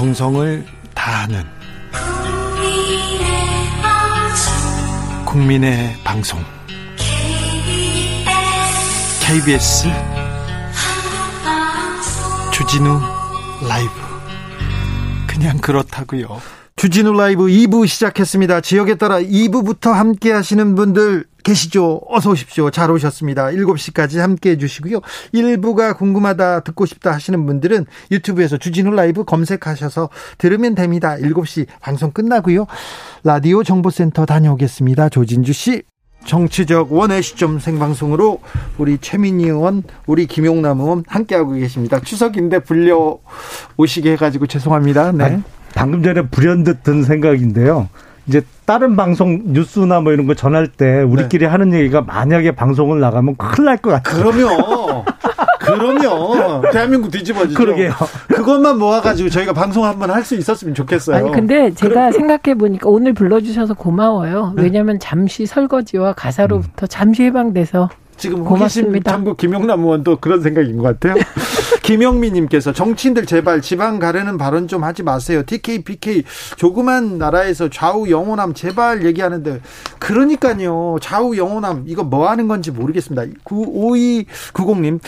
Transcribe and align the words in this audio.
정성을 0.00 0.64
다하는 0.94 1.44
국민의 5.26 5.94
방송 6.02 6.40
KBS 9.20 9.88
주진우 12.50 12.98
라이브 13.68 13.90
그냥 15.26 15.58
그렇다고요. 15.58 16.40
주진우 16.76 17.12
라이브 17.12 17.44
2부 17.48 17.86
시작했습니다. 17.86 18.62
지역에 18.62 18.94
따라 18.94 19.20
2부부터 19.20 19.92
함께 19.92 20.32
하시는 20.32 20.76
분들 20.76 21.26
계시죠? 21.42 22.02
어서 22.08 22.30
오십시오. 22.30 22.70
잘 22.70 22.90
오셨습니다. 22.90 23.46
7시까지 23.46 24.18
함께 24.18 24.50
해주시고요. 24.50 25.00
1부가 25.34 25.96
궁금하다, 25.96 26.60
듣고 26.60 26.86
싶다 26.86 27.12
하시는 27.12 27.44
분들은 27.46 27.86
유튜브에서 28.10 28.56
주진우 28.56 28.90
라이브 28.92 29.24
검색하셔서 29.24 30.10
들으면 30.38 30.74
됩니다. 30.74 31.16
7시 31.16 31.66
방송 31.80 32.10
끝나고요. 32.10 32.66
라디오 33.24 33.62
정보센터 33.62 34.26
다녀오겠습니다. 34.26 35.08
조진주 35.08 35.52
씨. 35.52 35.82
정치적 36.24 36.92
원의 36.92 37.22
시점 37.22 37.58
생방송으로 37.58 38.40
우리 38.78 38.98
최민희 38.98 39.46
의원, 39.46 39.82
우리 40.06 40.26
김용남 40.26 40.80
의원 40.80 41.04
함께하고 41.06 41.52
계십니다. 41.52 41.98
추석인데 42.00 42.60
불려 42.60 43.18
오시게 43.78 44.12
해가지고 44.12 44.46
죄송합니다. 44.46 45.12
네. 45.12 45.24
아, 45.24 45.42
방금 45.74 46.02
전에 46.02 46.28
불현듯 46.28 46.82
든 46.82 47.04
생각인데요. 47.04 47.88
이제 48.30 48.42
다른 48.64 48.94
방송 48.94 49.40
뉴스나 49.46 49.98
뭐 50.00 50.12
이런 50.12 50.28
거 50.28 50.34
전할 50.34 50.68
때 50.68 51.02
우리끼리 51.02 51.46
네. 51.46 51.50
하는 51.50 51.74
얘기가 51.74 52.02
만약에 52.02 52.52
방송을 52.52 53.00
나가면 53.00 53.34
큰일 53.36 53.64
날 53.64 53.76
것 53.78 53.90
같아요. 53.90 54.22
그럼요. 54.30 55.04
그럼요. 55.58 56.62
대한민국 56.72 57.10
뒤집어지죠. 57.10 57.58
그러게요. 57.58 57.92
그것만 58.28 58.78
모아가지고 58.78 59.30
저희가 59.30 59.52
방송 59.52 59.84
한번 59.84 60.10
할 60.10 60.20
수 60.24 60.36
있었으면 60.36 60.74
좋겠어요. 60.74 61.16
아니 61.16 61.32
근데 61.32 61.72
제가 61.74 62.12
생각해 62.12 62.56
보니까 62.56 62.88
오늘 62.88 63.14
불러주셔서 63.14 63.74
고마워요. 63.74 64.52
네. 64.54 64.62
왜냐하면 64.62 65.00
잠시 65.00 65.44
설거지와 65.46 66.12
가사로부터 66.12 66.86
잠시 66.86 67.24
해방돼서 67.24 67.88
지금 68.16 68.42
호기심 68.42 69.02
전국 69.02 69.38
김용남 69.38 69.80
의원도 69.80 70.18
그런 70.20 70.40
생각인 70.40 70.76
것 70.76 70.84
같아요. 71.00 71.14
김영미님께서 71.90 72.72
정치인들 72.72 73.26
제발 73.26 73.60
지방 73.60 73.98
가려는 73.98 74.38
발언 74.38 74.68
좀 74.68 74.84
하지 74.84 75.02
마세요. 75.02 75.42
TK, 75.44 75.82
PK 75.82 76.22
조그만 76.56 77.18
나라에서 77.18 77.68
좌우 77.68 78.08
영호남 78.08 78.54
제발 78.54 79.04
얘기하는데 79.04 79.60
그러니까요. 79.98 80.98
좌우 81.00 81.36
영호남 81.36 81.86
이거 81.88 82.04
뭐 82.04 82.30
하는 82.30 82.46
건지 82.46 82.70
모르겠습니다. 82.70 83.24
5290님 83.44 85.00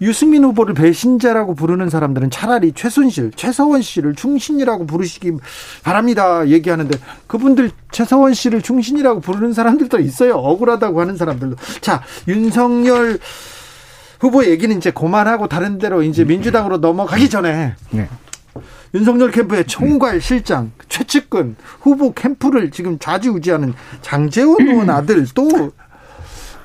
유승민 0.00 0.44
후보를 0.44 0.72
배신자라고 0.72 1.54
부르는 1.54 1.90
사람들은 1.90 2.30
차라리 2.30 2.72
최순실, 2.72 3.32
최서원 3.36 3.82
씨를 3.82 4.14
충신이라고 4.14 4.86
부르시기 4.86 5.32
바랍니다. 5.82 6.48
얘기하는데 6.48 6.98
그분들 7.26 7.70
최서원 7.92 8.32
씨를 8.32 8.62
충신이라고 8.62 9.20
부르는 9.20 9.52
사람들도 9.52 9.98
있어요. 9.98 10.36
억울하다고 10.36 11.02
하는 11.02 11.18
사람들도. 11.18 11.56
자, 11.82 12.02
윤석열 12.28 13.18
후보 14.20 14.44
얘기는 14.44 14.76
이제 14.76 14.90
그만하고 14.90 15.48
다른 15.48 15.78
데로 15.78 16.02
이제 16.02 16.24
민주당으로 16.24 16.76
넘어가기 16.76 17.28
전에 17.30 17.74
네. 17.90 18.08
윤석열 18.94 19.30
캠프의 19.30 19.64
총괄 19.64 20.20
실장 20.20 20.72
최측근 20.88 21.56
후보 21.80 22.12
캠프를 22.12 22.70
지금 22.70 22.98
좌지우지하는 22.98 23.72
장재원 24.02 24.68
의원 24.68 24.90
아들 24.90 25.24
또 25.34 25.72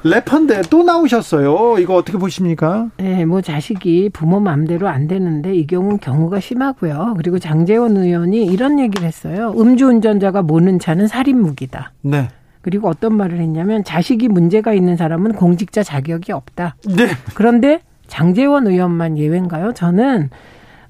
래퍼인데 0.04 0.64
또 0.70 0.84
나오셨어요. 0.84 1.80
이거 1.80 1.96
어떻게 1.96 2.18
보십니까? 2.20 2.90
네, 2.98 3.26
뭐 3.26 3.42
자식이 3.42 4.12
부모 4.14 4.40
마음대로 4.40 4.88
안 4.88 5.08
되는데 5.08 5.56
이 5.56 5.66
경우는 5.66 5.98
경우가 6.00 6.40
심하고요. 6.40 7.16
그리고 7.18 7.40
장재원 7.40 7.98
의원이 7.98 8.46
이런 8.46 8.80
얘기를 8.80 9.08
했어요. 9.08 9.56
음주운전자가 9.58 10.44
모는 10.44 10.78
차는 10.78 11.08
살인 11.08 11.42
무기다. 11.42 11.92
네. 12.02 12.28
그리고 12.66 12.90
어떤 12.90 13.16
말을 13.16 13.38
했냐면 13.40 13.84
자식이 13.84 14.28
문제가 14.28 14.74
있는 14.74 14.98
사람은 14.98 15.34
공직자 15.34 15.84
자격이 15.84 16.32
없다. 16.32 16.78
네. 16.98 17.10
그런데 17.36 17.82
장재원 18.08 18.66
의원만 18.66 19.20
예외인가요? 19.20 19.72
저는 19.74 20.32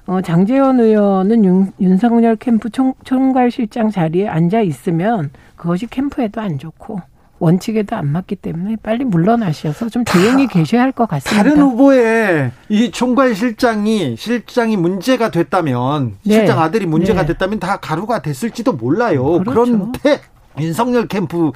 어, 0.06 0.22
장재원 0.22 0.80
의원은 0.80 1.44
윤, 1.44 1.74
윤석열 1.82 2.38
캠프 2.38 2.70
총, 2.70 2.94
총괄실장 3.04 3.92
자리에 3.92 4.26
앉아 4.26 4.62
있으면 4.62 5.32
그것이 5.58 5.88
캠프에도 5.88 6.40
안 6.40 6.60
좋고 6.60 7.02
원칙에도 7.40 7.98
안 7.98 8.08
맞기 8.08 8.38
때문에 8.38 8.78
빨리 8.82 9.04
물러나셔서 9.04 9.90
좀 9.90 10.06
조용히 10.06 10.48
계셔야 10.48 10.82
할 10.82 10.94
것 10.94 11.10
같습니다. 11.10 11.44
다른 11.44 11.62
후보의 11.62 12.52
이 12.70 12.90
총괄실장이 12.90 14.16
실장이 14.18 14.78
문제가 14.78 15.30
됐다면 15.30 16.14
네. 16.24 16.36
실장 16.36 16.62
아들이 16.62 16.86
문제가 16.86 17.24
네. 17.24 17.28
됐다면 17.34 17.60
다 17.60 17.76
가루가 17.82 18.22
됐을지도 18.22 18.72
몰라요. 18.72 19.40
그렇죠. 19.40 19.66
그런데 19.66 20.22
윤석열 20.60 21.08
캠프 21.08 21.52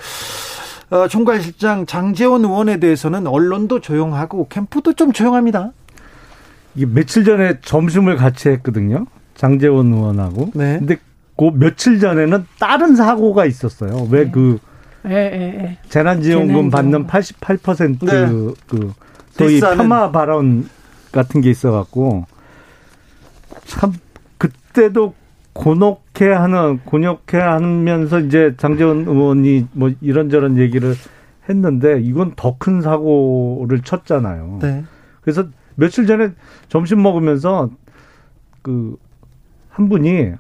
어, 0.90 1.08
총괄실장 1.08 1.86
장재원 1.86 2.44
의원에 2.44 2.78
대해서는 2.78 3.28
언론도 3.28 3.80
조용하고 3.80 4.48
캠프도 4.48 4.94
좀 4.94 5.12
조용합니다. 5.12 5.72
이게 6.76 6.86
며칠 6.86 7.24
전에 7.24 7.60
점심을 7.62 8.16
같이 8.16 8.50
했거든요. 8.50 9.06
장재원 9.36 9.94
의원하고. 9.94 10.52
네. 10.56 10.80
근데 10.80 10.98
그 11.38 11.52
며칠 11.54 12.00
전에는 12.00 12.46
다른 12.60 12.96
사고가 12.96 13.46
있었어요. 13.46 14.08
왜그 14.10 14.60
네. 15.04 15.14
예. 15.14 15.78
재난지원금 15.90 16.70
받는 16.70 17.08
88%그 17.08 18.06
네. 18.06 18.54
그 18.68 18.94
소위 19.32 19.62
폄하 19.62 20.12
발언 20.12 20.68
같은 21.12 21.42
게 21.42 21.50
있어갖고 21.50 22.26
참 23.66 23.94
그때도 24.38 25.14
곤혹해 25.60 26.32
하는 26.32 26.80
곤욕해 26.86 27.38
하면서 27.38 28.20
이제 28.20 28.54
장재원 28.58 29.08
의원이 29.08 29.68
뭐 29.74 29.92
이런저런 30.02 30.58
얘기를 30.58 30.96
했는데 31.50 32.00
이건 32.02 32.34
더 32.36 32.58
큰 32.58 32.82
사고를 32.82 33.82
쳤잖아요. 33.82 34.60
네. 34.62 34.84
그래서 35.22 35.46
며칠 35.76 36.06
전에 36.08 36.30
점심 36.70 37.02
먹으면서 37.02 37.70
그 38.62 38.98
한 39.80 39.88
분이 39.88 40.34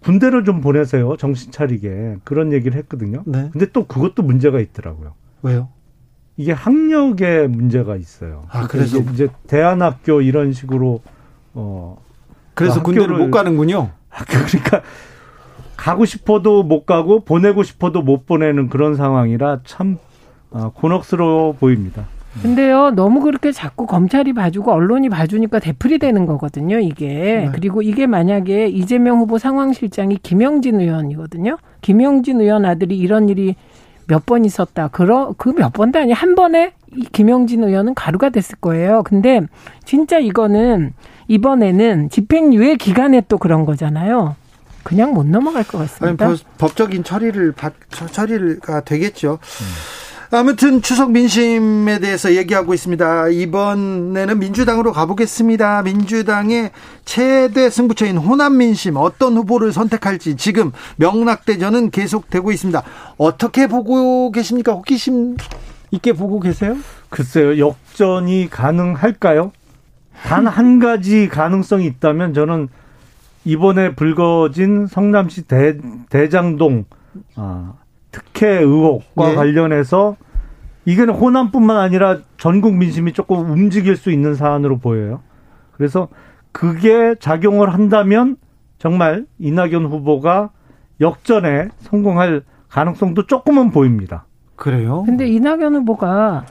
군대를 0.00 0.44
좀 0.44 0.60
보내세요. 0.60 1.16
정신 1.16 1.52
차리게. 1.52 2.16
그런 2.24 2.52
얘기를 2.52 2.76
했거든요. 2.78 3.22
네. 3.24 3.48
근데 3.52 3.66
또 3.72 3.86
그것도 3.86 4.24
문제가 4.24 4.58
있더라고요. 4.58 5.14
왜요? 5.42 5.68
이게 6.36 6.50
학력에 6.50 7.46
문제가 7.46 7.94
있어요. 7.94 8.46
아, 8.50 8.66
그래서 8.66 8.98
이제 8.98 9.28
대안학교 9.46 10.22
이런 10.22 10.52
식으로 10.52 11.00
어 11.54 12.02
그래서 12.54 12.82
군대를 12.82 13.16
못 13.16 13.30
가는군요. 13.30 13.90
그러니까 14.28 14.82
가고 15.76 16.04
싶어도 16.04 16.62
못 16.62 16.86
가고 16.86 17.20
보내고 17.24 17.62
싶어도 17.62 18.02
못 18.02 18.26
보내는 18.26 18.68
그런 18.68 18.94
상황이라 18.96 19.60
참 19.64 19.98
아, 20.52 20.70
곤혹스러워 20.74 21.52
보입니다. 21.54 22.04
근데요, 22.42 22.90
너무 22.92 23.20
그렇게 23.20 23.52
자꾸 23.52 23.86
검찰이 23.86 24.32
봐주고 24.32 24.72
언론이 24.72 25.10
봐주니까 25.10 25.58
대풀이 25.58 25.98
되는 25.98 26.24
거거든요, 26.24 26.78
이게. 26.78 27.06
네. 27.08 27.50
그리고 27.52 27.82
이게 27.82 28.06
만약에 28.06 28.68
이재명 28.68 29.18
후보 29.18 29.36
상황실장이 29.36 30.16
김영진 30.22 30.80
의원이거든요. 30.80 31.58
김영진 31.82 32.40
의원 32.40 32.64
아들이 32.64 32.96
이런 32.96 33.28
일이 33.28 33.54
몇 34.08 34.24
번 34.24 34.44
있었다. 34.46 34.88
그러, 34.88 35.34
그 35.36 35.50
몇 35.50 35.72
번도 35.74 35.98
아니, 35.98 36.12
한 36.12 36.34
번에 36.34 36.72
이 36.96 37.02
김영진 37.12 37.64
의원은 37.64 37.92
가루가 37.94 38.30
됐을 38.30 38.56
거예요. 38.60 39.02
근데 39.02 39.42
진짜 39.84 40.18
이거는 40.18 40.92
이번에는 41.28 42.10
집행유예 42.10 42.76
기간에 42.76 43.22
또 43.28 43.38
그런 43.38 43.64
거잖아요. 43.64 44.36
그냥 44.82 45.14
못 45.14 45.26
넘어갈 45.26 45.64
것 45.64 45.78
같습니다. 45.78 46.26
아니, 46.26 46.36
법적인 46.58 47.04
처리를 47.04 47.52
받, 47.52 47.72
처리가 47.90 48.80
되겠죠. 48.80 49.38
음. 49.40 49.66
아무튼 50.34 50.80
추석 50.80 51.10
민심에 51.10 51.98
대해서 51.98 52.34
얘기하고 52.34 52.72
있습니다. 52.72 53.28
이번에는 53.28 54.38
민주당으로 54.38 54.92
가보겠습니다. 54.92 55.82
민주당의 55.82 56.70
최대 57.04 57.68
승부처인 57.68 58.16
호남 58.16 58.56
민심 58.56 58.96
어떤 58.96 59.36
후보를 59.36 59.74
선택할지 59.74 60.36
지금 60.36 60.72
명락대전은 60.96 61.90
계속되고 61.90 62.50
있습니다. 62.50 62.82
어떻게 63.18 63.66
보고 63.66 64.32
계십니까? 64.32 64.72
호기심 64.72 65.36
있게 65.90 66.14
보고 66.14 66.40
계세요? 66.40 66.78
글쎄요, 67.10 67.58
역전이 67.58 68.48
가능할까요? 68.50 69.52
단 70.24 70.46
한 70.46 70.78
가지 70.78 71.28
가능성이 71.28 71.86
있다면 71.86 72.34
저는 72.34 72.68
이번에 73.44 73.94
불거진 73.94 74.86
성남시 74.86 75.46
대, 75.48 75.76
대장동 76.10 76.84
아, 77.36 77.74
특혜 78.10 78.48
의혹과 78.60 79.30
네. 79.30 79.34
관련해서 79.34 80.16
이게는 80.84 81.14
호남뿐만 81.14 81.76
아니라 81.76 82.18
전국 82.38 82.74
민심이 82.74 83.12
조금 83.12 83.50
움직일 83.50 83.96
수 83.96 84.10
있는 84.10 84.34
사안으로 84.34 84.78
보여요. 84.78 85.20
그래서 85.72 86.08
그게 86.50 87.14
작용을 87.18 87.72
한다면 87.72 88.36
정말 88.78 89.26
이낙연 89.38 89.86
후보가 89.86 90.50
역전에 91.00 91.68
성공할 91.80 92.42
가능성도 92.68 93.26
조금은 93.26 93.70
보입니다. 93.70 94.24
그래요? 94.56 95.02
근데 95.04 95.26
이낙연 95.26 95.74
후보가 95.76 96.44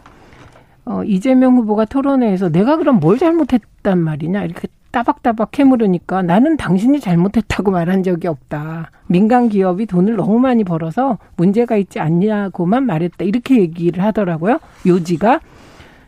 어, 0.86 1.04
이재명 1.04 1.58
후보가 1.58 1.86
토론회에서 1.86 2.50
내가 2.50 2.78
그럼 2.78 3.00
뭘 3.00 3.18
잘못했단 3.18 4.00
말이냐 4.00 4.44
이렇게 4.44 4.68
따박따박 4.92 5.52
캐물으니까 5.52 6.22
나는 6.22 6.58
당신이 6.58 7.00
잘못했다고 7.00 7.72
말한 7.72 8.04
적이 8.04 8.28
없다. 8.28 8.92
민간 9.08 9.50
기업이 9.50 9.86
돈을 9.86 10.16
너무 10.18 10.40
많이 10.40 10.64
벌어서 10.64 11.18
문제가 11.38 11.78
있지 11.78 12.00
않냐고만 12.00 12.86
말했다. 12.86 13.24
이렇게 13.24 13.60
얘기를 13.60 14.04
하더라고요. 14.04 14.60
요지가. 14.86 15.40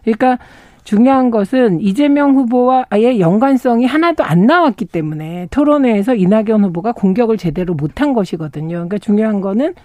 그러니까 0.03 0.37
중요한 0.83 1.31
것은 1.31 1.79
이재명 1.79 2.35
후보와의 2.35 3.21
연관성이 3.21 3.85
하나도 3.85 4.25
안 4.25 4.45
나왔기 4.45 4.85
때문에 4.85 5.47
토론회에서 5.49 6.15
이낙연 6.15 6.65
후보가 6.65 6.91
공격을 6.91 7.37
제대로 7.37 7.73
못한 7.73 8.13
것이거든요. 8.13 8.75
그러니까 8.75 8.97
중요한 8.97 9.39
거는 9.39 9.75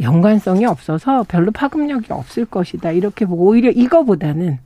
연관성이 0.00 0.64
없어서 0.66 1.24
별로 1.28 1.50
파급력이 1.50 2.12
없을 2.12 2.44
것이다. 2.44 2.92
이렇게 2.92 3.26
보고 3.26 3.46
오히려 3.46 3.70
이거보다는 3.70 4.58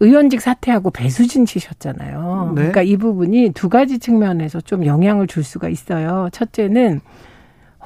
의원직 0.00 0.40
사퇴하고 0.40 0.90
배수진 0.90 1.44
치셨잖아요. 1.44 2.52
네. 2.54 2.54
그러니까 2.54 2.82
이 2.82 2.96
부분이 2.96 3.50
두 3.54 3.68
가지 3.68 3.98
측면에서 3.98 4.60
좀 4.62 4.86
영향을 4.86 5.26
줄 5.26 5.44
수가 5.44 5.68
있어요. 5.68 6.28
첫째는 6.32 7.00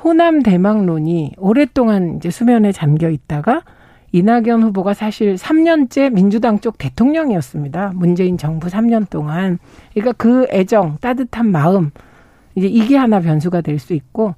호남 0.03 0.43
대망론이 0.43 1.35
오랫동안 1.39 2.17
이제 2.17 2.31
수면에 2.31 2.71
잠겨 2.71 3.11
있다가 3.11 3.63
이낙연 4.13 4.63
후보가 4.63 4.95
사실 4.95 5.35
3년째 5.35 6.13
민주당 6.13 6.61
쪽 6.61 6.79
대통령이었습니다. 6.79 7.93
문재인 7.97 8.39
정부 8.39 8.69
3년 8.69 9.11
동안. 9.11 9.59
그러니까 9.93 10.13
그 10.13 10.47
애정, 10.51 10.99
따뜻한 11.01 11.51
마음, 11.51 11.91
이제 12.55 12.69
이게 12.69 12.97
하나 12.97 13.19
변수가 13.19 13.63
될 13.63 13.81
수 13.81 13.93
있고, 13.93 14.37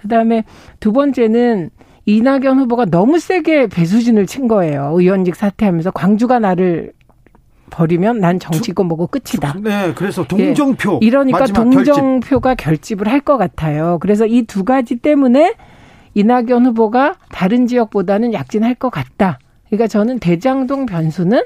그 0.00 0.08
다음에 0.08 0.44
두 0.80 0.92
번째는 0.92 1.70
이낙연 2.06 2.58
후보가 2.60 2.86
너무 2.86 3.18
세게 3.18 3.66
배수진을 3.66 4.26
친 4.26 4.48
거예요. 4.48 4.92
의원직 4.94 5.36
사퇴하면서 5.36 5.90
광주가 5.90 6.38
나를 6.38 6.92
버리면 7.70 8.20
난 8.20 8.38
정치고 8.40 8.84
뭐고 8.84 9.08
끝이다. 9.08 9.56
네, 9.62 9.92
그래서 9.94 10.24
동정표. 10.24 11.00
예, 11.02 11.06
이러니까 11.06 11.44
동정표가 11.46 12.54
결집. 12.54 13.02
을 13.02 13.08
할 13.08 13.20
것 13.20 13.36
같아요. 13.36 13.98
그래서 14.00 14.24
이 14.26 14.42
두 14.46 14.64
가지 14.64 14.96
때문에 14.96 15.54
이낙연 16.14 16.64
후보가 16.66 17.16
다른 17.30 17.66
지역보다는 17.66 18.32
약진할 18.32 18.74
것 18.74 18.88
같다. 18.90 19.38
그러니까 19.68 19.86
저는 19.86 20.18
대장동 20.18 20.86
변수는 20.86 21.42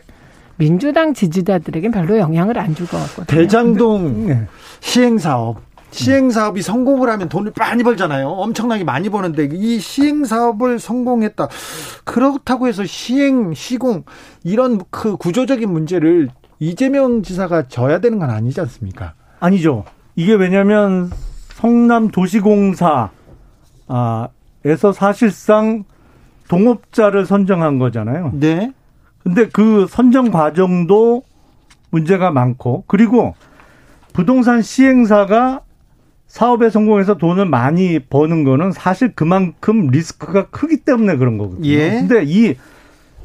민주당 0.56 1.12
지지자들에겐 1.12 1.90
별로 1.90 2.18
영향을 2.18 2.56
안 2.58 2.72
줄 2.76 2.86
것 2.86 2.98
같거든요. 2.98 3.26
대장동 3.26 4.26
네. 4.28 4.42
시행 4.78 5.18
사업. 5.18 5.56
시행 5.92 6.30
사업이 6.30 6.62
성공을 6.62 7.08
하면 7.10 7.28
돈을 7.28 7.52
많이 7.56 7.82
벌잖아요. 7.82 8.28
엄청나게 8.28 8.82
많이 8.82 9.10
버는데 9.10 9.50
이 9.52 9.78
시행 9.78 10.24
사업을 10.24 10.78
성공했다. 10.78 11.48
그렇다고 12.04 12.66
해서 12.66 12.84
시행 12.84 13.54
시공 13.54 14.04
이런 14.42 14.80
그 14.90 15.16
구조적인 15.16 15.70
문제를 15.70 16.30
이재명 16.58 17.22
지사가 17.22 17.68
져야 17.68 18.00
되는 18.00 18.18
건 18.18 18.30
아니지 18.30 18.60
않습니까? 18.62 19.14
아니죠. 19.38 19.84
이게 20.16 20.32
왜냐하면 20.34 21.10
성남 21.54 22.08
도시공사 22.08 23.10
아 23.86 24.28
에서 24.64 24.92
사실상 24.92 25.84
동업자를 26.48 27.26
선정한 27.26 27.78
거잖아요. 27.78 28.30
네. 28.34 28.72
근데 29.22 29.48
그 29.48 29.86
선정 29.88 30.30
과정도 30.30 31.22
문제가 31.90 32.30
많고 32.30 32.84
그리고 32.86 33.34
부동산 34.12 34.62
시행사가 34.62 35.60
사업에 36.32 36.70
성공해서 36.70 37.18
돈을 37.18 37.44
많이 37.44 37.98
버는 37.98 38.44
거는 38.44 38.72
사실 38.72 39.12
그만큼 39.14 39.88
리스크가 39.88 40.46
크기 40.46 40.78
때문에 40.78 41.16
그런 41.16 41.36
거거든요. 41.36 41.68
예. 41.68 41.90
근데 41.90 42.24
이 42.26 42.54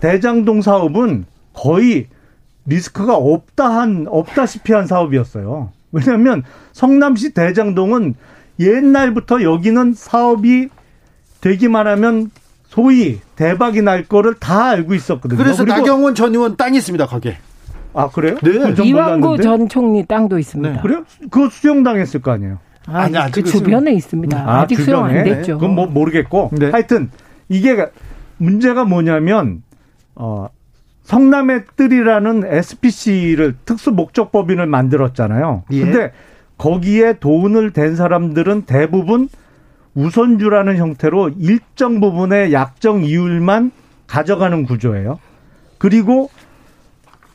대장동 0.01 0.61
사업은 0.61 1.23
거의 1.53 2.07
리스크가 2.65 3.15
없다 3.15 3.69
한 3.69 4.07
없다시피 4.09 4.73
한 4.73 4.87
사업이었어요. 4.87 5.71
왜냐하면 5.93 6.43
성남시 6.73 7.33
대장동은 7.33 8.15
옛날부터 8.59 9.41
여기는 9.41 9.93
사업이 9.93 10.67
되기만 11.39 11.87
하면 11.87 12.29
소위 12.67 13.21
대박이 13.37 13.83
날 13.83 14.03
거를 14.03 14.33
다 14.33 14.65
알고 14.65 14.93
있었거든요. 14.95 15.41
그래서 15.41 15.63
나경원 15.63 16.13
전 16.13 16.35
의원 16.35 16.57
땅이 16.57 16.77
있습니다, 16.77 17.05
거기에. 17.05 17.37
아, 17.93 18.09
그래요? 18.09 18.35
네. 18.43 18.75
이왕구 18.83 19.37
전 19.37 19.69
총리 19.69 20.05
땅도 20.05 20.37
있습니다. 20.37 20.73
네. 20.73 20.81
그래요? 20.81 21.05
그거 21.31 21.49
수용당했을 21.49 22.21
거 22.21 22.31
아니에요? 22.31 22.59
아, 22.87 23.01
아니, 23.01 23.15
아직 23.17 23.43
그 23.43 23.49
주변에 23.49 23.91
있습니다. 23.93 24.37
아, 24.37 24.61
아직 24.61 24.77
주변에? 24.77 24.85
수용 24.85 25.05
안 25.05 25.23
됐죠. 25.23 25.59
그건 25.59 25.75
뭐 25.75 25.85
모르겠고. 25.87 26.51
네. 26.53 26.71
하여튼 26.71 27.11
이게 27.49 27.85
문제가 28.37 28.85
뭐냐면 28.85 29.61
어 30.15 30.47
성남의 31.03 31.65
뜰이라는 31.75 32.43
SPC를 32.45 33.55
특수 33.65 33.91
목적법인을 33.91 34.65
만들었잖아요. 34.67 35.63
예. 35.71 35.81
근데 35.81 36.11
거기에 36.57 37.19
돈을 37.19 37.71
댄 37.71 37.95
사람들은 37.95 38.63
대부분 38.63 39.29
우선주라는 39.93 40.77
형태로 40.77 41.31
일정 41.39 41.99
부분의 41.99 42.53
약정 42.53 43.03
이율만 43.03 43.71
가져가는 44.05 44.65
구조예요. 44.65 45.19
그리고 45.77 46.29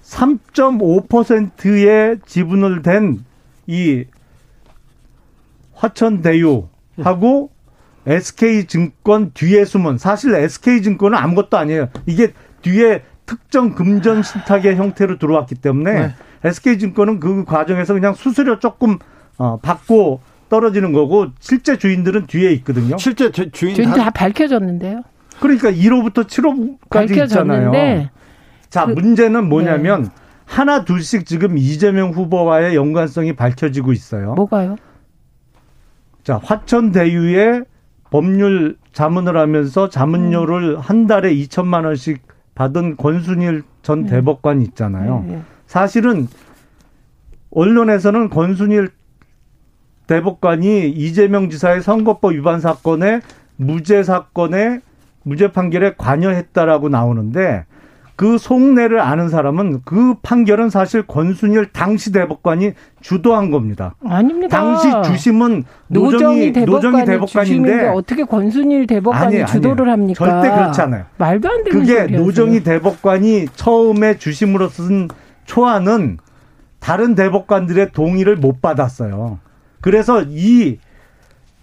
3.5%의 0.02 2.18
지분을 2.26 2.82
댄 2.82 3.24
이 3.66 4.04
화천대유하고 5.82 7.50
SK증권 8.06 9.32
뒤에 9.32 9.64
숨은 9.64 9.98
사실 9.98 10.34
SK증권은 10.34 11.16
아무것도 11.16 11.56
아니에요. 11.56 11.88
이게 12.06 12.32
뒤에 12.62 13.02
특정 13.26 13.74
금전 13.74 14.22
신탁의 14.22 14.76
형태로 14.76 15.18
들어왔기 15.18 15.56
때문에 15.56 15.92
네. 15.92 16.14
SK증권은 16.44 17.20
그 17.20 17.44
과정에서 17.44 17.94
그냥 17.94 18.14
수수료 18.14 18.58
조금 18.58 18.98
어, 19.38 19.58
받고 19.58 20.20
떨어지는 20.48 20.92
거고 20.92 21.28
실제 21.38 21.78
주인들은 21.78 22.26
뒤에 22.26 22.52
있거든요. 22.54 22.98
실제 22.98 23.30
주, 23.30 23.50
주인 23.50 23.74
주인 23.74 23.90
다 23.92 24.10
밝혀졌는데요. 24.10 25.02
그러니까 25.40 25.70
1호부터 25.70 26.26
7호까지 26.26 27.22
있잖아요. 27.22 28.08
자, 28.68 28.86
그, 28.86 28.92
문제는 28.92 29.48
뭐냐면 29.48 30.02
네. 30.02 30.08
하나 30.44 30.84
둘씩 30.84 31.24
지금 31.24 31.56
이재명 31.56 32.10
후보와의 32.10 32.74
연관성이 32.74 33.34
밝혀지고 33.34 33.92
있어요. 33.92 34.34
뭐가요? 34.34 34.76
자, 36.24 36.38
화천대유의 36.42 37.64
법률 38.10 38.76
자문을 38.92 39.36
하면서 39.36 39.88
자문료를 39.88 40.76
음. 40.76 40.78
한 40.78 41.06
달에 41.06 41.34
2천만 41.34 41.84
원씩 41.84 42.22
받은 42.54 42.96
권순일 42.96 43.62
전 43.82 44.04
네. 44.04 44.10
대법관이 44.10 44.62
있잖아요. 44.64 45.24
네, 45.26 45.36
네. 45.36 45.42
사실은 45.66 46.28
언론에서는 47.50 48.28
권순일 48.28 48.90
대법관이 50.06 50.90
이재명 50.90 51.48
지사의 51.48 51.82
선거법 51.82 52.32
위반 52.32 52.60
사건에 52.60 53.20
무죄 53.56 54.02
사건에 54.02 54.80
무죄 55.22 55.50
판결에 55.50 55.94
관여했다라고 55.96 56.88
나오는데 56.88 57.64
그 58.22 58.38
속내를 58.38 59.00
아는 59.00 59.28
사람은 59.28 59.80
그 59.84 60.14
판결은 60.22 60.70
사실 60.70 61.02
권순일 61.02 61.72
당시 61.72 62.12
대법관이 62.12 62.70
주도한 63.00 63.50
겁니다. 63.50 63.96
아닙니다. 64.06 64.56
당시 64.56 64.88
주심은 65.10 65.64
노정희, 65.88 66.52
대법관이, 66.52 66.66
노정희 66.66 67.04
대법관인데 67.04 67.88
어떻게 67.88 68.22
권순일 68.22 68.86
대법관이 68.86 69.42
아니, 69.42 69.46
주도를 69.50 69.90
합니까? 69.90 70.24
절대 70.24 70.54
그렇지 70.54 70.80
않아요. 70.82 71.06
말도 71.18 71.48
안 71.50 71.64
되는 71.64 71.80
그게 71.80 72.04
노정희 72.04 72.62
대법관이 72.62 73.46
처음에 73.56 74.18
주심으로 74.18 74.68
쓴 74.68 75.08
초안은 75.46 76.18
다른 76.78 77.16
대법관들의 77.16 77.90
동의를 77.90 78.36
못 78.36 78.62
받았어요. 78.62 79.40
그래서 79.80 80.22
이 80.28 80.78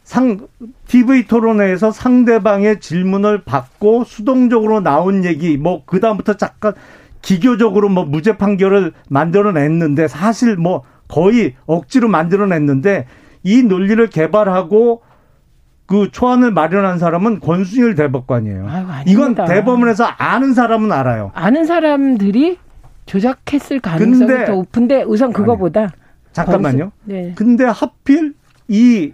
상, 0.09 0.39
TV 0.87 1.27
토론회에서 1.27 1.91
상대방의 1.91 2.79
질문을 2.79 3.43
받고 3.43 4.05
수동적으로 4.05 4.81
나온 4.81 5.23
얘기, 5.23 5.55
뭐, 5.55 5.85
그다음부터 5.85 6.33
잠깐 6.33 6.73
기교적으로 7.21 7.89
뭐 7.89 8.05
무죄 8.05 8.35
판결을 8.35 8.93
만들어냈는데 9.07 10.07
사실 10.07 10.55
뭐 10.55 10.81
거의 11.07 11.53
억지로 11.67 12.07
만들어냈는데 12.07 13.05
이 13.43 13.61
논리를 13.61 14.07
개발하고 14.07 15.03
그 15.85 16.09
초안을 16.11 16.53
마련한 16.53 16.97
사람은 16.97 17.39
권순일 17.39 17.93
대법관이에요. 17.93 18.67
아유, 18.67 18.85
이건 19.05 19.35
대법원에서 19.35 20.05
아는 20.05 20.55
사람은 20.55 20.91
알아요. 20.91 21.29
아는 21.35 21.65
사람들이 21.65 22.57
조작했을 23.05 23.79
가능성이 23.79 24.27
근데, 24.27 24.45
더 24.45 24.53
높은데 24.53 25.03
우선 25.03 25.31
그거보다 25.31 25.91
잠깐만요. 26.31 26.93
네. 27.03 27.33
근데 27.35 27.65
하필 27.65 28.33
이 28.67 29.13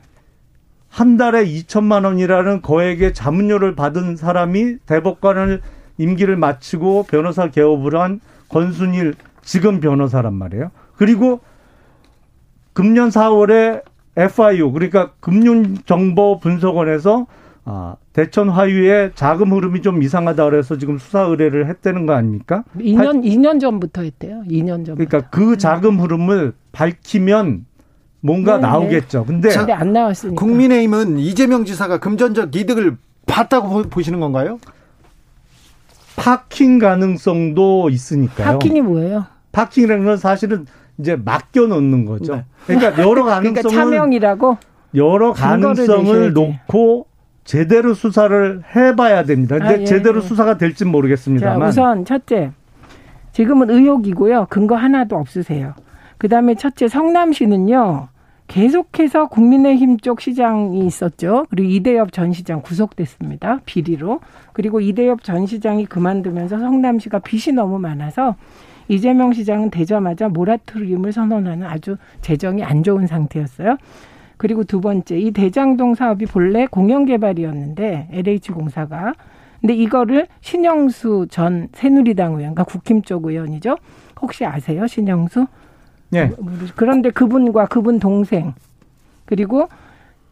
한 0.95 1.17
달에 1.17 1.45
2천만 1.45 2.05
원이라는 2.05 2.61
거액의 2.61 3.13
자문료를 3.13 3.75
받은 3.75 4.15
사람이 4.15 4.77
대법관을 4.85 5.59
임기를 5.97 6.37
마치고 6.37 7.07
변호사 7.09 7.49
개업을 7.49 7.99
한 7.99 8.21
권순일 8.47 9.15
지금 9.41 9.81
변호사란 9.81 10.33
말이에요. 10.33 10.71
그리고 10.95 11.41
금년 12.71 13.09
4월에 13.09 13.83
FIU 14.15 14.71
그러니까 14.71 15.11
금융정보분석원에서 15.19 17.27
아, 17.65 17.97
대천 18.13 18.47
화유의 18.47 19.11
자금 19.15 19.51
흐름이 19.51 19.81
좀 19.81 20.01
이상하다 20.01 20.45
그래서 20.45 20.77
지금 20.77 20.97
수사 20.97 21.23
의뢰를 21.23 21.67
했다는 21.67 22.05
거 22.05 22.13
아닙니까? 22.13 22.63
2년 22.77 23.25
2년 23.25 23.59
전부터 23.59 24.03
했대요. 24.03 24.43
2년 24.47 24.85
전. 24.85 24.95
그러니까 24.95 25.29
그 25.29 25.57
자금 25.57 25.99
흐름을 25.99 26.53
밝히면 26.71 27.65
뭔가 28.25 28.55
네, 28.55 28.61
네. 28.61 28.67
나오겠죠. 28.67 29.19
네. 29.19 29.25
근데, 29.27 29.49
근데 29.49 29.73
안 29.73 29.93
나왔으니까. 29.93 30.39
국민의힘은 30.39 31.19
이재명 31.19 31.63
지사가 31.63 31.99
금전적 31.99 32.55
이득을 32.55 32.97
봤다고 33.27 33.83
보시는 33.83 34.19
건가요? 34.19 34.59
파킹 36.15 36.79
가능성도 36.79 37.89
있으니까요. 37.89 38.53
파킹이 38.53 38.81
뭐예요? 38.81 39.25
파킹이라는 39.51 40.05
건 40.05 40.17
사실은 40.17 40.65
이제 40.97 41.15
맡겨 41.15 41.67
놓는 41.67 42.05
거죠. 42.05 42.35
네. 42.35 42.45
그러니까 42.65 43.03
여러 43.03 43.23
가능성을 43.23 43.53
그러니까 43.53 43.69
차명이라고 43.69 44.57
여러 44.95 45.33
가능성을 45.33 46.33
놓고 46.33 47.05
제대로 47.43 47.93
수사를 47.93 48.63
해봐야 48.75 49.23
됩니다. 49.23 49.59
근데 49.59 49.75
아, 49.75 49.79
예, 49.81 49.85
제대로 49.85 50.17
예. 50.17 50.21
수사가 50.21 50.57
될지 50.57 50.83
모르겠습니다만. 50.83 51.59
자, 51.59 51.67
우선 51.67 52.05
첫째, 52.05 52.51
지금은 53.33 53.69
의혹이고요. 53.69 54.47
근거 54.49 54.75
하나도 54.75 55.15
없으세요. 55.15 55.73
그 56.17 56.27
다음에 56.27 56.55
첫째, 56.55 56.87
성남시는요. 56.87 58.07
계속해서 58.47 59.27
국민의힘 59.27 59.97
쪽 59.97 60.21
시장이 60.21 60.85
있었죠. 60.85 61.45
그리고 61.49 61.69
이대엽 61.69 62.11
전 62.11 62.31
시장 62.31 62.61
구속됐습니다. 62.61 63.61
비리로. 63.65 64.19
그리고 64.53 64.79
이대엽 64.79 65.23
전 65.23 65.45
시장이 65.45 65.85
그만두면서 65.85 66.59
성남시가 66.59 67.19
빚이 67.19 67.53
너무 67.53 67.79
많아서 67.79 68.35
이재명 68.87 69.33
시장은 69.33 69.71
되자마자 69.71 70.29
모라토리움을 70.29 71.11
선언하는 71.11 71.65
아주 71.65 71.97
재정이 72.21 72.63
안 72.63 72.83
좋은 72.83 73.07
상태였어요. 73.07 73.77
그리고 74.37 74.63
두 74.63 74.81
번째, 74.81 75.17
이 75.17 75.31
대장동 75.31 75.95
사업이 75.95 76.25
본래 76.25 76.67
공영개발이었는데 76.67 78.09
LH공사가 78.11 79.13
근데 79.61 79.73
이거를 79.73 80.27
신영수 80.41 81.27
전 81.31 81.69
새누리당 81.73 82.33
의원, 82.33 82.53
그러니까 82.53 82.65
국힘 82.65 83.01
쪽 83.01 83.25
의원이죠. 83.25 83.77
혹시 84.21 84.45
아세요, 84.45 84.85
신영수? 84.85 85.47
네. 86.09 86.31
그런데 86.75 87.09
그분과 87.09 87.65
그분 87.67 87.99
동생 87.99 88.53
그리고 89.25 89.67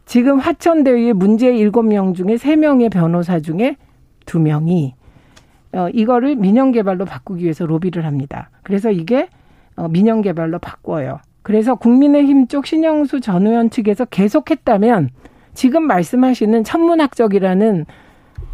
지금 0.06 0.38
화천대유의 0.38 1.14
문제 1.14 1.54
일곱 1.54 1.82
명 1.82 2.14
중에 2.14 2.36
세명의 2.36 2.90
변호사 2.90 3.40
중에 3.40 3.76
두명이 4.26 4.94
어, 5.72 5.88
이거를 5.92 6.36
민영개발로 6.36 7.04
바꾸기 7.04 7.42
위해서 7.42 7.66
로비를 7.66 8.06
합니다. 8.06 8.50
그래서 8.62 8.90
이게 8.90 9.28
어, 9.76 9.88
민영개발로 9.88 10.60
바꿔요. 10.60 11.18
그래서 11.42 11.74
국민의힘 11.74 12.46
쪽 12.46 12.66
신영수 12.66 13.20
전 13.20 13.46
의원 13.46 13.70
측에서 13.70 14.04
계속했다면 14.04 15.10
지금 15.52 15.86
말씀하시는 15.86 16.64
천문학적이라는 16.64 17.86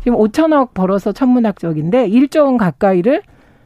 지금 0.03 0.19
5천억 0.19 0.73
벌어서 0.73 1.13
천문학적인데 1.13 2.09
1조 2.09 2.45
원 2.45 2.57
가까이를 2.57 3.23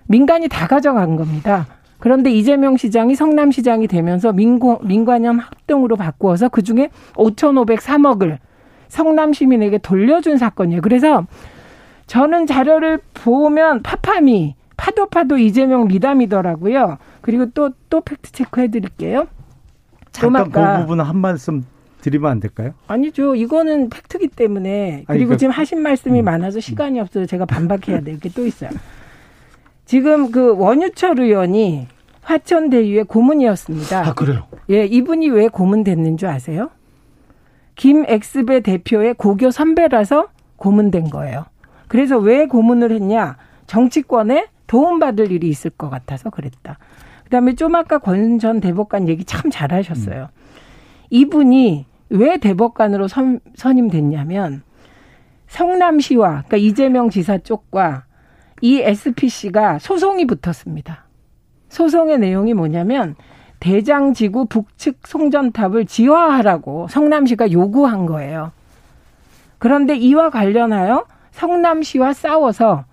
민간이 0.06 0.49
다 0.49 0.66
가져간 0.66 1.16
겁니다. 1.16 1.66
그런데 2.04 2.30
이재명 2.30 2.76
시장이 2.76 3.14
성남시장이 3.14 3.87
되면서 3.87 4.30
민고, 4.34 4.80
민관 4.84 5.38
합동으로 5.38 5.96
바꾸어서 5.96 6.50
그중에 6.50 6.90
5,503억을 7.14 8.37
성남 8.88 9.32
시민에게 9.32 9.78
돌려준 9.78 10.37
사건이에요. 10.37 10.82
그래서 10.82 11.25
저는 12.06 12.46
자료를 12.46 12.99
보면 13.14 13.82
파파미 13.82 14.54
파도 14.76 15.06
파도 15.06 15.38
이재명 15.38 15.87
미담이더라고요. 15.88 16.99
그리고 17.23 17.46
또 17.52 17.70
또 17.88 18.02
팩트 18.02 18.32
체크 18.32 18.61
해드릴게요. 18.61 19.26
잠깐 20.12 20.50
그 20.50 20.82
부분 20.82 21.00
한 21.00 21.16
말씀 21.16 21.64
드리면 22.02 22.30
안 22.30 22.38
될까요? 22.38 22.75
아니죠. 22.87 23.34
이거는 23.34 23.88
팩트기 23.88 24.28
때문에 24.28 25.04
그리고 25.06 25.12
아니, 25.12 25.25
그, 25.25 25.37
지금 25.38 25.52
하신 25.52 25.80
말씀이 25.80 26.20
음. 26.20 26.25
많아서 26.26 26.61
시간이 26.61 27.00
없어서 27.00 27.25
제가 27.25 27.46
반박해야 27.46 28.02
될 28.02 28.18
게 28.20 28.28
또 28.28 28.44
있어요. 28.46 28.68
지금 29.87 30.30
그 30.30 30.54
원유철 30.56 31.18
의원이 31.20 31.88
화천대유의 32.24 33.04
고문이었습니다. 33.04 34.06
아 34.08 34.14
그래요? 34.14 34.44
예, 34.70 34.84
이분이 34.86 35.28
왜 35.30 35.48
고문 35.48 35.84
됐는 35.84 36.16
줄 36.16 36.28
아세요? 36.28 36.70
김 37.76 38.04
엑스배 38.08 38.60
대표의 38.60 39.14
고교 39.14 39.50
선배라서 39.50 40.28
고문된 40.56 41.10
거예요. 41.10 41.44
그래서 41.88 42.18
왜 42.18 42.46
고문을 42.46 42.92
했냐? 42.92 43.36
정치권에 43.66 44.46
도움받을 44.66 45.30
일이 45.32 45.48
있을 45.48 45.70
것 45.70 45.90
같아서 45.90 46.30
그랬다. 46.30 46.78
그다음에 47.24 47.54
좀 47.54 47.74
아까 47.74 47.98
권 47.98 48.38
전 48.38 48.60
대법관 48.60 49.08
얘기 49.08 49.24
참 49.24 49.50
잘하셨어요. 49.50 50.22
음. 50.22 50.40
이분이 51.10 51.86
왜 52.10 52.36
대법관으로 52.38 53.08
선, 53.08 53.40
선임됐냐면 53.54 54.62
성남시와 55.48 56.28
그러니까 56.46 56.56
이재명 56.56 57.10
지사 57.10 57.38
쪽과 57.38 58.04
이 58.60 58.80
SPC가 58.80 59.78
소송이 59.78 60.26
붙었습니다. 60.26 61.03
소송의 61.74 62.20
내용이 62.20 62.54
뭐냐면 62.54 63.16
대장지구 63.58 64.46
북측 64.46 64.98
송전탑을 65.04 65.86
지화하라고 65.86 66.86
성남시가 66.88 67.50
요구한 67.50 68.06
거예요. 68.06 68.52
그런데 69.58 69.96
이와 69.96 70.30
관련하여 70.30 71.04
성남시와 71.32 72.12
싸워서 72.12 72.84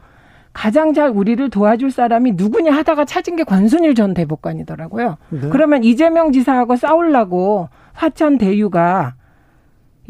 가장 0.52 0.94
잘 0.94 1.10
우리를 1.10 1.50
도와줄 1.52 1.92
사람이 1.92 2.34
누구냐 2.34 2.74
하다가 2.74 3.06
찾은 3.06 3.36
게 3.36 3.44
권순일 3.44 3.94
전 3.94 4.16
대법관이더라고요. 4.16 5.18
네. 5.30 5.50
그러면 5.52 5.84
이재명 5.84 6.32
지사하고 6.32 6.76
싸우려고 6.76 7.70
화천 7.94 8.40
대유가 8.40 9.14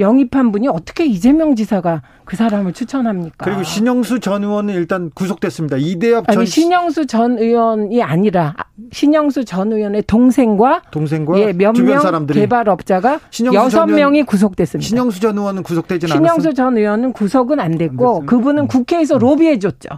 영입한 0.01 0.51
분이 0.51 0.67
어떻게 0.67 1.05
이재명 1.05 1.55
지사가 1.55 2.01
그 2.25 2.35
사람을 2.35 2.73
추천합니까? 2.73 3.45
그리고 3.45 3.63
신영수 3.63 4.19
전 4.19 4.43
의원은 4.43 4.73
일단 4.73 5.09
구속됐습니다. 5.13 5.77
이대엽 5.77 6.27
전 6.27 6.37
아니 6.37 6.45
신영수 6.45 7.05
전 7.05 7.37
의원이 7.37 8.01
아니라 8.03 8.55
신영수 8.91 9.45
전 9.45 9.71
의원의 9.71 10.03
동생과 10.07 10.83
동생과 10.91 11.39
예, 11.39 11.53
몇명 11.53 12.27
개발업자가 12.27 13.19
여섯 13.53 13.85
명이 13.85 14.23
구속됐습니다. 14.23 14.87
신영수 14.87 15.19
전 15.21 15.37
의원은 15.37 15.63
구속되지 15.63 16.07
않았습니다. 16.07 16.33
신영수 16.33 16.53
전 16.53 16.77
의원은 16.77 17.13
구속은 17.13 17.59
안 17.59 17.77
됐고 17.77 18.21
안 18.21 18.25
그분은 18.25 18.63
음. 18.63 18.67
국회에서 18.67 19.17
로비해 19.17 19.59
줬죠. 19.59 19.89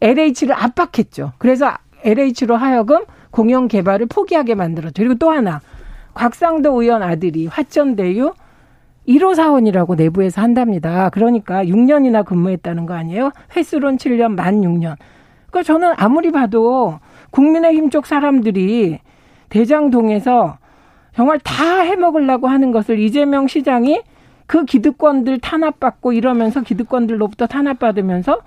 LH를 0.00 0.52
압박했죠. 0.52 1.32
그래서 1.38 1.72
LH로 2.02 2.56
하여금 2.56 3.04
공영 3.30 3.68
개발을 3.68 4.06
포기하게 4.06 4.54
만들었죠. 4.54 4.94
그리고 4.96 5.14
또 5.14 5.30
하나 5.30 5.60
곽상도 6.14 6.80
의원 6.80 7.02
아들이 7.02 7.46
화천대유 7.46 8.32
1호 9.08 9.34
사원이라고 9.34 9.94
내부에서 9.94 10.40
한답니다. 10.40 11.10
그러니까 11.10 11.64
6년이나 11.64 12.24
근무했다는 12.24 12.86
거 12.86 12.94
아니에요? 12.94 13.30
횟수론 13.54 13.96
7년, 13.96 14.34
만 14.34 14.62
6년. 14.62 14.96
그러니까 15.50 15.62
저는 15.62 15.92
아무리 15.96 16.30
봐도 16.30 16.98
국민의힘 17.30 17.90
쪽 17.90 18.06
사람들이 18.06 18.98
대장동에서 19.50 20.58
정말 21.14 21.38
다 21.38 21.80
해먹으려고 21.80 22.48
하는 22.48 22.72
것을 22.72 22.98
이재명 22.98 23.46
시장이 23.46 24.02
그 24.46 24.64
기득권들 24.64 25.38
탄압받고 25.38 26.12
이러면서 26.12 26.62
기득권들로부터 26.62 27.46
탄압받으면서 27.46 28.40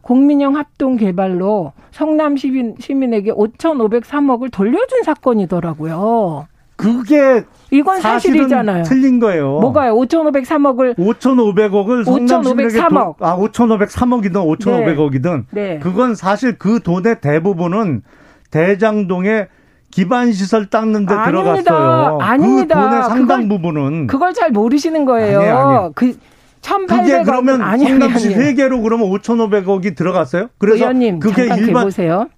국민형 0.00 0.56
합동 0.56 0.96
개발로 0.96 1.72
성남 1.90 2.36
시민, 2.36 2.76
시민에게 2.78 3.32
5,503억을 3.32 4.52
돌려준 4.52 5.02
사건이더라고요. 5.02 6.46
그게 6.76 7.44
이건 7.70 8.00
사실이잖아요. 8.00 8.84
틀린 8.84 9.18
거예요. 9.18 9.58
뭐가요? 9.60 9.94
5,503억을 9.94 10.96
5,500억을 10.96 12.04
5,503억. 12.04 13.16
아, 13.20 13.36
5,503억이든 13.36 14.34
5,500억이든 14.34 15.44
네. 15.50 15.68
네. 15.68 15.78
그건 15.78 16.14
사실 16.14 16.58
그 16.58 16.80
돈의 16.80 17.20
대부분은 17.20 18.02
대장동에 18.50 19.48
기반 19.90 20.32
시설 20.32 20.66
닦는 20.66 21.06
데 21.06 21.14
아닙니다. 21.14 21.62
들어갔어요. 21.64 22.18
아닙니다. 22.20 22.74
그 22.74 22.88
돈의 22.88 23.02
상당 23.04 23.42
그걸, 23.42 23.48
부분은 23.48 24.06
그걸 24.06 24.34
잘 24.34 24.50
모르시는 24.50 25.04
거예요. 25.04 25.40
아니, 25.40 25.48
아니. 25.48 25.94
그 25.94 26.16
1,800억 26.60 26.88
그게 26.88 27.22
그러면 27.22 27.62
아니, 27.62 27.84
성남시 27.86 28.34
회계로 28.34 28.82
그러면 28.82 29.08
5,500억이 29.10 29.96
들어갔어요? 29.96 30.48
그래서 30.58 30.76
의원님, 30.84 31.20
그게 31.20 31.44
일반 31.44 31.84
보세요. 31.84 32.28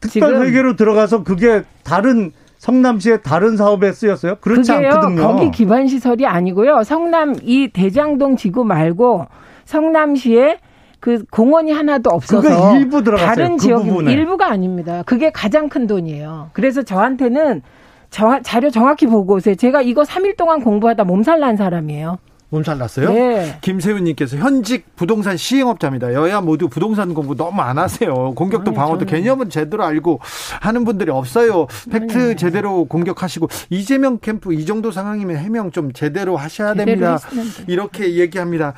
특별 0.00 0.44
회계로 0.44 0.76
들어가서 0.76 1.22
그게 1.22 1.62
다른 1.84 2.32
성남시의 2.58 3.22
다른 3.22 3.56
사업에 3.56 3.92
쓰였어요? 3.92 4.36
그렇지 4.40 4.70
그게요, 4.72 4.90
않거든요. 4.90 5.22
거기 5.22 5.50
기반 5.50 5.86
시설이 5.86 6.26
아니고요. 6.26 6.82
성남 6.84 7.36
이 7.42 7.68
대장동 7.72 8.36
지구 8.36 8.64
말고 8.64 9.26
성남시에 9.64 10.58
그 11.00 11.24
공원이 11.30 11.70
하나도 11.72 12.10
없어서 12.10 12.76
일부 12.76 13.02
들어갔어요. 13.04 13.34
다른 13.34 13.56
그 13.56 13.62
지역 13.62 13.84
부분에. 13.84 14.12
일부가 14.12 14.50
아닙니다. 14.50 15.02
그게 15.06 15.30
가장 15.30 15.68
큰 15.68 15.86
돈이에요. 15.86 16.50
그래서 16.52 16.82
저한테는 16.82 17.62
저, 18.10 18.40
자료 18.42 18.70
정확히 18.70 19.06
보고 19.06 19.34
오세요. 19.34 19.54
제가 19.54 19.82
이거 19.82 20.02
3일 20.02 20.36
동안 20.36 20.60
공부하다 20.60 21.04
몸살 21.04 21.38
난 21.40 21.56
사람이에요. 21.56 22.18
몸살 22.50 22.78
났어요? 22.78 23.12
네. 23.12 23.58
김세훈님께서 23.60 24.38
현직 24.38 24.96
부동산 24.96 25.36
시행업자입니다. 25.36 26.14
여야 26.14 26.40
모두 26.40 26.68
부동산 26.68 27.12
공부 27.12 27.36
너무 27.36 27.60
안 27.60 27.78
하세요. 27.78 28.32
공격도 28.34 28.70
아니, 28.70 28.76
방어도 28.76 29.04
저는... 29.04 29.12
개념은 29.12 29.50
제대로 29.50 29.84
알고 29.84 30.20
하는 30.60 30.84
분들이 30.84 31.10
없어요. 31.10 31.66
팩트 31.90 32.18
네. 32.18 32.36
제대로 32.36 32.86
공격하시고 32.86 33.48
이재명 33.70 34.18
캠프 34.18 34.54
이 34.54 34.64
정도 34.64 34.90
상황이면 34.90 35.36
해명 35.36 35.70
좀 35.70 35.92
제대로 35.92 36.36
하셔야 36.36 36.74
제대로 36.74 37.18
됩니다. 37.18 37.18
이렇게 37.66 38.14
얘기합니다. 38.14 38.72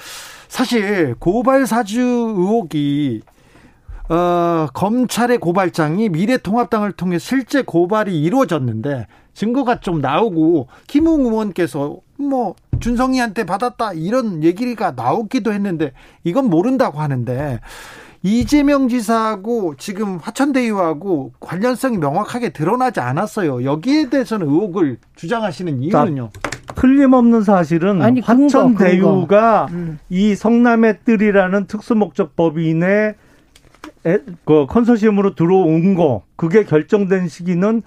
사실 0.48 1.14
고발 1.18 1.66
사주 1.66 2.00
의혹이 2.00 3.22
어, 4.08 4.66
검찰의 4.74 5.38
고발장이 5.38 6.08
미래통합당을 6.08 6.92
통해 6.92 7.20
실제 7.20 7.62
고발이 7.62 8.20
이루어졌는데 8.20 9.06
증거가 9.34 9.80
좀 9.80 10.00
나오고 10.00 10.68
김웅 10.86 11.26
의원께서 11.26 11.98
뭐 12.16 12.54
준성이한테 12.80 13.44
받았다 13.44 13.92
이런 13.94 14.42
얘기가 14.42 14.92
나오기도 14.92 15.52
했는데 15.52 15.92
이건 16.24 16.50
모른다고 16.50 17.00
하는데 17.00 17.60
이재명 18.22 18.88
지사하고 18.88 19.76
지금 19.76 20.18
화천대유하고 20.18 21.32
관련성이 21.40 21.96
명확하게 21.96 22.50
드러나지 22.50 23.00
않았어요. 23.00 23.64
여기에 23.64 24.10
대해서는 24.10 24.46
의혹을 24.46 24.98
주장하시는 25.16 25.82
이유는요? 25.82 26.30
틀림없는 26.74 27.42
사실은 27.42 28.02
아니, 28.02 28.20
화천대유가 28.20 29.68
음. 29.70 29.98
이 30.10 30.34
성남의 30.34 30.98
뜰이라는 31.04 31.66
특수목적법인의 31.66 33.14
그 34.44 34.66
컨소시엄으로 34.66 35.34
들어온 35.34 35.94
거 35.94 36.22
그게 36.36 36.64
결정된 36.64 37.28
시기는 37.28 37.82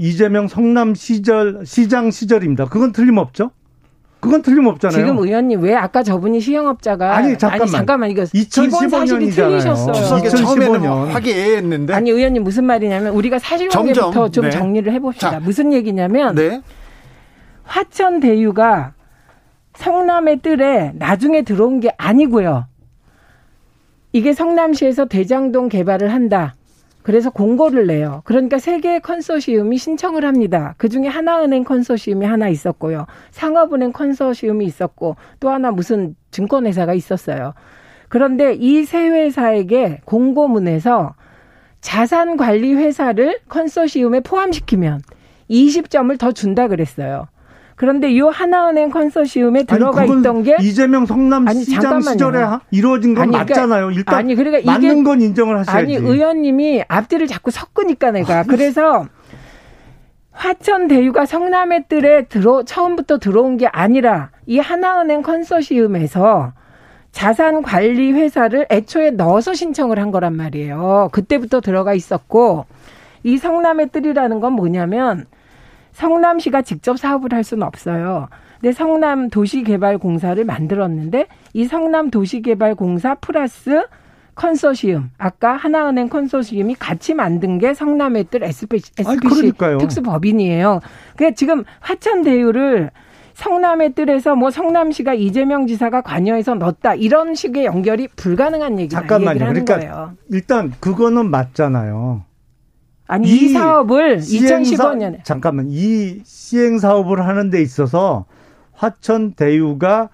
이재명 0.00 0.48
성남 0.48 0.94
시절 0.94 1.60
시장 1.66 2.10
시절입니다. 2.10 2.64
그건 2.70 2.90
틀림없죠. 2.92 3.50
그건 4.18 4.40
틀림없잖아요. 4.40 4.98
지금 4.98 5.18
의원님 5.18 5.60
왜 5.60 5.74
아까 5.74 6.02
저분이 6.02 6.40
시행업자가 6.40 7.14
아니 7.14 7.36
잠깐만 7.36 7.62
아니, 7.62 7.70
잠깐만 7.70 8.10
이거 8.10 8.22
2015년이잖아요. 8.22 9.94
추석에 9.94 10.28
처음에는 10.30 10.80
화기애애했는데 11.10 11.92
아니 11.92 12.10
의원님 12.10 12.42
무슨 12.42 12.64
말이냐면 12.64 13.12
우리가 13.12 13.38
사실관계부터 13.38 14.30
좀 14.30 14.44
네. 14.44 14.50
정리를 14.50 14.90
해봅시다. 14.90 15.32
자. 15.32 15.38
무슨 15.38 15.70
얘기냐면 15.74 16.34
네. 16.34 16.62
화천 17.64 18.20
대유가 18.20 18.94
성남의 19.74 20.40
뜰에 20.40 20.92
나중에 20.94 21.42
들어온 21.42 21.80
게 21.80 21.90
아니고요. 21.98 22.66
이게 24.12 24.32
성남시에서 24.32 25.04
대장동 25.04 25.68
개발을 25.68 26.10
한다. 26.10 26.54
그래서 27.02 27.30
공고를 27.30 27.86
내요. 27.86 28.22
그러니까 28.24 28.58
세 28.58 28.78
개의 28.80 29.00
컨소시엄이 29.00 29.78
신청을 29.78 30.24
합니다. 30.24 30.74
그 30.76 30.88
중에 30.88 31.06
하나은행 31.06 31.64
컨소시엄이 31.64 32.26
하나 32.26 32.48
있었고요. 32.48 33.06
상업은행 33.30 33.92
컨소시엄이 33.92 34.64
있었고 34.66 35.16
또 35.40 35.50
하나 35.50 35.70
무슨 35.70 36.14
증권회사가 36.30 36.94
있었어요. 36.94 37.54
그런데 38.08 38.54
이 38.54 38.84
세 38.84 39.08
회사에게 39.08 40.00
공고문에서 40.04 41.14
자산관리회사를 41.80 43.40
컨소시엄에 43.48 44.20
포함시키면 44.20 45.00
20점을 45.48 46.18
더 46.18 46.32
준다 46.32 46.68
그랬어요. 46.68 47.28
그런데 47.80 48.10
이 48.10 48.20
하나은행 48.20 48.90
컨소시엄에 48.90 49.64
들어가 49.64 50.02
아니, 50.02 50.18
있던 50.18 50.42
게 50.42 50.54
이재명 50.60 51.06
성남시장 51.06 52.02
시절에 52.02 52.44
이루어진 52.70 53.14
건 53.14 53.22
아니, 53.22 53.30
그러니까, 53.30 53.54
맞잖아요. 53.54 53.90
일단 53.92 54.16
아니 54.16 54.34
그러니까 54.34 54.58
이게, 54.58 54.70
맞는 54.88 55.02
건 55.02 55.22
인정을 55.22 55.60
하셔야지. 55.60 55.78
아니 55.78 55.94
의원님이 55.94 56.84
앞뒤를 56.86 57.26
자꾸 57.26 57.50
섞으니까 57.50 58.10
내가 58.10 58.42
그래서 58.42 59.06
화천 60.32 60.88
대유가 60.88 61.24
성남의 61.24 61.84
뜰에 61.88 62.24
들어 62.26 62.64
처음부터 62.64 63.16
들어온 63.16 63.56
게 63.56 63.66
아니라 63.66 64.28
이 64.44 64.58
하나은행 64.58 65.22
컨소시엄에서 65.22 66.52
자산 67.12 67.62
관리 67.62 68.12
회사를 68.12 68.66
애초에 68.70 69.12
넣어서 69.12 69.54
신청을 69.54 69.98
한 69.98 70.10
거란 70.10 70.36
말이에요. 70.36 71.08
그때부터 71.12 71.62
들어가 71.62 71.94
있었고 71.94 72.66
이 73.22 73.38
성남의 73.38 73.88
뜰이라는 73.88 74.40
건 74.40 74.52
뭐냐면 74.52 75.24
성남시가 75.92 76.62
직접 76.62 76.98
사업을 76.98 77.32
할 77.32 77.44
수는 77.44 77.66
없어요. 77.66 78.28
근데 78.60 78.72
성남 78.72 79.30
도시개발공사를 79.30 80.44
만들었는데 80.44 81.26
이 81.54 81.64
성남 81.64 82.10
도시개발공사 82.10 83.16
플러스 83.16 83.84
컨소시엄 84.34 85.10
아까 85.18 85.52
하나은행 85.52 86.08
컨소시엄이 86.08 86.74
같이 86.74 87.14
만든 87.14 87.58
게 87.58 87.74
성남의 87.74 88.24
뜰 88.24 88.42
SPC, 88.42 88.92
SPC 88.98 89.52
특수법인이에요. 89.78 90.80
그러니까 91.16 91.34
지금 91.36 91.64
화천 91.80 92.22
대유를 92.22 92.90
성남의 93.34 93.94
뜰에서 93.94 94.34
뭐 94.34 94.50
성남시가 94.50 95.14
이재명 95.14 95.66
지사가 95.66 96.02
관여해서 96.02 96.54
넣었다 96.54 96.94
이런 96.94 97.34
식의 97.34 97.64
연결이 97.64 98.08
불가능한 98.08 98.78
얘기가 98.78 99.00
잠깐만요. 99.00 99.38
그러니까 99.38 99.76
거예요. 99.76 100.12
일단 100.30 100.72
그거는 100.80 101.30
맞잖아요. 101.30 102.22
아니 103.10 103.28
이, 103.28 103.46
이 103.46 103.48
사업을 103.48 104.18
2015년에 104.18 105.24
잠깐만 105.24 105.66
이 105.68 106.20
시행 106.24 106.78
사업을 106.78 107.26
하는 107.26 107.50
데 107.50 107.60
있어서 107.60 108.24
화천 108.72 109.32
대유가 109.32 110.10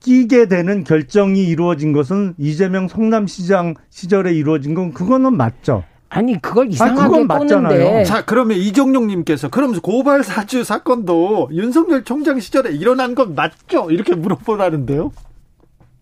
끼게 0.00 0.48
되는 0.48 0.82
결정이 0.82 1.44
이루어진 1.44 1.92
것은 1.92 2.34
이재명 2.38 2.88
성남시장 2.88 3.74
시절에 3.90 4.32
이루어진 4.32 4.74
건 4.74 4.92
그거는 4.92 5.36
맞죠. 5.36 5.84
아니 6.08 6.42
그걸 6.42 6.70
이상하게 6.72 7.18
아니, 7.18 7.28
꼬는데. 7.28 8.02
자 8.02 8.24
그러면 8.24 8.58
이종용님께서 8.58 9.48
그러면서 9.48 9.80
고발 9.80 10.24
사주 10.24 10.64
사건도 10.64 11.50
윤석열 11.52 12.02
총장 12.02 12.40
시절에 12.40 12.72
일어난 12.72 13.14
건 13.14 13.36
맞죠? 13.36 13.92
이렇게 13.92 14.16
물어보라는데요. 14.16 15.12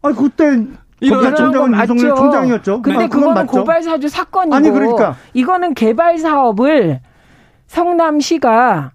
아 0.00 0.12
그때 0.12 0.64
검찰총장은 1.00 1.78
윤석열 1.78 2.14
총장이었죠. 2.16 2.82
근데 2.82 3.04
아, 3.04 3.08
그거는 3.08 3.46
고발 3.46 3.82
사주 3.82 4.08
사건이고 4.08 4.54
아니 4.54 4.70
그러니까 4.70 5.16
이거는 5.34 5.74
개발 5.74 6.18
사업을 6.18 7.00
성남시가 7.66 8.92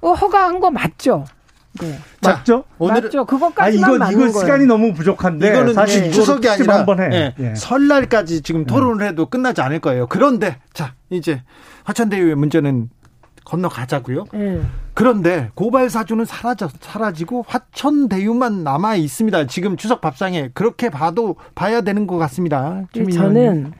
어, 0.00 0.12
허가한 0.12 0.60
거 0.60 0.70
맞죠? 0.70 1.24
네. 1.80 1.98
맞죠? 2.22 2.64
오늘 2.78 3.02
맞죠. 3.02 3.24
그것까지만 3.24 4.02
아, 4.02 4.10
이거 4.10 4.26
이거 4.26 4.40
시간이 4.40 4.66
너무 4.66 4.92
부족한데 4.94 5.48
이거는 5.48 5.74
사실 5.74 6.04
네. 6.04 6.10
추석이 6.10 6.48
아니라 6.48 6.84
네. 6.96 7.34
네. 7.36 7.54
설날까지 7.54 8.42
지금 8.42 8.64
토론을 8.64 9.06
해도 9.06 9.26
끝나지 9.26 9.60
않을 9.60 9.80
거예요. 9.80 10.06
그런데 10.06 10.58
자 10.72 10.94
이제 11.10 11.42
화천대유의 11.84 12.34
문제는 12.34 12.90
건너가자고요. 13.46 14.26
네. 14.32 14.60
그런데 14.92 15.50
고발 15.54 15.88
사주는 15.88 16.24
사라져 16.24 16.68
사라지고 16.80 17.44
화천 17.46 18.08
대유만 18.08 18.64
남아 18.64 18.96
있습니다. 18.96 19.46
지금 19.46 19.76
추석 19.76 20.00
밥상에 20.00 20.50
그렇게 20.52 20.90
봐도 20.90 21.36
봐야 21.54 21.80
되는 21.80 22.06
것 22.06 22.18
같습니다. 22.18 22.84
저는 23.12 23.72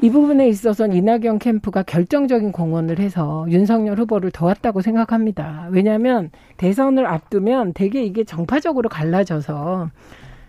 이 0.00 0.10
부분에 0.10 0.48
있어서는 0.48 0.96
이낙연 0.96 1.38
캠프가 1.38 1.84
결정적인 1.84 2.50
공헌을 2.50 2.98
해서 2.98 3.46
윤석열 3.48 4.00
후보를 4.00 4.32
도왔다고 4.32 4.80
생각합니다. 4.82 5.68
왜냐하면 5.70 6.30
대선을 6.56 7.06
앞두면 7.06 7.72
되게 7.74 8.02
이게 8.02 8.24
정파적으로 8.24 8.88
갈라져서 8.88 9.90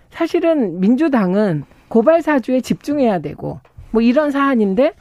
사실은 0.10 0.80
민주당은 0.80 1.66
고발 1.88 2.24
사주에 2.24 2.62
집중해야 2.62 3.20
되고 3.20 3.60
뭐 3.92 4.02
이런 4.02 4.32
사안인데 4.32 4.94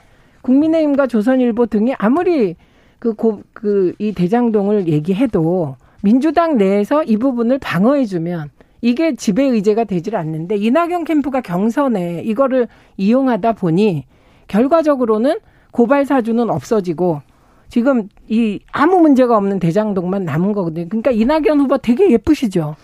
국민의힘과 0.43 1.07
조선일보 1.07 1.67
등이 1.67 1.95
아무리 1.97 2.57
그, 3.03 3.15
고, 3.15 3.43
그, 3.53 3.93
이 3.99 4.13
대장동을 4.13 4.87
얘기해도 4.87 5.75
민주당 6.05 6.57
내에서 6.57 7.03
이 7.03 7.17
부분을 7.17 7.59
방어해주면 7.59 8.51
이게 8.81 9.17
지배 9.17 9.43
의제가 9.43 9.83
되질 9.83 10.15
않는데 10.15 10.55
이낙연 10.55 11.03
캠프가 11.03 11.41
경선에 11.41 12.23
이거를 12.25 12.69
이용하다 12.97 13.55
보니 13.55 14.05
결과적으로는 14.47 15.41
고발 15.73 16.07
사주는 16.07 16.49
없어지고 16.49 17.23
지금 17.69 18.09
이 18.29 18.61
아무 18.71 19.01
문제가 19.01 19.37
없는 19.37 19.59
대장동만 19.59 20.25
남은 20.25 20.53
거거든요. 20.53 20.87
그러니까 20.89 21.11
이낙연 21.11 21.59
후보 21.59 21.79
되게 21.79 22.09
예쁘시죠. 22.13 22.77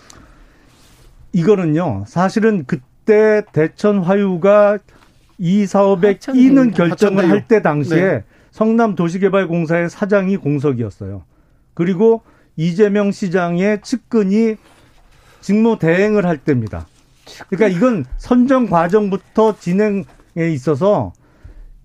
이거는요. 1.32 2.02
사실은 2.08 2.64
그때 2.66 3.42
대천 3.52 4.00
화유가 4.00 4.78
이 5.38 5.64
사업에 5.66 6.14
끼는 6.18 6.72
결정을 6.72 7.30
할 7.30 7.46
때 7.46 7.62
당시에 7.62 8.00
네. 8.02 8.24
성남 8.58 8.96
도시개발공사의 8.96 9.88
사장이 9.88 10.36
공석이었어요. 10.36 11.22
그리고 11.74 12.22
이재명 12.56 13.12
시장의 13.12 13.82
측근이 13.82 14.56
직무 15.40 15.78
대행을 15.78 16.26
할 16.26 16.38
때입니다. 16.38 16.88
그러니까 17.48 17.68
이건 17.68 18.04
선정 18.16 18.66
과정부터 18.66 19.58
진행에 19.60 20.04
있어서 20.54 21.12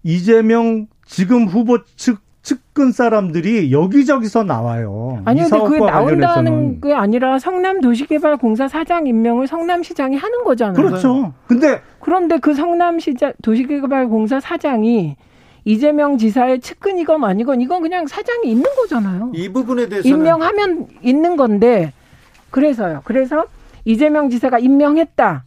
이재명 0.02 0.88
지금 1.06 1.46
후보 1.46 1.78
측 1.96 2.22
측근 2.42 2.92
사람들이 2.92 3.72
여기저기서 3.72 4.44
나와요. 4.44 5.22
아니 5.26 5.42
근데 5.42 5.60
그게 5.60 5.78
나온다는 5.78 6.82
게 6.82 6.92
아니라 6.92 7.38
성남 7.38 7.82
도시개발공사 7.82 8.68
사장 8.68 9.06
임명을 9.06 9.46
성남시장이 9.46 10.18
하는 10.18 10.44
거잖아요. 10.44 10.74
그렇죠. 10.74 11.34
근데 11.46 11.82
그런데 12.00 12.40
그 12.40 12.56
성남시장 12.56 13.34
도시개발공사 13.44 14.40
사장이 14.40 15.18
이재명 15.66 16.18
지사의 16.18 16.60
측근이건 16.60 17.24
아니건 17.24 17.62
이건 17.62 17.82
그냥 17.82 18.08
사장이 18.08 18.50
있는 18.50 18.64
거잖아요. 18.76 19.32
이 19.34 19.50
부분에 19.50 19.88
대해서는 19.88 20.18
임명하면 20.18 20.88
있는 21.02 21.38
건데 21.38 21.94
그래서요. 22.50 23.02
그래서 23.06 23.46
이재명 23.86 24.30
지사가 24.30 24.60
임명했다. 24.60 25.44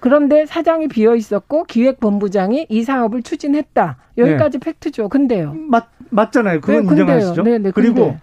그런데 0.00 0.46
사장이 0.46 0.88
비어 0.88 1.14
있었고 1.14 1.64
기획본부장이 1.64 2.66
이 2.70 2.82
사업을 2.82 3.22
추진했다. 3.22 3.96
여기까지 4.16 4.58
네. 4.58 4.64
팩트죠. 4.64 5.10
근데요. 5.10 5.54
맞 5.68 5.88
맞잖아요. 6.08 6.60
그건 6.62 6.86
네, 6.86 6.90
인정하시죠. 6.90 7.42
네, 7.42 7.58
네, 7.58 7.70
그리고 7.70 8.16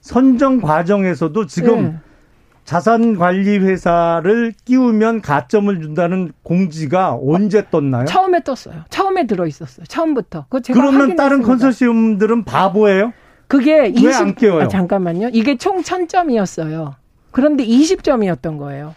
선정 0.00 0.60
과정에서도 0.60 1.46
지금 1.46 1.82
네. 1.82 1.94
자산 2.68 3.16
관리 3.16 3.56
회사를 3.56 4.52
끼우면 4.66 5.22
가점을 5.22 5.80
준다는 5.80 6.32
공지가 6.42 7.18
언제 7.18 7.64
떴나요? 7.70 8.04
처음에 8.04 8.42
떴어요. 8.42 8.84
처음에 8.90 9.26
들어 9.26 9.46
있었어요. 9.46 9.86
처음부터. 9.86 10.44
그러면 10.50 11.16
다른 11.16 11.40
컨소시엄들은 11.40 12.44
바보예요? 12.44 13.14
그게 13.46 13.90
20안 13.92 14.36
끼워요? 14.36 14.64
아, 14.64 14.68
잠깐만요. 14.68 15.30
이게 15.32 15.56
총 15.56 15.80
1000점이었어요. 15.80 16.96
그런데 17.30 17.64
20점이었던 17.64 18.58
거예요. 18.58 18.94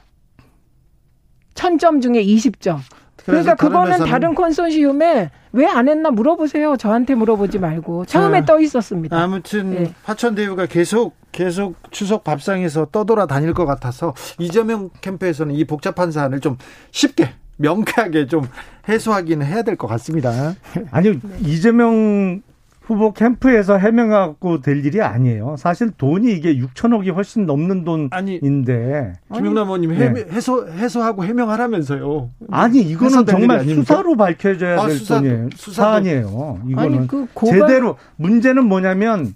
1000점 1.53 2.01
중에 2.01 2.25
20점. 2.25 2.79
그러니까 3.25 3.55
그거는 3.55 4.05
다른 4.05 4.35
컨소시엄에 4.35 5.31
왜 5.53 5.65
안 5.65 5.87
했나 5.89 6.11
물어보세요. 6.11 6.77
저한테 6.77 7.13
물어보지 7.15 7.59
말고 7.59 8.05
처음에 8.05 8.39
아, 8.39 8.45
떠 8.45 8.59
있었습니다. 8.59 9.17
아무튼 9.21 9.69
네. 9.71 9.93
화천대유가 10.03 10.65
계속 10.65 11.15
계속 11.31 11.75
추석 11.91 12.23
밥상에서 12.23 12.87
떠돌아 12.91 13.25
다닐 13.25 13.53
것 13.53 13.65
같아서 13.65 14.13
이재명 14.39 14.89
캠프에서는 15.01 15.53
이 15.55 15.63
복잡한 15.65 16.11
사안을 16.11 16.39
좀 16.39 16.57
쉽게 16.91 17.33
명쾌하게 17.57 18.27
좀 18.27 18.47
해소하기는 18.89 19.45
해야 19.45 19.61
될 19.63 19.75
것 19.77 19.87
같습니다. 19.87 20.55
아니 20.91 21.11
네. 21.11 21.19
이재명 21.41 22.41
후보 22.91 23.13
캠프에서 23.13 23.77
해명하고 23.77 24.61
될 24.61 24.85
일이 24.85 25.01
아니에요. 25.01 25.55
사실 25.57 25.91
돈이 25.91 26.31
이게 26.33 26.55
6천억이 26.55 27.13
훨씬 27.13 27.45
넘는 27.45 27.85
돈인데. 27.85 29.13
김영남 29.33 29.67
의원님 29.67 29.97
네. 29.97 30.25
해소 30.31 30.67
해소하고 30.67 31.23
해명하라면서요. 31.23 32.29
아니 32.51 32.81
이거는 32.81 33.25
정말 33.25 33.63
수사로 33.63 34.17
밝혀져야 34.17 34.81
아, 34.81 34.87
될 34.87 34.97
수사, 34.97 35.15
돈이에요. 35.15 35.49
수사도. 35.55 35.73
사안이에요. 35.73 36.59
이거는 36.67 36.97
아니, 36.99 37.07
그 37.07 37.27
고발... 37.33 37.59
제대로 37.59 37.97
문제는 38.17 38.65
뭐냐면 38.65 39.35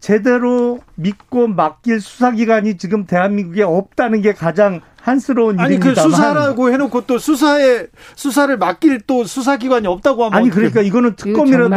제대로 0.00 0.80
믿고 0.94 1.48
맡길 1.48 2.00
수사기관이 2.00 2.78
지금 2.78 3.04
대한민국에 3.04 3.62
없다는 3.64 4.22
게 4.22 4.32
가장 4.32 4.80
한스러운 5.08 5.58
아니 5.58 5.74
일입니다만. 5.74 6.10
그 6.10 6.16
수사라고 6.16 6.70
해놓고 6.72 7.02
또 7.06 7.18
수사에 7.18 7.86
수사를 8.14 8.56
맡길 8.56 9.00
또 9.06 9.24
수사기관이 9.24 9.86
없다고 9.86 10.26
하면 10.26 10.38
아니 10.38 10.50
그러니까 10.50 10.80
이거는 10.82 11.16
특검이라도 11.16 11.76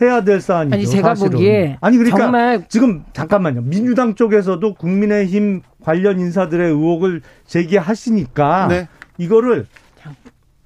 해야 0.00 0.24
될 0.24 0.40
사안이죠. 0.40 0.74
아니 0.74 0.86
제가 0.86 1.14
사실은. 1.14 1.32
보기에 1.32 1.78
아니 1.80 1.96
그러니까 1.96 2.18
정말 2.18 2.64
지금 2.68 3.04
잠깐만요. 3.12 3.62
민주당 3.62 4.14
쪽에서도 4.14 4.74
국민의힘 4.74 5.62
관련 5.82 6.20
인사들의 6.20 6.68
의혹을 6.70 7.22
제기하시니까 7.46 8.66
네. 8.68 8.88
이거를 9.18 9.66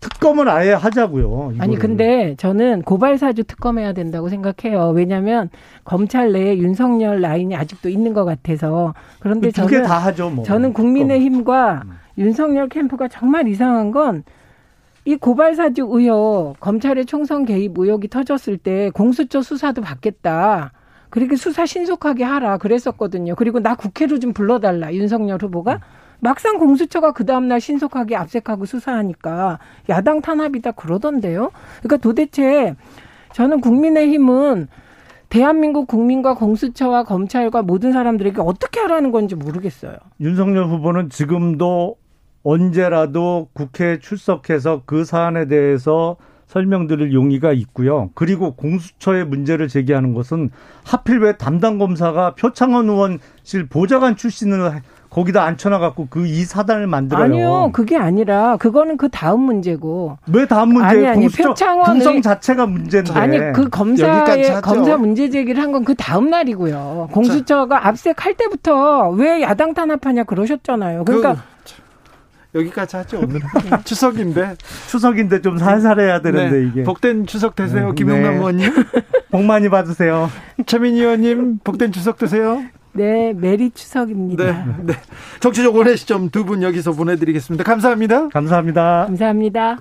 특검을 0.08 0.48
아예 0.48 0.72
하자고요. 0.72 1.50
이거를. 1.54 1.62
아니 1.62 1.76
근데 1.76 2.34
저는 2.36 2.82
고발 2.82 3.18
사주 3.18 3.44
특검해야 3.44 3.92
된다고 3.92 4.28
생각해요. 4.28 4.90
왜냐하면 4.90 5.50
검찰 5.84 6.32
내에 6.32 6.58
윤석열 6.58 7.20
라인이 7.20 7.54
아직도 7.54 7.88
있는 7.88 8.12
것 8.14 8.24
같아서 8.24 8.94
그런데 9.20 9.50
저는 9.50 9.82
다 9.82 9.98
하죠. 9.98 10.30
뭐. 10.30 10.44
저는 10.44 10.72
국민의힘과 10.72 11.82
음. 11.84 11.92
윤석열 12.18 12.68
캠프가 12.68 13.08
정말 13.08 13.48
이상한 13.48 13.90
건 13.90 14.22
이 15.06 15.14
고발사주 15.14 15.86
의혹, 15.88 16.58
검찰의 16.58 17.06
총선 17.06 17.44
개입 17.44 17.78
의혹이 17.78 18.08
터졌을 18.08 18.58
때 18.58 18.90
공수처 18.90 19.40
수사도 19.40 19.80
받겠다. 19.80 20.72
그렇게 21.10 21.36
수사 21.36 21.64
신속하게 21.64 22.24
하라 22.24 22.58
그랬었거든요. 22.58 23.36
그리고 23.36 23.60
나 23.60 23.76
국회로 23.76 24.18
좀 24.18 24.32
불러달라 24.32 24.92
윤석열 24.92 25.40
후보가 25.40 25.74
음. 25.74 25.78
막상 26.20 26.58
공수처가 26.58 27.12
그 27.12 27.24
다음날 27.24 27.60
신속하게 27.60 28.16
압색하고 28.16 28.64
수사하니까 28.64 29.58
야당 29.88 30.20
탄압이다 30.20 30.72
그러던데요. 30.72 31.50
그러니까 31.82 31.96
도대체 31.98 32.74
저는 33.32 33.60
국민의힘은 33.60 34.68
대한민국 35.28 35.88
국민과 35.88 36.34
공수처와 36.34 37.04
검찰과 37.04 37.62
모든 37.62 37.92
사람들에게 37.92 38.40
어떻게 38.40 38.80
하라는 38.80 39.10
건지 39.10 39.34
모르겠어요. 39.34 39.96
윤석열 40.20 40.66
후보는 40.66 41.10
지금도 41.10 41.96
언제라도 42.42 43.48
국회에 43.52 43.98
출석해서 43.98 44.82
그 44.86 45.04
사안에 45.04 45.46
대해서 45.48 46.16
설명드릴 46.46 47.12
용의가 47.12 47.52
있고요. 47.52 48.10
그리고 48.14 48.54
공수처의 48.54 49.26
문제를 49.26 49.66
제기하는 49.66 50.14
것은 50.14 50.50
하필 50.84 51.18
왜 51.18 51.36
담당 51.36 51.78
검사가 51.78 52.36
표창원 52.36 52.88
의원실 52.88 53.68
보좌관 53.68 54.14
출신을 54.16 54.80
거기다 55.16 55.44
앉혀놔갖고 55.44 56.08
그 56.10 56.26
이 56.26 56.44
사단을 56.44 56.86
만들어요. 56.86 57.24
아니요, 57.24 57.70
그게 57.72 57.96
아니라 57.96 58.58
그거는 58.58 58.98
그 58.98 59.08
다음 59.08 59.40
문제고. 59.40 60.18
왜 60.30 60.46
다음 60.46 60.74
문제? 60.74 60.86
아니 60.88 61.06
아니 61.06 61.28
표창원 61.28 62.00
성 62.02 62.20
자체가 62.20 62.66
문제인데. 62.66 63.12
아니 63.14 63.38
그 63.52 63.70
검사의 63.70 64.60
검사 64.60 64.96
문제 64.98 65.30
제기를 65.30 65.62
한 65.62 65.72
건 65.72 65.84
그 65.84 65.94
다음 65.94 66.28
날이고요. 66.28 67.08
공수처가 67.12 67.80
자. 67.80 67.88
압색할 67.88 68.34
때부터 68.34 69.08
왜 69.10 69.40
야당 69.40 69.72
탄압하냐 69.72 70.24
그러셨잖아요. 70.24 71.04
그러니까. 71.04 71.34
그, 71.34 72.58
여기까지 72.58 72.96
하죠 72.96 73.20
오늘 73.22 73.40
추석인데 73.84 74.56
추석인데 74.88 75.42
좀 75.42 75.58
살살해야 75.58 76.20
되는데 76.22 76.58
네. 76.60 76.66
이게 76.66 76.82
복된 76.84 77.26
추석 77.26 77.54
되세요 77.54 77.88
네. 77.88 77.94
김용남 77.94 78.32
네. 78.32 78.38
의원님 78.38 78.72
복 79.30 79.42
많이 79.44 79.68
받으세요 79.68 80.30
최민희 80.64 81.00
의원님 81.00 81.58
복된 81.64 81.92
추석 81.92 82.16
되세요 82.16 82.62
네, 82.96 83.32
메리 83.34 83.70
추석입니다. 83.70 84.44
네, 84.44 84.64
네. 84.84 84.94
정치적 85.40 85.74
원의 85.74 85.96
시점 85.96 86.30
두 86.30 86.44
분 86.44 86.62
여기서 86.62 86.92
보내드리겠습니다. 86.92 87.64
감사합니다. 87.64 88.28
감사합니다. 88.28 89.06
감사합니다. 89.06 89.78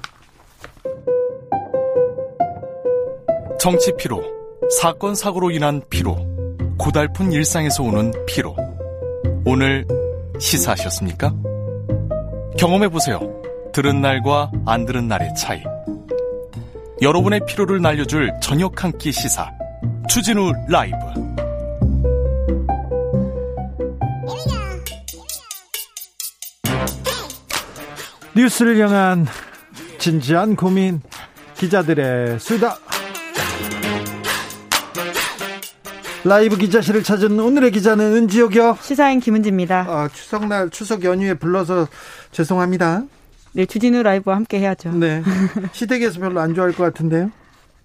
정치 3.59 3.91
피로, 3.97 4.21
사건 4.79 5.15
사고로 5.15 5.51
인한 5.51 5.81
피로, 5.89 6.17
고달픈 6.77 7.31
일상에서 7.31 7.83
오는 7.83 8.11
피로. 8.27 8.55
오늘 9.45 9.85
시사하셨습니까? 10.39 11.33
경험해 12.57 12.89
보세요. 12.89 13.19
들은 13.73 14.01
날과 14.01 14.51
안 14.65 14.85
들은 14.85 15.07
날의 15.07 15.33
차이. 15.35 15.61
여러분의 17.01 17.41
피로를 17.47 17.81
날려줄 17.81 18.31
저녁 18.41 18.83
한 18.83 18.91
끼 18.97 19.11
시사. 19.11 19.49
추진우 20.09 20.51
라이브. 20.69 20.95
뉴스를 28.35 28.77
향한 28.79 29.25
진지한 29.97 30.55
고민 30.55 31.01
기자들의 31.55 32.39
수다. 32.39 32.77
라이브 36.25 36.57
기자실을 36.57 37.03
찾은 37.03 37.39
오늘의 37.39 37.71
기자는 37.71 38.13
은지옥이요. 38.15 38.79
시사인 38.81 39.19
김은지입니다. 39.19 39.85
아, 39.87 40.09
추석날 40.11 40.69
추석 40.71 41.03
연휴에 41.03 41.35
불러서 41.35 41.87
죄송합니다. 42.31 43.03
네 43.53 43.65
주진우 43.65 44.03
라이브와 44.03 44.35
함께 44.35 44.59
해야죠. 44.59 44.91
네. 44.93 45.23
시댁에서 45.71 46.19
별로 46.19 46.41
안 46.41 46.53
좋아할 46.55 46.73
것 46.73 46.83
같은데요? 46.83 47.31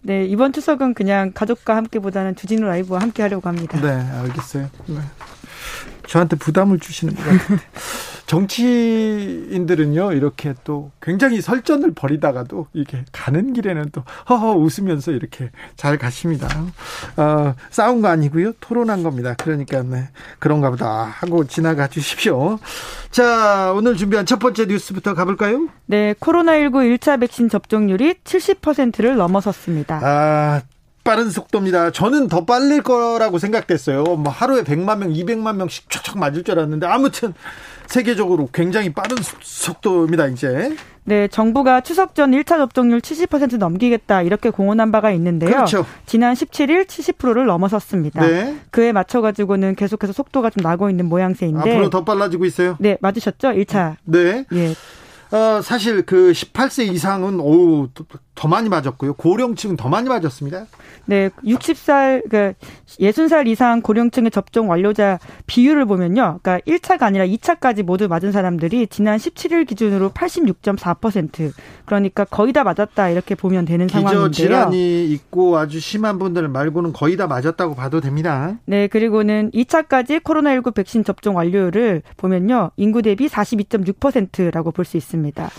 네 0.03 0.25
이번 0.25 0.53
추석은 0.53 0.95
그냥 0.95 1.31
가족과 1.33 1.77
함께보다는 1.77 2.35
주진우 2.35 2.67
라이브와 2.67 3.01
함께 3.01 3.23
하려고 3.23 3.49
합니다. 3.49 3.79
네 3.81 3.89
알겠어요. 3.89 4.69
네. 4.87 4.97
저한테 6.09 6.37
부담을 6.37 6.81
주시는 6.81 7.15
것 7.15 7.23
같은데 7.23 7.63
정치인들은요 8.31 10.13
이렇게 10.13 10.55
또 10.63 10.93
굉장히 11.03 11.41
설전을 11.41 11.95
벌이다가도 11.95 12.69
이게 12.73 13.05
가는 13.11 13.53
길에는 13.53 13.91
또 13.91 14.05
허허 14.29 14.53
웃으면서 14.53 15.11
이렇게 15.11 15.51
잘 15.75 15.99
가십니다. 15.99 16.47
어, 17.17 17.57
싸운 17.71 18.03
거 18.03 18.07
아니고요 18.09 18.53
토론한 18.61 19.03
겁니다. 19.03 19.35
그러니까 19.37 19.83
네 19.83 20.11
그런가 20.39 20.71
보다 20.71 20.87
하고 20.87 21.45
지나가 21.45 21.89
주십시오. 21.89 22.61
자 23.11 23.73
오늘 23.75 23.97
준비한 23.97 24.25
첫 24.27 24.39
번째 24.39 24.67
뉴스부터 24.67 25.15
가볼까요? 25.15 25.69
네 25.87 26.15
코로나19 26.21 26.99
1차 26.99 27.19
백신 27.19 27.49
접종률이 27.49 28.15
70%를 28.23 29.17
넘어섰습니다. 29.17 30.01
아 30.05 30.63
빠른 31.03 31.31
속도입니다. 31.31 31.91
저는 31.91 32.29
더 32.29 32.45
빨릴 32.45 32.83
거라고 32.83 33.39
생각됐어요. 33.39 34.05
뭐 34.05 34.31
하루에 34.31 34.63
100만 34.63 34.99
명, 34.99 35.13
200만 35.13 35.57
명씩 35.57 35.89
촥촥 35.89 36.19
맞을 36.19 36.45
줄 36.45 36.59
알았는데 36.59 36.87
아무튼 36.87 37.35
세계적으로 37.91 38.49
굉장히 38.53 38.93
빠른 38.93 39.17
속도입니다, 39.43 40.29
이제. 40.29 40.77
네, 41.03 41.27
정부가 41.27 41.81
추석 41.81 42.15
전 42.15 42.31
1차 42.31 42.59
접종률 42.59 43.01
70% 43.01 43.59
넘기겠다 43.59 44.23
이렇게 44.23 44.51
공언한 44.51 44.93
바가 44.93 45.11
있는데요. 45.11 45.51
그렇죠. 45.51 45.85
지난 46.07 46.35
17일 46.35 46.87
70%를 46.87 47.47
넘어섰습니다. 47.47 48.25
네. 48.25 48.57
그에 48.71 48.93
맞춰 48.93 49.21
가지고는 49.21 49.75
계속해서 49.75 50.13
속도가 50.13 50.51
좀 50.51 50.63
나고 50.63 50.89
있는 50.89 51.07
모양새인데 51.07 51.59
앞으로 51.59 51.91
더 51.91 52.05
빨라지고 52.05 52.45
있어요. 52.45 52.77
네, 52.79 52.97
맞으셨죠? 53.01 53.49
1차. 53.49 53.97
네. 54.05 54.45
예. 54.53 54.75
어, 55.37 55.61
사실 55.63 56.03
그 56.03 56.33
18세 56.33 56.93
이상은 56.93 57.41
어우 57.41 57.89
더 58.41 58.49
많이 58.49 58.71
맞았고요. 58.71 59.15
고령층은 59.15 59.77
더 59.77 59.91
많이 59.91 60.09
맞았습니다. 60.09 60.65
네, 61.05 61.29
60살 61.45 62.31
그 62.31 62.55
60살 62.99 63.47
이상 63.47 63.83
고령층의 63.83 64.31
접종 64.31 64.71
완료자 64.71 65.19
비율을 65.47 65.85
보면요. 65.85 66.39
그러니까 66.43 66.59
1차가 66.67 67.03
아니라 67.03 67.27
2차까지 67.27 67.83
모두 67.83 68.09
맞은 68.09 68.33
사람들이 68.33 68.87
지난 68.87 69.19
17일 69.19 69.67
기준으로 69.67 70.13
86.4% 70.13 71.53
그러니까 71.85 72.25
거의 72.25 72.55
다 72.55 72.65
맞았다 72.65 73.11
이렇게 73.11 73.35
보면 73.35 73.67
되는 73.67 73.89
상황인데요. 73.89 74.31
기저 74.31 74.43
질환이 74.43 75.05
있고 75.13 75.59
아주 75.59 75.79
심한 75.79 76.19
분들 76.19 76.49
말고는 76.49 76.95
거의 76.95 77.19
다 77.19 77.27
맞았다고 77.27 77.75
봐도 77.75 78.01
됩니다. 78.01 78.57
네, 78.65 78.87
그리고는 78.87 79.51
2차까지 79.51 80.23
코로나19 80.23 80.75
백신 80.75 81.05
접종 81.05 81.37
완료율을 81.37 82.01
보면요. 82.17 82.71
인구 82.79 83.03
대비 83.03 83.29
42.6%라고 83.29 84.71
볼 84.71 84.87
수 84.87 84.97
있습니다. 84.97 85.51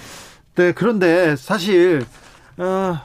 네, 0.56 0.72
그런데 0.72 1.36
사실 1.36 2.04
어, 2.58 3.00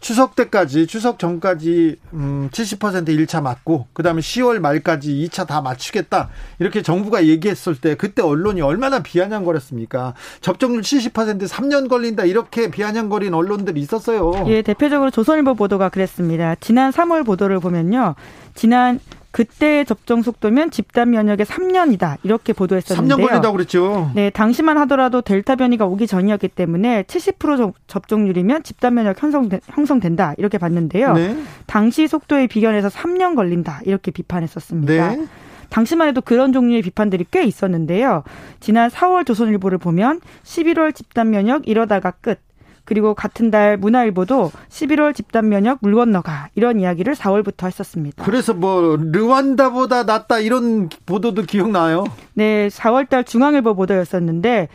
추석 0.00 0.34
때까지 0.34 0.86
추석 0.86 1.18
전까지 1.18 1.96
음 2.14 2.48
70% 2.50 3.06
1차 3.08 3.42
맞고 3.42 3.88
그다음에 3.92 4.22
10월 4.22 4.58
말까지 4.58 5.12
2차 5.28 5.46
다 5.46 5.60
맞추겠다. 5.60 6.30
이렇게 6.58 6.80
정부가 6.82 7.26
얘기했을 7.26 7.76
때 7.78 7.94
그때 7.96 8.22
언론이 8.22 8.62
얼마나 8.62 9.02
비아냥거렸습니까? 9.02 10.14
접종률 10.40 10.80
70% 10.80 11.46
3년 11.46 11.88
걸린다. 11.88 12.24
이렇게 12.24 12.70
비아냥거린 12.70 13.34
언론들이 13.34 13.78
있었어요. 13.80 14.44
예, 14.46 14.62
대표적으로 14.62 15.10
조선일보 15.10 15.54
보도가 15.54 15.90
그랬습니다. 15.90 16.54
지난 16.60 16.90
3월 16.92 17.26
보도를 17.26 17.60
보면요. 17.60 18.14
지난 18.54 19.00
그때 19.32 19.84
접종 19.84 20.22
속도면 20.22 20.70
집단 20.70 21.10
면역의 21.10 21.46
3년이다 21.46 22.18
이렇게 22.22 22.52
보도했었는데요. 22.52 23.16
3년 23.16 23.28
걸린다고 23.28 23.56
그랬죠. 23.56 24.10
네, 24.14 24.30
당시만 24.30 24.76
하더라도 24.78 25.20
델타 25.20 25.56
변이가 25.56 25.86
오기 25.86 26.06
전이었기 26.06 26.48
때문에 26.48 27.04
70% 27.04 27.74
접종률이면 27.86 28.64
집단 28.64 28.94
면역 28.94 29.22
형성된, 29.22 29.60
형성 29.66 30.00
된다 30.00 30.34
이렇게 30.38 30.58
봤는데요. 30.58 31.12
네. 31.14 31.36
당시 31.66 32.08
속도에 32.08 32.48
비견해서 32.48 32.88
3년 32.88 33.36
걸린다 33.36 33.80
이렇게 33.84 34.10
비판했었습니다. 34.10 35.10
네. 35.10 35.26
당시만 35.68 36.08
해도 36.08 36.20
그런 36.20 36.52
종류의 36.52 36.82
비판들이 36.82 37.24
꽤 37.30 37.44
있었는데요. 37.44 38.24
지난 38.58 38.90
4월 38.90 39.24
조선일보를 39.24 39.78
보면 39.78 40.20
11월 40.42 40.92
집단 40.94 41.30
면역 41.30 41.68
이러다가 41.68 42.10
끝. 42.10 42.40
그리고 42.84 43.14
같은 43.14 43.50
달 43.50 43.76
문화일보도 43.76 44.50
11월 44.68 45.14
집단 45.14 45.48
면역 45.48 45.78
물 45.80 45.94
건너가 45.94 46.48
이런 46.54 46.80
이야기를 46.80 47.14
4월부터 47.14 47.66
했었습니다. 47.66 48.24
그래서 48.24 48.54
뭐 48.54 48.96
르완다보다 48.96 50.04
낫다 50.04 50.40
이런 50.40 50.88
보도도 51.06 51.42
기억나요? 51.42 52.04
네, 52.34 52.68
4월 52.68 53.08
달 53.08 53.24
중앙일보 53.24 53.74
보도였었는데 53.74 54.68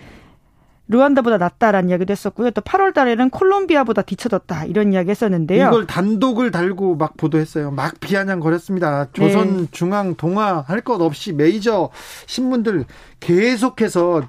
르완다보다 0.88 1.38
낫다라는 1.38 1.90
이야기도 1.90 2.12
했었고요. 2.12 2.52
또 2.52 2.62
8월 2.62 2.94
달에는 2.94 3.30
콜롬비아보다 3.32 4.04
뒤쳐졌다 4.04 4.66
이런 4.66 4.94
이야기 4.94 5.10
했었는데요. 5.10 5.68
이걸 5.68 5.88
단독을 5.88 6.52
달고 6.52 6.96
막 6.96 7.18
보도했어요. 7.18 7.72
막 7.72 8.00
비아냥 8.00 8.40
거렸습니다. 8.40 9.08
조선 9.14 9.58
네. 9.58 9.68
중앙 9.72 10.16
동화 10.16 10.64
할것 10.68 11.02
없이 11.02 11.34
메이저 11.34 11.90
신문들 12.28 12.86
계속해서 13.20 14.24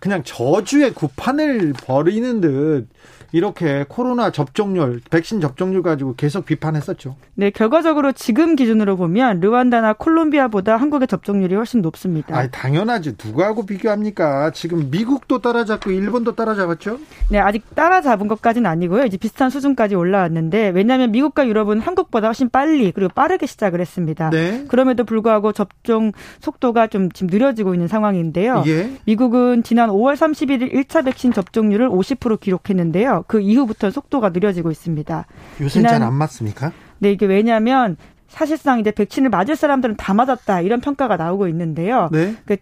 그냥 0.00 0.22
저주의 0.24 0.92
구판을 0.92 1.74
벌이는 1.84 2.40
듯 2.40 2.88
이렇게 3.32 3.84
코로나 3.88 4.30
접종률, 4.30 5.00
백신 5.10 5.40
접종률 5.40 5.82
가지고 5.82 6.14
계속 6.16 6.44
비판했었죠. 6.44 7.16
네, 7.34 7.50
결과적으로 7.50 8.12
지금 8.12 8.56
기준으로 8.56 8.96
보면 8.96 9.40
르완다나 9.40 9.94
콜롬비아보다 9.94 10.76
한국의 10.76 11.08
접종률이 11.08 11.54
훨씬 11.54 11.80
높습니다. 11.80 12.36
아, 12.36 12.46
당연하지. 12.48 13.16
누구하고 13.24 13.64
비교합니까? 13.64 14.50
지금 14.52 14.90
미국도 14.90 15.40
따라잡고 15.40 15.90
일본도 15.90 16.34
따라잡았죠? 16.34 16.98
네, 17.30 17.38
아직 17.38 17.74
따라잡은 17.74 18.28
것까지는 18.28 18.70
아니고요. 18.70 19.06
이제 19.06 19.16
비슷한 19.16 19.48
수준까지 19.48 19.94
올라왔는데 19.94 20.68
왜냐하면 20.70 21.10
미국과 21.10 21.48
유럽은 21.48 21.80
한국보다 21.80 22.28
훨씬 22.28 22.50
빨리 22.50 22.92
그리고 22.92 23.10
빠르게 23.14 23.46
시작을 23.46 23.80
했습니다. 23.80 24.30
네. 24.30 24.64
그럼에도 24.68 25.04
불구하고 25.04 25.52
접종 25.52 26.12
속도가 26.40 26.88
좀 26.88 27.10
지금 27.12 27.30
느려지고 27.32 27.74
있는 27.74 27.88
상황인데요. 27.88 28.64
예. 28.66 28.90
미국은 29.06 29.62
지난 29.62 29.88
5월 29.88 30.14
31일 30.14 30.72
1차 30.72 31.04
백신 31.04 31.32
접종률을 31.32 31.88
50% 31.88 32.40
기록했는데요. 32.40 33.21
그 33.26 33.40
이후부터 33.40 33.90
속도가 33.90 34.30
느려지고 34.30 34.70
있습니다. 34.70 35.26
요새 35.60 35.82
잘안 35.82 36.14
맞습니까? 36.14 36.72
네, 36.98 37.12
이게 37.12 37.26
왜냐하면 37.26 37.96
사실상 38.28 38.80
이제 38.80 38.90
백신을 38.90 39.28
맞을 39.28 39.56
사람들은 39.56 39.96
다 39.96 40.14
맞았다 40.14 40.62
이런 40.62 40.80
평가가 40.80 41.16
나오고 41.16 41.48
있는데요. 41.48 42.08
네. 42.12 42.34
그 42.46 42.56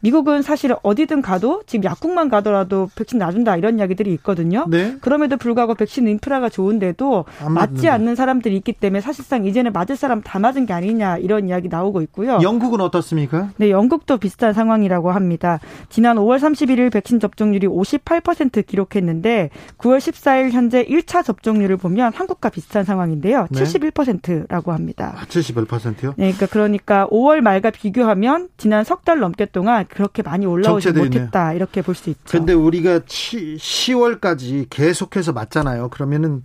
미국은 0.00 0.42
사실 0.42 0.74
어디든 0.82 1.22
가도 1.22 1.62
지금 1.66 1.84
약국만 1.84 2.28
가더라도 2.28 2.88
백신 2.94 3.18
놔준다 3.18 3.56
이런 3.56 3.78
이야기들이 3.78 4.12
있거든요. 4.14 4.66
네. 4.68 4.96
그럼에도 5.00 5.36
불구하고 5.36 5.74
백신 5.74 6.06
인프라가 6.06 6.48
좋은데도 6.48 7.24
맞지 7.48 7.88
않는 7.88 8.14
사람들이 8.14 8.56
있기 8.56 8.74
때문에 8.74 9.00
사실상 9.00 9.46
이제는 9.46 9.72
맞을 9.72 9.96
사람 9.96 10.20
다 10.22 10.38
맞은 10.38 10.66
게 10.66 10.72
아니냐 10.72 11.18
이런 11.18 11.48
이야기 11.48 11.68
나오고 11.68 12.02
있고요. 12.02 12.38
영국은 12.42 12.80
어떻습니까? 12.80 13.50
네, 13.56 13.70
영국도 13.70 14.18
비슷한 14.18 14.52
상황이라고 14.52 15.12
합니다. 15.12 15.60
지난 15.88 16.16
5월 16.16 16.38
31일 16.38 16.92
백신 16.92 17.18
접종률이 17.18 17.66
58% 17.66 18.66
기록했는데 18.66 19.50
9월 19.78 19.98
14일 19.98 20.50
현재 20.50 20.84
1차 20.84 21.24
접종률을 21.24 21.78
보면 21.78 22.12
한국과 22.12 22.50
비슷한 22.50 22.84
상황인데요. 22.84 23.46
네. 23.50 23.62
71%라고 23.62 24.72
합니다. 24.72 25.14
아, 25.16 25.24
71%요? 25.24 26.14
네, 26.16 26.32
그러니까 26.32 26.46
그러니까 26.46 27.08
5월 27.08 27.40
말과 27.40 27.70
비교하면 27.70 28.48
지난 28.58 28.84
석 28.84 29.06
달 29.06 29.20
넘게 29.20 29.46
동안 29.46 29.85
그렇게 29.88 30.22
많이 30.22 30.46
올라오지 30.46 30.92
못했다 30.92 31.52
이렇게 31.54 31.82
볼 31.82 31.94
수 31.94 32.10
있죠. 32.10 32.20
근데 32.26 32.52
우리가 32.52 33.00
10월까지 33.00 34.66
계속해서 34.70 35.32
맞잖아요. 35.32 35.88
그러면은 35.88 36.44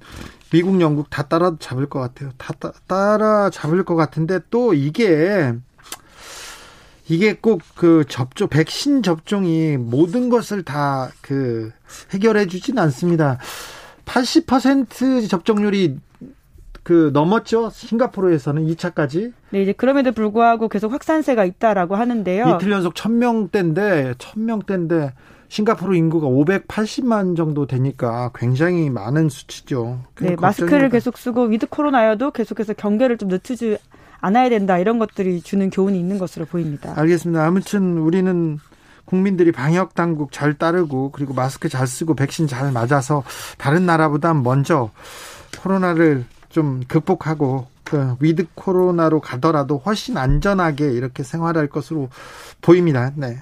미국, 0.51 0.79
영국 0.81 1.09
다 1.09 1.23
따라 1.23 1.55
잡을 1.59 1.87
것 1.87 1.99
같아요. 1.99 2.31
다 2.37 2.53
따라 2.87 3.49
잡을 3.49 3.83
것 3.83 3.95
같은데 3.95 4.39
또 4.49 4.73
이게 4.73 5.53
이게 7.07 7.33
꼭 7.33 7.61
그 7.75 8.05
접종 8.07 8.47
백신 8.47 9.03
접종이 9.03 9.77
모든 9.77 10.29
것을 10.29 10.63
다 10.63 11.11
그 11.21 11.71
해결해 12.11 12.47
주진 12.47 12.77
않습니다. 12.79 13.37
80% 14.05 15.29
접종률이 15.29 15.97
그 16.83 17.11
넘었죠. 17.13 17.69
싱가포르에서는 17.69 18.65
2차까지. 18.67 19.33
네, 19.51 19.61
이제 19.61 19.73
그럼에도 19.73 20.11
불구하고 20.11 20.67
계속 20.67 20.91
확산세가 20.91 21.45
있다라고 21.45 21.95
하는데요. 21.95 22.55
이틀 22.55 22.71
연속 22.71 22.93
1000명대인데 22.95 24.15
1000명대인데 24.17 25.11
싱가포르 25.49 25.95
인구가 25.95 26.27
580만 26.27 27.35
정도 27.35 27.67
되니까 27.67 28.31
굉장히 28.33 28.89
많은 28.89 29.29
수치죠. 29.29 29.99
네, 30.21 30.35
마스크를 30.39 30.89
계속 30.89 31.17
쓰고 31.17 31.43
위드 31.43 31.67
코로나여도 31.67 32.31
계속해서 32.31 32.73
경계를 32.73 33.17
좀 33.17 33.29
늦추지 33.29 33.77
않아야 34.21 34.49
된다. 34.49 34.77
이런 34.77 34.97
것들이 34.97 35.41
주는 35.41 35.69
교훈이 35.69 35.99
있는 35.99 36.17
것으로 36.17 36.45
보입니다. 36.45 36.93
알겠습니다. 36.95 37.45
아무튼 37.45 37.97
우리는 37.97 38.59
국민들이 39.05 39.51
방역 39.51 39.93
당국 39.93 40.31
잘 40.31 40.53
따르고 40.53 41.11
그리고 41.11 41.33
마스크 41.33 41.67
잘 41.67 41.85
쓰고 41.85 42.15
백신 42.15 42.47
잘 42.47 42.71
맞아서 42.71 43.23
다른 43.57 43.85
나라보다 43.85 44.33
먼저 44.33 44.91
코로나를 45.61 46.23
좀 46.51 46.81
극복하고 46.87 47.67
그 47.83 48.15
위드 48.19 48.47
코로나로 48.55 49.19
가더라도 49.19 49.77
훨씬 49.77 50.17
안전하게 50.17 50.91
이렇게 50.91 51.23
생활할 51.23 51.67
것으로 51.67 52.09
보입니다. 52.61 53.11
네. 53.15 53.39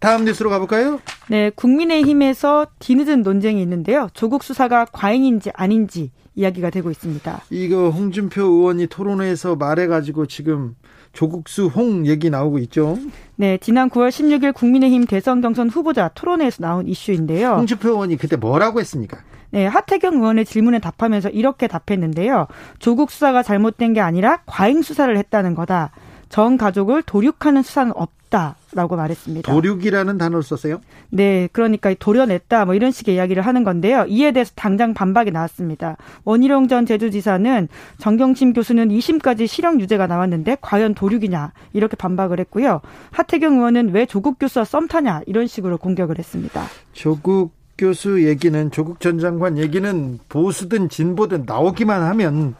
다음 0.00 0.24
뉴스로 0.24 0.48
가볼까요? 0.48 0.98
네, 1.28 1.50
국민의힘에서 1.50 2.66
뒤늦은 2.78 3.22
논쟁이 3.22 3.60
있는데요. 3.62 4.08
조국 4.14 4.42
수사가 4.42 4.86
과잉인지 4.86 5.50
아닌지 5.54 6.10
이야기가 6.34 6.70
되고 6.70 6.90
있습니다. 6.90 7.42
이거 7.50 7.90
홍준표 7.90 8.42
의원이 8.42 8.86
토론회에서 8.86 9.56
말해가지고 9.56 10.26
지금 10.26 10.74
조국수홍 11.12 12.06
얘기 12.06 12.30
나오고 12.30 12.58
있죠. 12.60 12.96
네, 13.36 13.58
지난 13.58 13.90
9월 13.90 14.08
16일 14.08 14.54
국민의힘 14.54 15.06
대선 15.06 15.42
경선 15.42 15.68
후보자 15.68 16.08
토론회에서 16.14 16.62
나온 16.62 16.88
이슈인데요. 16.88 17.56
홍준표 17.56 17.90
의원이 17.90 18.16
그때 18.16 18.36
뭐라고 18.36 18.80
했습니까? 18.80 19.18
네, 19.50 19.66
하태경 19.66 20.14
의원의 20.14 20.44
질문에 20.44 20.78
답하면서 20.78 21.30
이렇게 21.30 21.66
답했는데요. 21.66 22.46
조국 22.78 23.10
수사가 23.10 23.42
잘못된 23.42 23.92
게 23.94 24.00
아니라 24.00 24.40
과잉 24.46 24.82
수사를 24.82 25.16
했다는 25.16 25.54
거다. 25.54 25.90
전 26.28 26.56
가족을 26.56 27.02
도륙하는 27.02 27.62
수사는 27.62 27.92
없다 27.96 28.54
라고 28.72 28.94
말했습니다. 28.94 29.52
도륙이라는 29.52 30.16
단어를 30.16 30.44
썼어요? 30.44 30.80
네, 31.10 31.48
그러니까 31.52 31.92
도려냈다 31.98 32.64
뭐 32.66 32.74
이런 32.74 32.92
식의 32.92 33.16
이야기를 33.16 33.44
하는 33.44 33.64
건데요. 33.64 34.04
이에 34.06 34.30
대해서 34.30 34.52
당장 34.54 34.94
반박이 34.94 35.32
나왔습니다. 35.32 35.96
원희룡 36.22 36.68
전 36.68 36.86
제주지사는 36.86 37.66
정경심 37.98 38.52
교수는 38.52 38.90
2심까지 38.90 39.48
실형 39.48 39.80
유죄가 39.80 40.06
나왔는데 40.06 40.58
과연 40.60 40.94
도륙이냐 40.94 41.52
이렇게 41.72 41.96
반박을 41.96 42.38
했고요. 42.38 42.80
하태경 43.10 43.54
의원은 43.54 43.92
왜 43.92 44.06
조국 44.06 44.38
교수와 44.38 44.64
썸 44.64 44.86
타냐 44.86 45.22
이런 45.26 45.48
식으로 45.48 45.76
공격을 45.76 46.20
했습니다. 46.20 46.62
조국 46.92 47.59
교수 47.80 48.28
얘기는 48.28 48.70
조국 48.70 49.00
전 49.00 49.18
장관 49.18 49.56
얘기는 49.56 50.18
보수든 50.28 50.90
진보든 50.90 51.44
나오기만 51.46 52.02
하면 52.02 52.54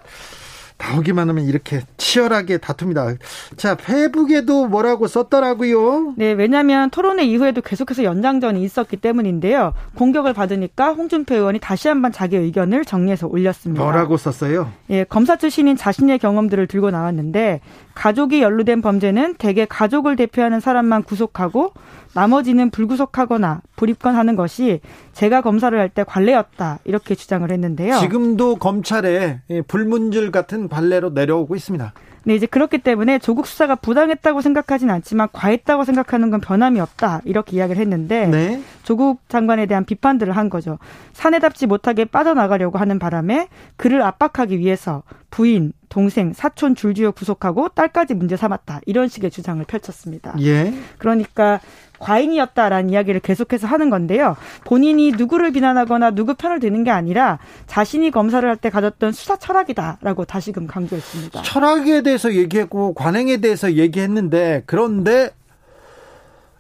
나오기만 0.79 1.29
하면 1.29 1.45
이렇게 1.45 1.83
치열하게 1.99 2.57
다툽니다. 2.57 3.17
자, 3.59 3.75
페북에도 3.75 4.67
뭐라고 4.67 5.07
썼더라고요. 5.09 6.15
네, 6.17 6.33
왜냐하면 6.33 6.89
토론회 6.89 7.25
이후에도 7.25 7.61
계속해서 7.61 8.03
연장전이 8.03 8.63
있었기 8.65 8.97
때문인데요. 8.97 9.75
공격을 9.97 10.33
받으니까 10.33 10.95
홍준표 10.95 11.35
의원이 11.35 11.59
다시 11.59 11.89
한번 11.89 12.13
자기 12.13 12.37
의견을 12.37 12.87
정리해서 12.87 13.27
올렸습니다. 13.27 13.83
뭐라고 13.83 14.17
썼어요? 14.17 14.73
예, 14.89 15.05
검사 15.05 15.37
출신인 15.37 15.77
자신의 15.77 16.19
경험들을 16.19 16.67
들고 16.67 16.91
나왔는데 16.91 17.61
가족이 18.01 18.41
연루된 18.41 18.81
범죄는 18.81 19.35
대개 19.35 19.67
가족을 19.67 20.17
대표하는 20.17 20.59
사람만 20.59 21.03
구속하고 21.03 21.75
나머지는 22.15 22.71
불구속하거나 22.71 23.61
불입건하는 23.77 24.37
것이 24.37 24.81
제가 25.13 25.43
검사를 25.43 25.79
할 25.79 25.91
때 25.91 26.03
관례였다 26.03 26.79
이렇게 26.85 27.15
주장을 27.15 27.51
했는데요. 27.51 27.99
지금도 27.99 28.57
검찰에 28.57 29.41
불문율 29.69 30.31
같은 30.31 30.69
관례로 30.71 31.11
내려오고 31.11 31.57
있습니다. 31.57 31.93
네, 32.25 32.35
이제 32.35 32.47
그렇기 32.47 32.79
때문에 32.79 33.19
조국 33.19 33.47
수사가 33.47 33.75
부당했다고 33.77 34.41
생각하진 34.41 34.91
않지만 34.91 35.29
과했다고 35.33 35.85
생각하는 35.85 36.31
건 36.31 36.41
변함이 36.41 36.81
없다. 36.81 37.23
이렇게 37.25 37.57
이야기를 37.57 37.81
했는데 37.81 38.27
네. 38.27 38.63
조국 38.83 39.29
장관에 39.29 39.67
대한 39.67 39.85
비판들을 39.85 40.37
한 40.37 40.51
거죠. 40.51 40.79
사내답지 41.13 41.67
못하게 41.67 42.05
빠져나가려고 42.05 42.79
하는 42.79 42.99
바람에 42.99 43.49
그를 43.77 44.03
압박하기 44.03 44.59
위해서 44.59 45.03
부인, 45.31 45.73
동생, 45.89 46.33
사촌 46.33 46.75
줄지어 46.75 47.11
구속하고 47.11 47.69
딸까지 47.71 48.15
문제 48.15 48.37
삼았다. 48.37 48.81
이런 48.87 49.09
식의 49.09 49.31
주장을 49.31 49.63
펼쳤습니다. 49.65 50.35
예. 50.41 50.73
그러니까 50.99 51.61
과잉이었다라는 52.01 52.91
이야기를 52.91 53.21
계속해서 53.21 53.67
하는 53.69 53.89
건데요. 53.91 54.37
본인이 54.65 55.13
누구를 55.13 55.53
비난하거나 55.53 56.11
누구 56.13 56.35
편을 56.35 56.59
드는 56.59 56.83
게 56.85 56.91
아니라 56.91 57.39
자신이 57.67 58.11
검사를 58.11 58.47
할 58.49 58.57
때 58.57 58.69
가졌던 58.69 59.13
수사 59.13 59.37
철학이다라고 59.37 60.25
다시금 60.25 60.67
강조했습니다. 60.67 61.43
철학에 61.43 62.03
대해서 62.03 62.35
얘기했고 62.35 62.93
관행에 62.95 63.37
대해서 63.39 63.73
얘기했는데 63.75 64.65
그런데 64.67 65.31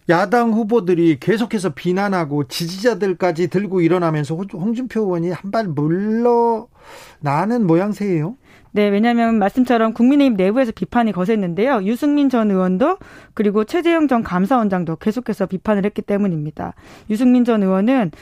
야당 0.08 0.52
후보들이 0.52 1.18
계속해서 1.20 1.70
비난하고 1.70 2.48
지지자들까지 2.48 3.48
들고 3.48 3.80
일어나면서 3.80 4.34
홍준표 4.52 5.02
의원이 5.02 5.30
한 5.30 5.50
발 5.52 5.66
물러나는 5.68 7.66
모양새예요. 7.66 8.36
네, 8.72 8.88
왜냐하면 8.88 9.38
말씀처럼 9.38 9.94
국민의힘 9.94 10.36
내부에서 10.36 10.72
비판이 10.72 11.12
거셌는데요. 11.12 11.82
유승민 11.84 12.28
전 12.28 12.50
의원도 12.50 12.98
그리고 13.34 13.64
최재형 13.64 14.08
전 14.08 14.22
감사원장도 14.22 14.96
계속해서 14.96 15.46
비판을 15.46 15.84
했기 15.84 16.02
때문입니다. 16.02 16.74
유승민 17.10 17.44
전 17.44 17.62
의원은 17.62 18.12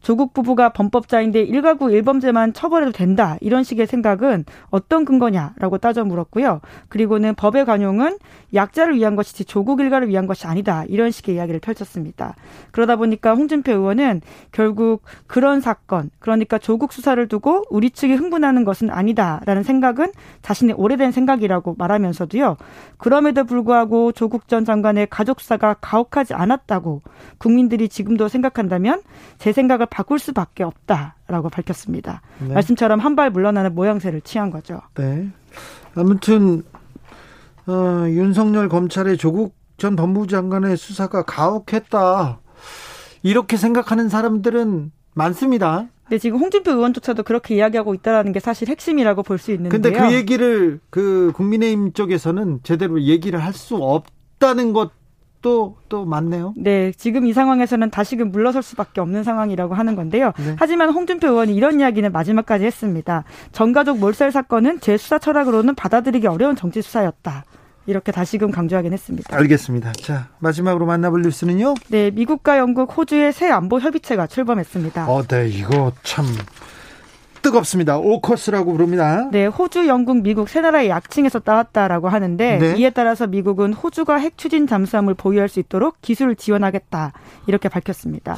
조국 0.00 0.34
부부가 0.34 0.70
범법자인데 0.70 1.42
일가구 1.42 1.92
일범죄만 1.92 2.52
처벌해도 2.52 2.90
된다. 2.92 3.36
이런 3.40 3.62
식의 3.62 3.86
생각은 3.86 4.44
어떤 4.70 5.04
근거냐라고 5.04 5.78
따져 5.78 6.04
물었고요. 6.04 6.60
그리고는 6.88 7.34
법의 7.36 7.64
관용은 7.64 8.18
약자를 8.54 8.96
위한 8.96 9.16
것이지 9.16 9.44
조국 9.44 9.80
일가를 9.80 10.08
위한 10.08 10.26
것이 10.26 10.46
아니다. 10.46 10.84
이런 10.88 11.10
식의 11.10 11.36
이야기를 11.36 11.60
펼쳤습니다. 11.60 12.34
그러다 12.72 12.96
보니까 12.96 13.34
홍준표 13.34 13.72
의원은 13.72 14.20
결국 14.50 15.02
그런 15.26 15.60
사건, 15.60 16.10
그러니까 16.18 16.58
조국 16.58 16.92
수사를 16.92 17.26
두고 17.28 17.64
우리 17.70 17.90
측이 17.90 18.14
흥분하는 18.14 18.64
것은 18.64 18.90
아니다라는 18.90 19.62
생각은 19.62 20.12
자신의 20.42 20.74
오래된 20.76 21.12
생각이라고 21.12 21.76
말하면서도요. 21.78 22.56
그럼에도 22.98 23.44
불구하고 23.44 24.12
조국 24.12 24.48
전 24.48 24.64
장관의 24.64 25.06
가족 25.10 25.40
수사가 25.40 25.76
가혹하지 25.80 26.34
않았다고 26.34 27.02
국민들이 27.38 27.88
지금도 27.88 28.28
생각한다면 28.28 29.02
제 29.38 29.52
생각을 29.52 29.86
바꿀 29.86 30.18
수밖에 30.18 30.64
없다 30.64 31.14
라고 31.28 31.48
밝혔습니다. 31.48 32.20
네. 32.40 32.52
말씀처럼 32.54 32.98
한 33.00 33.12
발 33.12 33.28
물러나는 33.30 33.74
모양새를 33.74 34.22
취한 34.22 34.50
거죠. 34.50 34.80
네. 34.94 35.28
아무튼 35.94 36.62
어, 37.66 38.06
윤석열 38.08 38.68
검찰의 38.68 39.16
조국 39.18 39.54
전 39.76 39.96
법무부 39.96 40.26
장관의 40.26 40.76
수사가 40.76 41.22
가혹했다. 41.22 42.40
이렇게 43.22 43.56
생각하는 43.56 44.08
사람들은 44.08 44.90
많습니다. 45.14 45.88
네, 46.10 46.18
지금 46.18 46.38
홍준표 46.40 46.72
의원조차도 46.72 47.22
그렇게 47.22 47.54
이야기하고 47.56 47.94
있다는 47.94 48.32
게 48.32 48.40
사실 48.40 48.68
핵심이라고 48.68 49.22
볼 49.22 49.38
수 49.38 49.52
있는데요. 49.52 49.70
근데 49.80 49.92
그 49.92 50.12
얘기를 50.12 50.80
그 50.90 51.32
국민의힘 51.34 51.92
쪽에서는 51.92 52.60
제대로 52.64 53.00
얘기를 53.02 53.42
할 53.42 53.52
수 53.54 53.76
없다는 53.76 54.72
것 54.72 54.90
또, 55.42 55.76
또 55.88 56.04
많네요. 56.04 56.54
네, 56.56 56.92
지금 56.92 57.26
이 57.26 57.32
상황에서는 57.32 57.90
다시금 57.90 58.30
물러설 58.30 58.62
수밖에 58.62 59.00
없는 59.00 59.24
상황이라고 59.24 59.74
하는 59.74 59.96
건데요. 59.96 60.32
네. 60.38 60.56
하지만 60.58 60.90
홍준표 60.90 61.28
의원이 61.28 61.54
이런 61.54 61.80
이야기는 61.80 62.10
마지막까지 62.12 62.64
했습니다. 62.64 63.24
전가족 63.50 63.98
몰살 63.98 64.32
사건은 64.32 64.80
제 64.80 64.96
수사 64.96 65.18
철학으로는 65.18 65.74
받아들이기 65.74 66.26
어려운 66.28 66.56
정치 66.56 66.80
수사였다. 66.80 67.44
이렇게 67.86 68.12
다시금 68.12 68.52
강조하긴 68.52 68.92
했습니다. 68.92 69.36
알겠습니다. 69.36 69.92
자, 69.94 70.28
마지막으로 70.38 70.86
만나볼 70.86 71.22
뉴스는요? 71.22 71.74
네, 71.88 72.12
미국과 72.12 72.58
영국, 72.58 72.96
호주의 72.96 73.32
새 73.32 73.50
안보 73.50 73.80
협의체가 73.80 74.28
출범했습니다. 74.28 75.10
어, 75.10 75.22
네, 75.24 75.48
이거 75.48 75.90
참 76.04 76.24
뜨겁습니다. 77.42 77.98
오커스라고 77.98 78.72
부릅니다. 78.72 79.28
네, 79.30 79.46
호주, 79.46 79.86
영국, 79.88 80.22
미국 80.22 80.48
세 80.48 80.60
나라의 80.60 80.88
약칭에서 80.88 81.40
따왔다라고 81.40 82.08
하는데 82.08 82.58
네. 82.58 82.74
이에 82.78 82.90
따라서 82.90 83.26
미국은 83.26 83.72
호주가 83.72 84.16
핵 84.16 84.38
추진 84.38 84.66
잠수함을 84.66 85.14
보유할 85.14 85.48
수 85.48 85.60
있도록 85.60 86.00
기술을 86.00 86.36
지원하겠다 86.36 87.12
이렇게 87.46 87.68
밝혔습니다. 87.68 88.36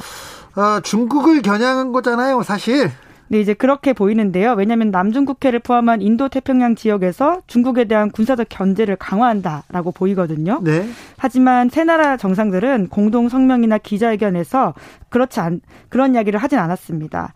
아, 0.55 0.81
중국을 0.83 1.41
겨냥한 1.41 1.91
거잖아요, 1.91 2.43
사실. 2.43 2.89
네, 3.27 3.39
이제 3.39 3.53
그렇게 3.53 3.93
보이는데요. 3.93 4.53
왜냐하면 4.53 4.91
남중국해를 4.91 5.59
포함한 5.59 6.01
인도 6.01 6.29
태평양 6.29 6.75
지역에서 6.75 7.41
중국에 7.47 7.85
대한 7.85 8.11
군사적 8.11 8.47
견제를 8.49 8.97
강화한다라고 8.97 9.91
보이거든요. 9.91 10.59
네. 10.63 10.87
하지만 11.17 11.69
세 11.69 11.83
나라 11.83 12.17
정상들은 12.17 12.89
공동 12.89 13.27
성명이나 13.27 13.79
기자회견에서 13.79 14.75
그렇지 15.09 15.39
않 15.39 15.61
그런 15.89 16.13
이야기를 16.13 16.39
하진 16.39 16.59
않았습니다. 16.59 17.33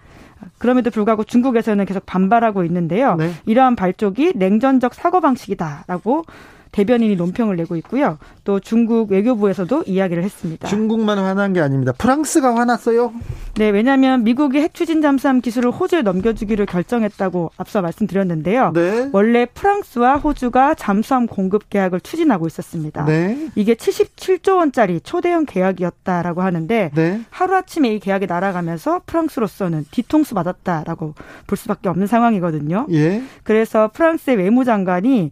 그럼에도 0.58 0.90
불구하고 0.90 1.24
중국에서는 1.24 1.86
계속 1.86 2.06
반발하고 2.06 2.64
있는데요. 2.66 3.16
네. 3.16 3.32
이러한 3.46 3.76
발족이 3.76 4.34
냉전적 4.36 4.94
사고방식이다라고 4.94 6.26
대변인이 6.72 7.16
논평을 7.16 7.56
내고 7.56 7.76
있고요. 7.78 8.18
또 8.44 8.60
중국 8.60 9.12
외교부에서도 9.12 9.84
이야기를 9.86 10.24
했습니다. 10.24 10.68
중국만 10.68 11.18
화난 11.18 11.54
게 11.54 11.62
아닙니다. 11.62 11.92
프랑스가 11.98 12.56
화났어요. 12.56 13.14
네, 13.56 13.70
왜냐하면 13.70 14.24
미국이 14.24 14.60
핵 14.60 14.74
추진 14.74 15.02
잠수함 15.02 15.42
기술을 15.42 15.72
호주에 15.72 16.02
넘겨주기를 16.02 16.66
결정했다고 16.66 17.52
앞서 17.58 17.82
말씀드렸는데요. 17.82 18.72
네. 18.74 19.10
원래 19.12 19.46
프랑스와 19.46 20.18
호주가 20.18 20.76
잠수함 20.76 21.28
공급 21.28 21.70
계약을 21.70 22.02
추진하고 22.02 22.48
있었습니다. 22.48 23.06
네. 23.06 23.50
이게 23.56 23.74
77조 23.74 24.58
원짜리 24.58 25.02
초대형 25.02 25.46
계약이었다라고 25.46 26.42
하는데 26.42 26.92
네. 26.94 27.22
하루아침에 27.30 27.90
이 27.90 28.00
계약이 28.00 28.28
날아가면서 28.28 29.02
프랑스로서는 29.06 29.86
뒤통수 29.92 30.36
맞았다라고 30.36 31.14
볼 31.48 31.58
수밖에 31.58 31.90
없는 31.90 32.08
상황이거든요. 32.08 32.88
예. 32.92 33.22
그래서 33.44 33.90
프랑스의 33.94 34.38
외무장관이 34.38 35.32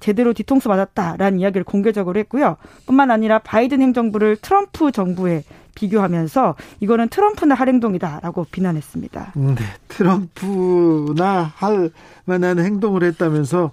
제대로 0.00 0.32
뒤통수 0.32 0.68
맞았다라는 0.68 1.40
이야기를 1.40 1.64
공개적으로 1.64 2.18
했고요. 2.20 2.56
뿐만 2.86 3.10
아니라 3.10 3.38
바이든 3.38 3.80
행정부를 3.80 4.36
트럼프 4.36 4.92
정부에 4.92 5.44
비교하면서 5.74 6.54
이거는 6.80 7.08
트럼프나 7.08 7.54
할 7.54 7.68
행동이다라고 7.68 8.46
비난했습니다. 8.50 9.32
네, 9.34 9.54
트럼프나 9.88 11.52
할 11.56 11.90
만한 12.24 12.58
행동을 12.58 13.02
했다면서 13.02 13.72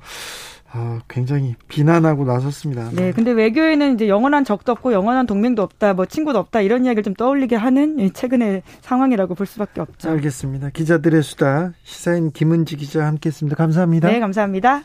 아, 0.74 1.02
굉장히 1.10 1.56
비난하고 1.68 2.24
나섰습니다. 2.24 2.92
네, 2.94 3.12
근데 3.12 3.32
외교에는 3.32 3.96
이제 3.96 4.08
영원한 4.08 4.46
적도 4.46 4.72
없고 4.72 4.94
영원한 4.94 5.28
동맹도 5.28 5.62
없다, 5.62 5.94
뭐 5.94 6.06
친구도 6.06 6.40
없다 6.40 6.62
이런 6.62 6.86
이야기를 6.86 7.04
좀 7.04 7.14
떠올리게 7.14 7.58
하는 7.58 8.14
최근의 8.14 8.64
상황이라고 8.80 9.36
볼 9.36 9.46
수밖에 9.46 9.82
없죠. 9.82 10.10
알겠습니다. 10.10 10.70
기자들의 10.70 11.24
수다 11.24 11.74
시사인 11.84 12.32
김은지 12.32 12.78
기자 12.78 13.06
함께했습니다. 13.06 13.58
감사합니다. 13.58 14.08
네, 14.08 14.20
감사합니다. 14.22 14.84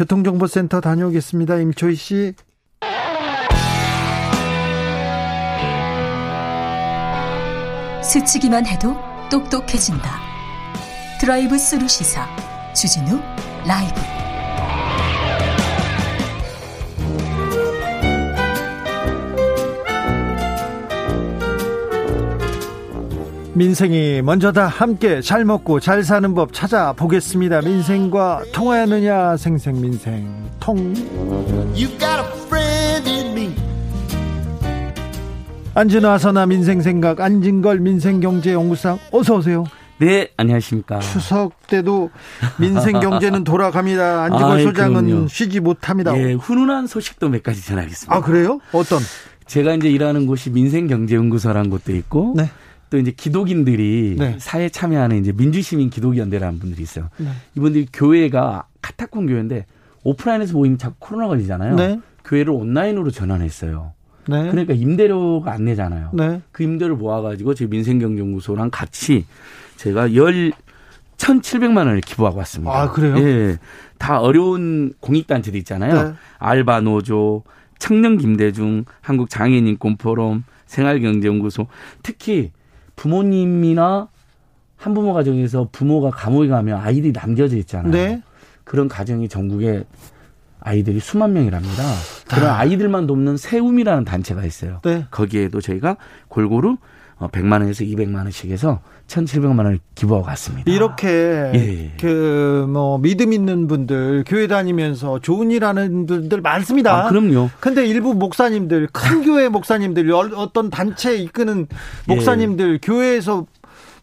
교통정보센터 0.00 0.80
다녀오겠습니다. 0.80 1.58
임초희 1.58 1.94
씨. 1.94 2.34
스치기만 8.02 8.66
해도 8.66 8.96
똑똑해진다. 9.30 10.18
드라이브 11.20 11.58
스루 11.58 11.86
시사 11.86 12.26
주진우 12.72 13.20
라이브. 13.66 14.19
민생이 23.60 24.22
먼저다 24.22 24.68
함께 24.68 25.20
잘 25.20 25.44
먹고 25.44 25.80
잘 25.80 26.02
사는 26.02 26.32
법 26.34 26.54
찾아보겠습니다. 26.54 27.60
민생과 27.60 28.44
통하느냐 28.54 29.36
생생민생 29.36 30.26
통 30.58 30.94
안진아 35.74 36.16
서나 36.16 36.46
민생생각 36.46 37.20
안진걸 37.20 37.80
민생경제연구상 37.80 38.98
어서 39.12 39.36
오세요. 39.36 39.66
네, 39.98 40.30
안녕하십니까. 40.38 41.00
추석 41.00 41.52
때도 41.66 42.08
민생 42.58 42.98
경제는 42.98 43.44
돌아갑니다. 43.44 44.22
안지걸 44.22 44.58
아, 44.58 44.62
소장은 44.62 45.04
그럼요. 45.04 45.28
쉬지 45.28 45.60
못합니다. 45.60 46.16
예, 46.16 46.32
훈훈한 46.32 46.86
소식도 46.86 47.28
몇 47.28 47.42
가지 47.42 47.62
전하겠습니다. 47.62 48.16
아, 48.16 48.22
그래요? 48.22 48.58
어떤? 48.72 49.00
제가 49.44 49.74
이제 49.74 49.90
일하는 49.90 50.26
곳이 50.26 50.48
민생경제연구소라는 50.48 51.68
곳도 51.68 51.94
있고 51.94 52.32
네. 52.38 52.48
또 52.90 52.98
이제 52.98 53.12
기독인들이 53.12 54.16
네. 54.18 54.36
사회 54.38 54.68
참여하는 54.68 55.20
이제 55.20 55.32
민주시민 55.32 55.90
기독연대라는 55.90 56.58
분들이 56.58 56.82
있어요. 56.82 57.08
네. 57.16 57.28
이분들이 57.56 57.86
교회가 57.92 58.64
카타콤 58.82 59.26
교회인데 59.26 59.66
오프라인에서 60.02 60.54
모이면 60.54 60.78
자꾸 60.78 60.96
코로나 60.98 61.28
걸리잖아요. 61.28 61.76
네. 61.76 62.00
교회를 62.24 62.52
온라인으로 62.52 63.10
전환했어요. 63.10 63.92
네. 64.28 64.50
그러니까 64.50 64.74
임대료가 64.74 65.52
안 65.52 65.64
내잖아요. 65.64 66.10
네. 66.12 66.42
그 66.52 66.64
임대료 66.64 66.96
모아가지고 66.96 67.54
저희 67.54 67.68
민생경제연구소랑 67.68 68.70
같이 68.70 69.24
제가 69.76 70.14
열 70.14 70.52
1,700만 71.16 71.78
원을 71.78 72.00
기부하고 72.00 72.38
왔습니다. 72.38 72.72
아, 72.72 72.90
그래요? 72.90 73.16
예. 73.18 73.58
다 73.98 74.20
어려운 74.20 74.94
공익단체도 75.00 75.56
있잖아요. 75.58 75.94
네. 75.94 76.14
알바 76.38 76.80
노조, 76.80 77.44
청년 77.78 78.16
김대중, 78.16 78.84
한국 79.00 79.28
장애인 79.28 79.66
인권 79.66 79.96
포럼, 79.96 80.44
생활경제연구소. 80.66 81.66
특히 82.02 82.52
부모님이나 83.00 84.08
한부모 84.76 85.14
가정에서 85.14 85.68
부모가 85.72 86.10
감옥에 86.10 86.48
가면 86.48 86.78
아이들이 86.78 87.12
남겨져 87.12 87.56
있잖아요. 87.56 87.90
네. 87.90 88.22
그런 88.64 88.88
가정이 88.88 89.28
전국에 89.28 89.84
아이들이 90.60 91.00
수만 91.00 91.32
명이랍니다. 91.32 91.82
그런 92.28 92.50
아이들만 92.50 93.06
돕는 93.06 93.38
세움이라는 93.38 94.04
단체가 94.04 94.44
있어요. 94.44 94.80
네. 94.84 95.06
거기에도 95.10 95.62
저희가 95.62 95.96
골고루 96.28 96.76
100만 97.18 97.52
어, 97.52 97.60
원에서 97.60 97.84
200만 97.84 98.16
원씩 98.16 98.50
해서 98.50 98.80
1,700만 99.10 99.58
원을 99.58 99.80
기부하고 99.94 100.24
갔습니다. 100.26 100.70
이렇게 100.70 101.08
예. 101.54 101.92
그뭐 102.00 102.98
믿음 102.98 103.32
있는 103.32 103.66
분들 103.66 104.24
교회 104.26 104.46
다니면서 104.46 105.18
좋은 105.20 105.50
일 105.50 105.64
하는 105.64 106.06
분들 106.06 106.40
많습니다. 106.40 107.06
아, 107.06 107.08
그럼요. 107.08 107.50
근데 107.58 107.86
일부 107.86 108.14
목사님들 108.14 108.88
큰 108.92 109.22
교회 109.22 109.48
목사님들 109.48 110.12
어떤 110.12 110.70
단체 110.70 111.16
이끄는 111.16 111.66
목사님들 112.06 112.74
예. 112.74 112.78
교회에서 112.78 113.46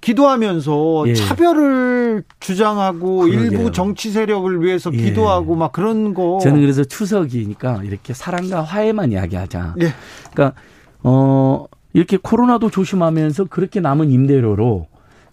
기도하면서 0.01 1.05
예. 1.07 1.13
차별을 1.15 2.23
주장하고 2.39 3.21
그러게요. 3.21 3.41
일부 3.41 3.71
정치 3.71 4.11
세력을 4.11 4.61
위해서 4.61 4.91
예. 4.93 4.97
기도하고 4.97 5.55
막 5.55 5.71
그런 5.71 6.13
거. 6.13 6.39
저는 6.41 6.61
그래서 6.61 6.83
추석이니까 6.83 7.81
이렇게 7.83 8.13
사랑과 8.13 8.61
화해만 8.61 9.11
이야기하자. 9.13 9.75
예. 9.81 9.93
그러니까 10.33 10.59
어 11.01 11.65
이렇게 11.93 12.17
코로나도 12.17 12.69
조심하면서 12.69 13.45
그렇게 13.45 13.79
남은 13.79 14.11
임대료로 14.11 14.87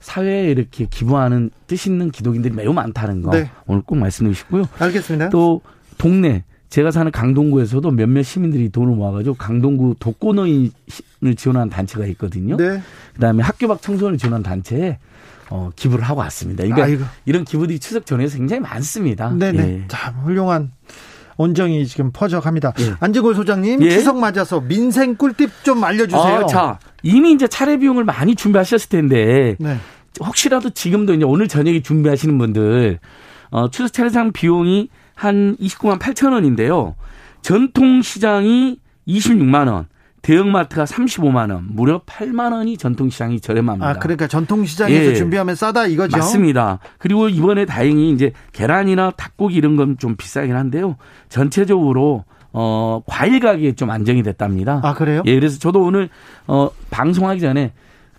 사회에 0.05 0.51
이렇게 0.51 0.85
기부하는 0.85 1.51
뜻 1.67 1.87
있는 1.87 2.11
기독인들이 2.11 2.55
매우 2.55 2.75
많다는 2.75 3.23
거 3.23 3.31
네. 3.31 3.51
오늘 3.67 3.81
꼭 3.81 3.97
말씀드리고 3.97 4.35
싶고요. 4.35 4.65
알겠습니다. 4.79 5.31
또 5.31 5.63
동네 5.97 6.45
제가 6.69 6.91
사는 6.91 7.11
강동구에서도 7.11 7.91
몇몇 7.91 8.23
시민들이 8.23 8.69
돈을 8.69 8.95
모아가지고 8.97 9.37
강동구 9.37 9.97
독거노인을 10.01 10.71
지원하는 11.39 11.71
단체가 11.71 12.05
있거든요. 12.09 12.59
네. 12.59 12.83
그다음에 13.15 13.43
학교 13.43 13.67
밖 13.67 13.81
청소년을 13.81 14.19
지원하는 14.19 14.43
단체에 14.43 14.99
어, 15.49 15.71
기부를 15.75 16.05
하고 16.05 16.21
왔습니다. 16.21 16.65
그러니까 16.65 16.85
아이고. 16.85 17.05
이런 17.25 17.45
기부들이 17.45 17.79
추석 17.79 18.05
전에서 18.05 18.37
굉장히 18.37 18.61
많습니다. 18.61 19.31
네네. 19.31 19.59
예. 19.59 19.85
자, 19.89 20.11
훌륭한 20.23 20.73
온정이 21.39 21.87
지금 21.87 22.11
퍼져갑니다. 22.13 22.75
예. 22.81 22.95
안지골 23.01 23.35
소장님 23.35 23.83
예. 23.83 23.91
추석 23.91 24.19
맞아서 24.19 24.61
민생 24.61 25.17
꿀팁 25.17 25.65
좀 25.65 25.83
알려주세요. 25.83 26.23
아, 26.23 26.47
자 26.47 26.79
이미 27.05 27.33
이제 27.33 27.47
차례 27.47 27.77
비용을 27.77 28.03
많이 28.05 28.35
준비하셨을 28.35 28.89
텐데 28.89 29.57
네. 29.61 29.77
혹시라도 30.21 30.71
지금도 30.71 31.15
이제 31.15 31.25
오늘 31.25 31.47
저녁에 31.49 31.83
준비하시는 31.83 32.37
분들 32.39 32.99
어, 33.51 33.71
추석 33.71 33.93
차례상 33.93 34.33
비용이 34.33 34.89
한 35.15 35.57
29만 35.61 35.99
8천 36.01 36.33
원인데요. 36.33 36.97
전통 37.43 38.01
시장이 38.03 38.81
26만 39.07 39.71
원, 39.71 39.87
대형마트가 40.23 40.85
35만 40.87 41.53
원, 41.53 41.67
무려 41.69 42.01
8만 42.05 42.53
원이 42.53 42.79
전통시장이 42.79 43.41
저렴합니다. 43.41 43.87
아, 43.87 43.93
그러니까 43.99 44.27
전통시장에서 44.27 45.11
예. 45.11 45.15
준비하면 45.15 45.55
싸다 45.55 45.87
이거죠? 45.87 46.17
맞습니다. 46.17 46.79
그리고 46.99 47.29
이번에 47.29 47.67
다행히 47.67 48.11
이제 48.11 48.33
계란이나 48.53 49.11
닭고기 49.11 49.55
이런 49.55 49.77
건 49.77 49.97
좀 49.99 50.17
비싸긴 50.17 50.57
한데요. 50.57 50.97
전체적으로 51.29 52.25
어, 52.55 53.03
과일 53.07 53.41
가격이 53.41 53.75
좀 53.75 53.91
안정이 53.91 54.23
됐답니다. 54.23 54.81
아, 54.83 54.95
그래요? 54.95 55.23
예, 55.27 55.35
그래서 55.35 55.59
저도 55.59 55.83
오늘 55.83 56.09
어, 56.47 56.71
방송하기 56.91 57.41
전에 57.41 57.73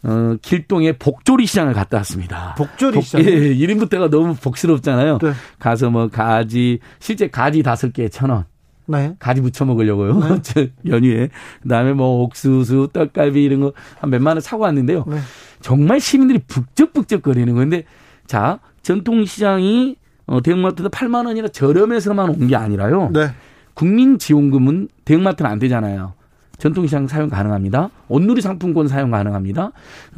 어, 0.03 0.35
길동의 0.41 0.97
복조리 0.99 1.45
시장을 1.45 1.73
갔다 1.73 1.97
왔습니다. 1.97 2.53
복조리 2.57 3.01
시장? 3.01 3.23
복, 3.23 3.29
예, 3.31 3.55
1인부터가 3.55 4.09
너무 4.11 4.35
복스럽잖아요. 4.35 5.17
네. 5.19 5.31
가서 5.57 5.89
뭐 5.89 6.09
가지, 6.09 6.79
실제 6.99 7.27
가지 7.27 7.63
다섯 7.63 7.91
개에 7.93 8.09
천 8.09 8.29
원. 8.29 8.43
네. 8.87 9.15
가지 9.17 9.41
부쳐 9.41 9.65
먹으려고요. 9.65 10.19
네. 10.43 10.71
연휴에. 10.85 11.29
그다음에 11.63 11.93
뭐 11.93 12.21
옥수수, 12.23 12.89
떡갈비 12.93 13.41
이런 13.43 13.61
거 13.61 13.71
한 13.99 14.09
몇만 14.11 14.35
원 14.35 14.41
사고 14.41 14.63
왔는데요. 14.63 15.05
네. 15.07 15.17
정말 15.61 15.99
시민들이 15.99 16.39
북적북적 16.45 17.23
거리는 17.23 17.51
건데 17.55 17.85
자, 18.27 18.59
전통 18.83 19.25
시장이 19.25 19.95
어, 20.27 20.41
대형마트도 20.41 20.89
8만 20.89 21.25
원이나 21.25 21.47
저렴해서만 21.47 22.29
온 22.29 22.47
게 22.47 22.55
아니라요. 22.55 23.09
네. 23.13 23.29
국민지원금은 23.75 24.89
대형마트는 25.05 25.49
안 25.49 25.59
되잖아요. 25.59 26.13
전통시장 26.57 27.07
사용 27.07 27.29
가능합니다. 27.29 27.89
온누리 28.07 28.41
상품권 28.41 28.87
사용 28.87 29.11
가능합니다. 29.11 29.71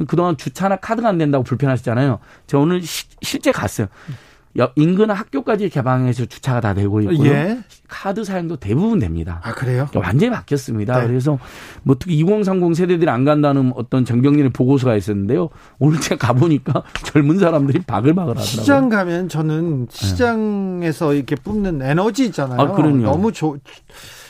그동안 0.06 0.36
주차나 0.36 0.76
카드가 0.76 1.08
안 1.08 1.18
된다고 1.18 1.44
불편하시잖아요. 1.44 2.20
저 2.46 2.58
오늘 2.58 2.80
시, 2.82 3.06
실제 3.22 3.52
갔어요. 3.52 3.88
인근 4.76 5.10
학교까지 5.10 5.68
개방해서 5.68 6.26
주차가 6.26 6.60
다 6.60 6.74
되고 6.74 7.00
있고요. 7.00 7.30
예. 7.30 7.58
카드 7.86 8.24
사용도 8.24 8.56
대부분 8.56 8.98
됩니다. 8.98 9.40
아 9.44 9.52
그래요? 9.52 9.86
그러니까 9.90 10.00
완전히 10.08 10.30
바뀌었습니다. 10.30 11.00
네. 11.00 11.06
그래서 11.06 11.38
뭐 11.82 11.96
특히 11.98 12.16
2030 12.18 12.74
세대들이 12.74 13.08
안 13.08 13.24
간다는 13.24 13.72
어떤 13.76 14.04
정경련의 14.04 14.50
보고서가 14.50 14.96
있었는데요. 14.96 15.48
오늘 15.78 16.00
제가 16.00 16.26
가보니까 16.28 16.82
젊은 17.04 17.38
사람들이 17.38 17.80
바글바글 17.80 18.32
하더라고요. 18.32 18.44
시장 18.44 18.88
가면 18.88 19.28
저는 19.28 19.88
시장에서 19.90 21.14
이렇게 21.14 21.36
뿜는 21.36 21.82
에너지 21.82 22.26
있잖아요. 22.26 22.60
아, 22.60 22.72
그럼요. 22.72 23.04
너무 23.04 23.32
좋. 23.32 23.58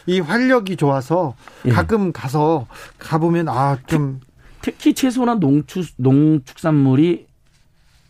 이 0.07 0.21
활력이 0.21 0.77
좋아서 0.77 1.35
예. 1.67 1.71
가끔 1.71 2.13
가서 2.13 2.67
가보면 2.99 3.49
아좀 3.49 4.21
특히 4.63 4.95
채소나 4.95 5.35
농축 5.37 5.85
농축산물이 5.97 7.28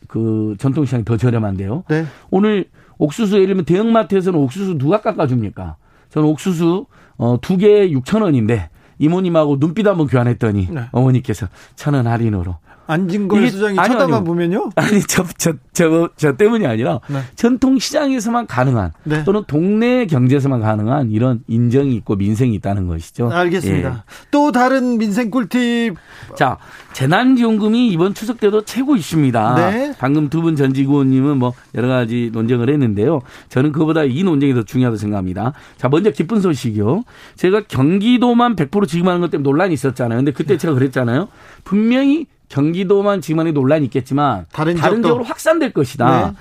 그 0.08 0.56
전통시장이 0.58 1.04
더 1.04 1.16
저렴한데요. 1.16 1.84
네. 1.88 2.04
오늘 2.30 2.64
옥수수 2.98 3.36
예를 3.36 3.48
들면 3.48 3.64
대형마트에서는 3.66 4.36
옥수수 4.40 4.78
누가 4.78 5.00
깎아줍니까? 5.00 5.76
저는 6.10 6.28
옥수수 6.30 6.86
어, 7.18 7.38
두 7.40 7.56
개에 7.56 7.90
6천 7.90 8.22
원인데 8.22 8.70
이모님하고 8.98 9.60
눈빛 9.60 9.86
한번 9.86 10.08
교환했더니 10.08 10.68
네. 10.72 10.82
어머니께서 10.90 11.46
천 11.76 11.94
원 11.94 12.06
할인으로 12.08 12.56
안진걸 12.88 13.48
수장이 13.50 13.78
아니, 13.78 13.92
쳐다만 13.92 14.14
아니요. 14.18 14.24
보면요? 14.24 14.70
아니 14.74 15.00
저저 15.02 15.52
저 15.72 16.08
저 16.16 16.36
때문이 16.36 16.66
아니라 16.66 17.00
네. 17.08 17.20
전통 17.36 17.78
시장에서만 17.78 18.46
가능한 18.46 18.92
네. 19.04 19.22
또는 19.24 19.44
동네 19.46 20.06
경제에서만 20.06 20.60
가능한 20.60 21.10
이런 21.10 21.42
인정이 21.46 21.94
있고 21.96 22.16
민생이 22.16 22.54
있다는 22.56 22.86
것이죠. 22.88 23.30
알겠습니다. 23.30 23.88
예. 23.90 24.12
또 24.30 24.50
다른 24.50 24.98
민생 24.98 25.30
꿀팁. 25.30 25.94
자 26.34 26.56
재난지원금이 26.94 27.88
이번 27.88 28.14
추석 28.14 28.40
때도 28.40 28.64
최고 28.64 28.96
있습니다. 28.96 29.54
네. 29.70 29.94
방금 29.98 30.28
두 30.28 30.38
분 30.38 30.54
전직원님은 30.56 31.36
뭐 31.38 31.52
여러 31.74 31.88
가지 31.88 32.30
논쟁을 32.32 32.70
했는데요. 32.70 33.20
저는 33.48 33.72
그보다 33.72 34.04
이 34.04 34.22
논쟁이 34.22 34.54
더 34.54 34.62
중요하다고 34.62 34.96
생각합니다. 34.96 35.52
자 35.76 35.88
먼저 35.88 36.10
기쁜 36.10 36.40
소식이요. 36.40 37.02
제가 37.36 37.62
경기도만 37.68 38.54
100% 38.56 38.86
지급하는 38.88 39.20
것 39.20 39.30
때문에 39.30 39.42
논란이 39.48 39.74
있었잖아요. 39.74 40.18
근데 40.18 40.30
그때 40.32 40.56
제가 40.56 40.74
그랬잖아요. 40.74 41.28
분명히 41.64 42.26
경기도만 42.48 43.20
지금만의 43.20 43.52
논란이 43.52 43.84
있겠지만 43.86 44.46
다른, 44.52 44.76
다른 44.76 45.02
지역으로 45.02 45.24
확산될 45.24 45.72
것이다. 45.72 46.30
네. 46.30 46.36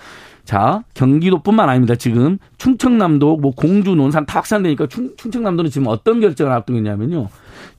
자, 0.48 0.84
경기도뿐만 0.94 1.68
아닙니다. 1.68 1.96
지금 1.96 2.38
충청남도, 2.58 3.36
뭐 3.36 3.52
공주, 3.52 3.96
논산 3.96 4.26
다 4.26 4.40
확산되니까 4.40 4.88
충, 4.88 5.14
충청남도는 5.18 5.70
지금 5.70 5.88
어떤 5.88 6.22
결정을 6.22 6.54
앞두고 6.54 6.78
있냐면요. 6.78 7.28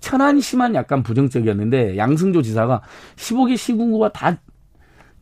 천안시만 0.01 0.75
약간 0.75 1.03
부정적이었는데 1.03 1.97
양승조 1.97 2.43
지사가 2.43 2.83
15개 3.17 3.57
시군구가 3.57 4.13
다 4.13 4.37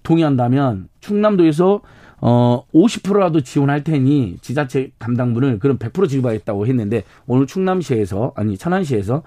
동의한다면 0.02 0.88
충남도에서 1.00 1.82
어 2.20 2.64
50%라도 2.74 3.42
지원할 3.42 3.84
테니 3.84 4.38
지자체 4.40 4.90
담당분을 4.98 5.58
그럼 5.58 5.78
100% 5.78 6.08
지급하겠다고 6.08 6.66
했는데 6.66 7.04
오늘 7.26 7.46
충남시에서 7.46 8.32
아니 8.34 8.56
천안시에서 8.56 9.16
어, 9.16 9.22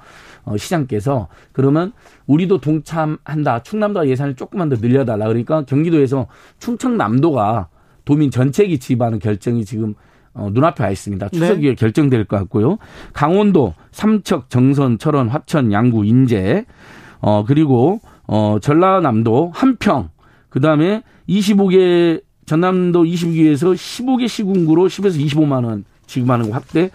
시장께서 0.58 1.28
그러면 1.52 1.94
우리도 2.28 2.60
동참한다. 2.60 3.64
충남도가 3.64 4.08
예산을 4.08 4.36
조금만 4.36 4.70
더 4.70 4.76
늘려달라. 4.76 5.28
그러니까 5.28 5.64
경기도에서 5.66 6.28
충청남도가 6.60 7.70
도민 8.06 8.32
전체기 8.32 8.80
지급하는 8.80 9.20
결정이 9.20 9.66
지금 9.66 9.96
어, 10.34 10.50
눈앞에 10.52 10.84
와 10.84 10.90
있습니다. 10.90 11.30
추석 11.30 11.60
네. 11.60 11.70
네. 11.70 11.76
결정될 11.76 12.26
것 12.26 12.38
같고요. 12.38 12.78
강원도, 13.14 13.74
삼척, 13.92 14.50
정선, 14.50 14.98
철원, 14.98 15.28
화천, 15.28 15.72
양구, 15.72 16.06
인제, 16.06 16.66
어, 17.20 17.44
그리고, 17.46 18.00
어, 18.28 18.58
전라남도, 18.62 19.52
한평, 19.54 20.10
그다음에 20.50 21.04
25개 21.28 22.22
전남도 22.46 23.04
22개에서 23.04 23.76
15개 23.76 24.28
시군구로 24.28 24.88
10에서 24.88 25.24
25만 25.24 25.66
원 25.66 25.86
지급하는 26.08 26.50
거 26.50 26.56
확대. 26.56 26.90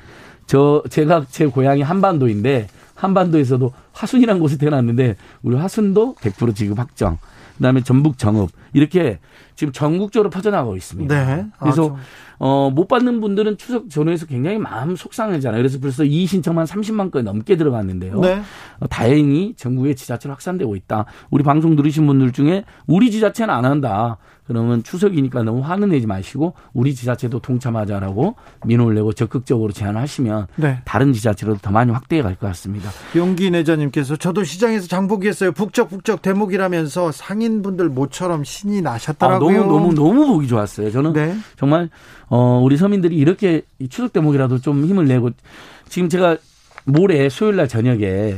저 0.47 0.83
제가 0.91 1.27
제 1.31 1.47
고향이 1.47 1.83
한반도인데 1.83 2.67
한반도에서도 3.05 3.73
화순이라는 3.93 4.41
곳에 4.41 4.59
태어났는데 4.59 5.17
우리 5.43 5.57
화순도 5.57 6.17
100% 6.17 6.55
지급 6.55 6.79
확정. 6.79 7.19
그다음에 7.57 7.83
전북 7.83 8.19
정읍 8.19 8.51
이렇게 8.73 9.21
지금 9.55 9.73
전국적으로 9.73 10.31
퍼져나가고 10.31 10.77
있습니다. 10.77 11.15
네. 11.15 11.47
그래서 11.59 11.97
아, 11.97 12.01
어, 12.39 12.71
못 12.71 12.89
받는 12.89 13.21
분들은 13.21 13.57
추석 13.59 13.89
전후에서 13.89 14.27
굉장히 14.27 14.59
마음 14.59 14.97
속상하잖아요. 14.97 15.59
그래서 15.61 15.79
벌써 15.81 16.05
이 16.05 16.27
신청만 16.27 16.67
30만 16.67 17.11
건이 17.11 17.25
넘게 17.25 17.57
들어갔는데요. 17.57 18.21
네. 18.21 18.43
어, 18.81 18.87
다행히 18.89 19.55
전국의 19.57 19.95
지자체로 19.97 20.33
확산되고 20.35 20.75
있다. 20.77 21.05
우리 21.31 21.45
방송 21.45 21.77
들으신 21.77 22.07
분들 22.07 22.33
중에 22.33 22.65
우리 22.87 23.11
지자체는 23.11 23.55
안 23.55 23.65
한다. 23.65 24.19
그러면 24.47 24.83
추석이니까 24.83 25.43
너무 25.43 25.63
화는 25.63 25.89
내지 25.89 26.07
마시고 26.07 26.53
우리 26.75 26.95
지자체도 26.95 27.39
동참하자라고 27.39 28.35
민원을 28.67 28.95
내고 28.95 29.15
적극적으로 29.15 29.73
제안하시면 29.73 30.49
네. 30.57 30.81
다른 30.85 31.15
지자체로도 31.15 31.61
더 31.63 31.71
많이 31.71 31.93
확대해 31.93 32.21
갈 32.21 32.35
것 32.35 32.49
같습니다. 32.49 32.91
용기 33.17 33.51
내자님께서 33.51 34.17
저도 34.17 34.45
시장에서 34.45 34.87
장보기 34.89 35.29
했어요. 35.29 35.53
북적북적 35.53 36.21
대목이라면서 36.21 37.13
상인분들 37.13 37.89
모처럼 37.89 38.45
신이 38.45 38.83
나셨더라고요. 38.83 39.44
아, 39.44 39.44
너무 39.53 39.67
너무 39.67 39.95
너무 39.95 40.27
보기 40.27 40.49
좋았어요. 40.49 40.91
저는 40.91 41.13
네. 41.13 41.37
정말 41.57 41.91
어, 42.29 42.61
우리 42.63 42.77
서민들이 42.77 43.17
이렇게 43.17 43.63
추석 43.91 44.13
대목이라도 44.13 44.59
좀 44.61 44.85
힘을 44.85 45.07
내고 45.07 45.31
지금 45.89 46.09
제가 46.09 46.37
모레 46.85 47.29
수요일 47.29 47.57
날 47.57 47.69
저녁에 47.69 48.37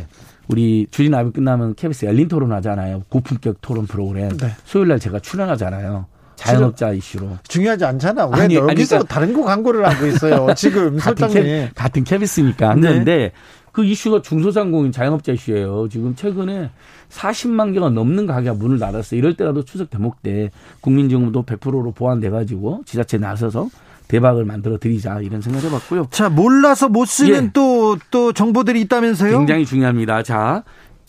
우리 0.48 0.86
주진 0.90 1.12
라이브 1.12 1.32
끝나면 1.32 1.74
KBS 1.74 2.06
열린 2.06 2.28
토론 2.28 2.52
하잖아요. 2.52 3.02
고품격 3.08 3.60
토론 3.60 3.86
프로그램. 3.86 4.36
네. 4.36 4.50
수요일 4.64 4.88
날 4.88 5.00
제가 5.00 5.18
출연하잖아요. 5.20 6.06
자영업자 6.36 6.92
이슈로. 6.92 7.38
중요하지 7.48 7.84
않잖아. 7.86 8.26
왜 8.26 8.42
아니, 8.42 8.54
여기서 8.54 8.70
아니, 8.70 8.84
그러니까 8.86 9.14
다른 9.14 9.32
거 9.32 9.42
광고를 9.42 9.86
하고 9.88 10.06
있어요. 10.06 10.48
지금 10.54 10.96
같은, 10.98 11.28
소장님. 11.28 11.68
같은 11.74 12.04
하는데 12.68 13.04
네. 13.04 13.32
그 13.76 13.84
이슈가 13.84 14.22
중소상공인 14.22 14.90
자영업자 14.90 15.32
이슈예요. 15.32 15.88
지금 15.90 16.16
최근에 16.16 16.70
40만 17.10 17.74
개가 17.74 17.90
넘는 17.90 18.26
가게가 18.26 18.54
문을 18.54 18.78
닫았어요. 18.78 19.18
이럴 19.18 19.34
때라도 19.34 19.66
추석 19.66 19.90
대목 19.90 20.22
때 20.22 20.50
국민정부도 20.80 21.42
100%로 21.42 21.92
보완돼 21.92 22.30
가지고 22.30 22.80
지자체 22.86 23.18
나서서 23.18 23.68
대박을 24.08 24.46
만들어 24.46 24.78
드리자 24.78 25.20
이런 25.20 25.42
생각을 25.42 25.68
해봤고요. 25.68 26.08
자 26.10 26.30
몰라서 26.30 26.88
못 26.88 27.04
쓰는 27.04 27.50
또또 27.52 27.96
예. 27.96 28.06
또 28.10 28.32
정보들이 28.32 28.80
있다면서요? 28.80 29.40
굉장히 29.40 29.66
중요합니다. 29.66 30.22
자 30.22 30.64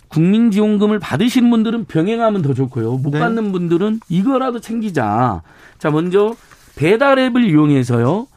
국민지원금을 0.09 0.99
받으시는 0.99 1.49
분들은 1.49 1.85
병행하면 1.85 2.41
더 2.41 2.53
좋고요. 2.53 2.97
못 2.97 3.11
네. 3.11 3.19
받는 3.19 3.53
분들은 3.53 4.01
이거라도 4.09 4.59
챙기자. 4.59 5.41
자 5.77 5.89
먼저 5.89 6.35
배달 6.75 7.17
앱을 7.17 7.49
이용해서요. 7.49 8.27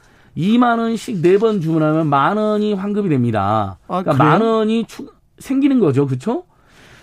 2만 0.40 0.78
원씩 0.78 1.20
네 1.22 1.36
번 1.38 1.60
주문하면 1.60 2.06
만 2.06 2.36
원이 2.36 2.74
환급이 2.74 3.08
됩니다. 3.08 3.78
아, 3.88 4.02
그러니까 4.02 4.24
만 4.24 4.40
원이 4.42 4.84
추, 4.86 5.06
생기는 5.38 5.78
거죠. 5.80 6.06
그렇죠? 6.06 6.44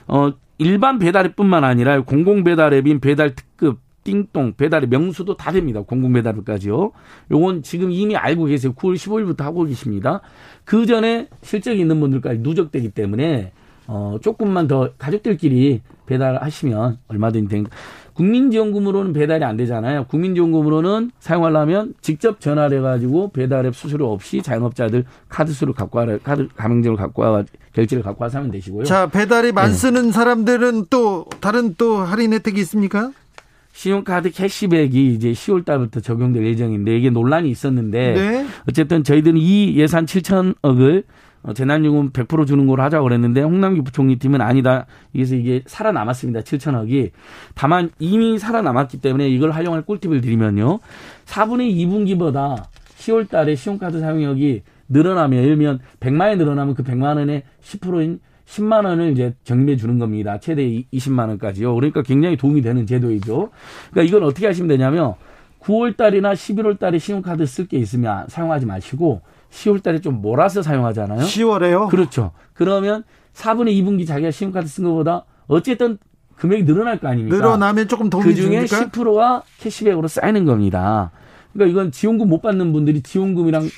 어 0.07 0.31
일반 0.57 0.97
배달앱뿐만 0.99 1.63
아니라 1.63 2.01
공공 2.01 2.43
배달앱인 2.43 2.99
배달 2.99 3.35
특급 3.35 3.79
띵동 4.03 4.53
배달의 4.55 4.87
명수도 4.89 5.35
다 5.35 5.51
됩니다. 5.51 5.81
공공 5.81 6.13
배달까지요. 6.13 6.91
요건 7.31 7.61
지금 7.61 7.91
이미 7.91 8.15
알고 8.15 8.45
계세요. 8.45 8.73
9월 8.73 8.95
15일부터 8.95 9.41
하고 9.41 9.65
계십니다. 9.65 10.21
그 10.63 10.85
전에 10.85 11.27
실적이 11.41 11.81
있는 11.81 11.99
분들까지 11.99 12.39
누적되기 12.39 12.89
때문에 12.91 13.51
어 13.87 14.17
조금만 14.21 14.67
더 14.67 14.91
가족들끼리 14.97 15.81
배달하시면 16.05 16.99
얼마든지 17.09 17.49
된 17.49 17.65
국민지원금으로는 18.17 19.13
배달이 19.13 19.43
안 19.43 19.57
되잖아요. 19.57 20.05
국민지원금으로는 20.05 21.11
사용하려면 21.19 21.93
직접 22.01 22.41
전화를 22.41 22.79
해가지고 22.79 23.31
배달앱 23.31 23.75
수수료 23.75 24.11
없이 24.11 24.41
자영업자들 24.41 25.05
카드 25.29 25.53
수를 25.53 25.73
갖고 25.73 25.99
와 25.99 26.05
카드 26.23 26.47
가맹점을 26.55 26.97
갖고 26.97 27.21
와 27.21 27.43
결제를 27.73 28.03
갖고 28.03 28.23
와서 28.23 28.39
하면 28.39 28.49
되시고요. 28.51 28.85
자 28.85 29.07
배달앱 29.07 29.55
안 29.57 29.69
네. 29.69 29.73
쓰는 29.73 30.11
사람들은 30.11 30.85
또 30.89 31.25
다른 31.39 31.75
또 31.77 31.97
할인 31.97 32.33
혜택이 32.33 32.59
있습니까? 32.61 33.11
신용카드 33.73 34.31
캐시백이 34.31 35.13
이제 35.13 35.31
10월 35.33 35.63
달부터 35.63 35.99
적용될 35.99 36.43
예정인데 36.43 36.97
이게 36.97 37.11
논란이 37.11 37.51
있었는데 37.51 38.13
네. 38.13 38.45
어쨌든 38.67 39.03
저희들은 39.03 39.37
이 39.37 39.75
예산 39.75 40.07
7천억을 40.07 41.03
어, 41.03 41.16
재난요금 41.53 42.11
100% 42.11 42.47
주는 42.47 42.67
걸로 42.67 42.83
하자고 42.83 43.03
그랬는데 43.05 43.41
홍남기 43.41 43.81
부총리 43.81 44.19
팀은 44.19 44.41
아니다. 44.41 44.85
그래서 45.13 45.35
이게 45.35 45.63
살아남았습니다. 45.65 46.41
7천억이. 46.41 47.11
다만 47.55 47.89
이미 47.99 48.37
살아남았기 48.37 48.99
때문에 48.99 49.29
이걸 49.29 49.51
활용할 49.51 49.83
꿀팁을 49.83 50.21
드리면요. 50.21 50.79
4분의 51.25 51.75
2분기보다 51.75 52.63
10월 52.97 53.29
달에 53.29 53.55
신용카드 53.55 53.99
사용력이 53.99 54.63
늘어나면 54.89 55.39
예를 55.39 55.57
들면 55.57 55.79
100만 55.99 56.29
원 56.29 56.37
늘어나면 56.37 56.75
그 56.75 56.83
100만 56.83 57.17
원의 57.17 57.43
10%인 57.61 58.19
10만 58.45 58.85
원을 58.85 59.11
이제 59.11 59.33
정리해 59.43 59.77
주는 59.77 59.99
겁니다. 59.99 60.39
최대 60.39 60.63
20만 60.93 61.27
원까지요. 61.27 61.75
그러니까 61.75 62.01
굉장히 62.01 62.37
도움이 62.37 62.61
되는 62.61 62.85
제도이죠. 62.85 63.49
그러니까 63.91 64.09
이건 64.09 64.27
어떻게 64.27 64.47
하시면 64.47 64.69
되냐면 64.69 65.15
9월 65.59 65.97
달이나 65.97 66.33
11월 66.33 66.79
달에 66.79 66.97
신용카드 66.97 67.45
쓸 67.45 67.67
게 67.67 67.77
있으면 67.77 68.25
사용하지 68.29 68.65
마시고 68.65 69.21
10월 69.51 69.81
달에 69.81 70.01
좀 70.01 70.21
몰아서 70.21 70.61
사용하잖아요. 70.61 71.21
10월에요? 71.21 71.89
그렇죠. 71.89 72.31
그러면 72.53 73.03
4분의 73.33 73.69
2분기 73.81 74.07
자기가 74.07 74.31
신용카드 74.31 74.67
쓴 74.67 74.83
것보다 74.85 75.25
어쨌든 75.47 75.97
금액이 76.35 76.65
늘어날 76.65 76.99
거 76.99 77.07
아닙니까? 77.07 77.35
늘어나면 77.35 77.87
조금 77.87 78.09
도움이 78.09 78.29
그중에 78.29 78.65
줍니까? 78.65 78.91
10%가 78.91 79.43
캐시백으로 79.59 80.07
쌓이는 80.07 80.45
겁니다. 80.45 81.11
그러니까 81.53 81.71
이건 81.71 81.91
지원금 81.91 82.29
못 82.29 82.41
받는 82.41 82.71
분들이 82.73 83.01
지원금이랑 83.01 83.69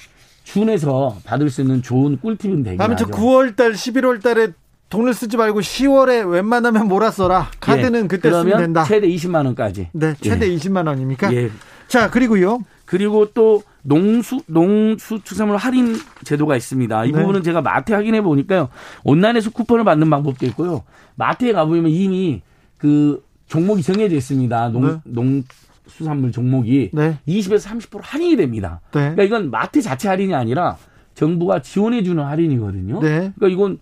준해서 0.43 1.17
받을 1.23 1.49
수 1.49 1.61
있는 1.61 1.81
좋은 1.81 2.17
꿀팁은 2.19 2.63
되긴 2.63 2.81
아무튼 2.81 3.07
9월 3.07 3.55
달, 3.55 3.71
11월 3.73 4.21
달에 4.21 4.49
돈을 4.89 5.13
쓰지 5.13 5.37
말고 5.37 5.59
10월에 5.59 6.29
웬만하면 6.29 6.87
몰아써라. 6.87 7.51
카드는 7.59 8.03
예. 8.03 8.07
그때 8.07 8.31
쓰면 8.31 8.57
된다. 8.57 8.83
최대 8.83 9.07
20만 9.07 9.45
원까지. 9.45 9.89
네, 9.93 10.15
최대 10.19 10.51
예. 10.51 10.55
20만 10.55 10.87
원입니까? 10.87 11.31
예. 11.33 11.51
자, 11.87 12.09
그리고요. 12.09 12.59
그리고 12.85 13.27
또 13.33 13.61
농수 13.81 14.41
농수축산물 14.47 15.57
할인 15.57 15.95
제도가 16.23 16.55
있습니다. 16.55 17.05
이 17.05 17.11
네. 17.11 17.19
부분은 17.19 17.43
제가 17.43 17.61
마트 17.61 17.93
확인해 17.93 18.21
보니까요. 18.21 18.69
온라인에서 19.03 19.51
쿠폰을 19.51 19.83
받는 19.83 20.09
방법도 20.09 20.45
있고요. 20.47 20.83
마트에 21.15 21.53
가보면 21.53 21.89
이미 21.91 22.41
그 22.77 23.23
종목이 23.47 23.81
정해져 23.81 24.15
있습니다. 24.15 24.69
농, 24.69 24.87
네. 24.87 24.97
농 25.05 25.43
수산물 25.87 26.31
종목이 26.31 26.91
네. 26.93 27.17
20에서 27.27 27.67
30% 27.67 27.99
할인이 28.01 28.35
됩니다. 28.35 28.81
네. 28.93 28.99
그러니까 28.99 29.23
이건 29.23 29.51
마트 29.51 29.81
자체 29.81 30.07
할인이 30.07 30.33
아니라 30.33 30.77
정부가 31.15 31.61
지원해 31.61 32.03
주는 32.03 32.23
할인이거든요. 32.23 32.99
네. 33.01 33.31
그러니까 33.35 33.47
이건 33.47 33.79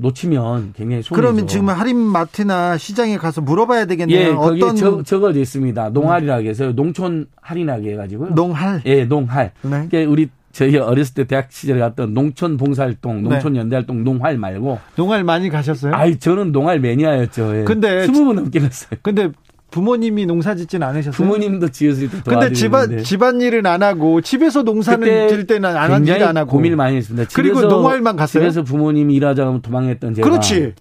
놓치면 0.00 0.74
굉장히 0.76 1.02
손해죠. 1.02 1.14
그러면 1.14 1.46
지금 1.46 1.68
할인 1.68 1.96
마트나 1.98 2.76
시장에 2.78 3.16
가서 3.16 3.40
물어봐야 3.40 3.86
되겠네요. 3.86 4.18
예, 4.18 4.26
어떤 4.32 4.76
적, 4.76 5.04
적어져 5.04 5.40
있습니다. 5.40 5.90
농할이라고 5.90 6.46
해서 6.46 6.72
농촌 6.72 7.26
할인하게 7.40 7.92
해가지고요. 7.92 8.30
농할. 8.30 8.82
예, 8.86 9.04
농할. 9.04 9.52
네. 9.62 9.88
그러니까 9.90 10.10
우리 10.10 10.28
저희 10.52 10.76
어렸을 10.76 11.14
때 11.14 11.24
대학 11.24 11.50
시절에 11.50 11.80
갔던 11.80 12.14
농촌 12.14 12.56
봉사활동, 12.56 13.24
네. 13.24 13.28
농촌 13.28 13.56
연대활동 13.56 14.04
농활 14.04 14.38
말고 14.38 14.78
농활 14.96 15.24
많이 15.24 15.50
가셨어요? 15.50 15.92
아이 15.94 16.18
저는 16.18 16.52
농활 16.52 16.78
매니아였죠. 16.78 17.60
예. 17.60 17.64
근데 17.64 18.06
20분 18.06 18.34
넘게 18.34 18.60
갔어요. 18.60 18.98
근데 19.02 19.30
부모님이 19.74 20.24
농사 20.26 20.54
짓진 20.54 20.84
않으셨어요? 20.84 21.16
부모님도 21.16 21.70
지었을 21.70 22.08
때 22.08 22.18
근데 22.24 22.52
집안 22.52 23.02
집안일은 23.02 23.66
안 23.66 23.82
하고 23.82 24.20
집에서 24.20 24.62
농사는 24.62 25.28
질 25.28 25.48
때는 25.48 25.68
안 25.68 25.90
한지 25.90 26.12
안 26.12 26.36
하고 26.36 26.48
고민을 26.52 26.76
많이 26.76 26.96
했습니다. 26.96 27.28
그리고 27.34 27.62
농활만 27.62 28.14
갔어요. 28.14 28.44
집에서 28.44 28.62
부모님이 28.62 29.16
일하자고 29.16 29.62
도망했던 29.62 30.14
제가 30.14 30.28
그렇지. 30.28 30.74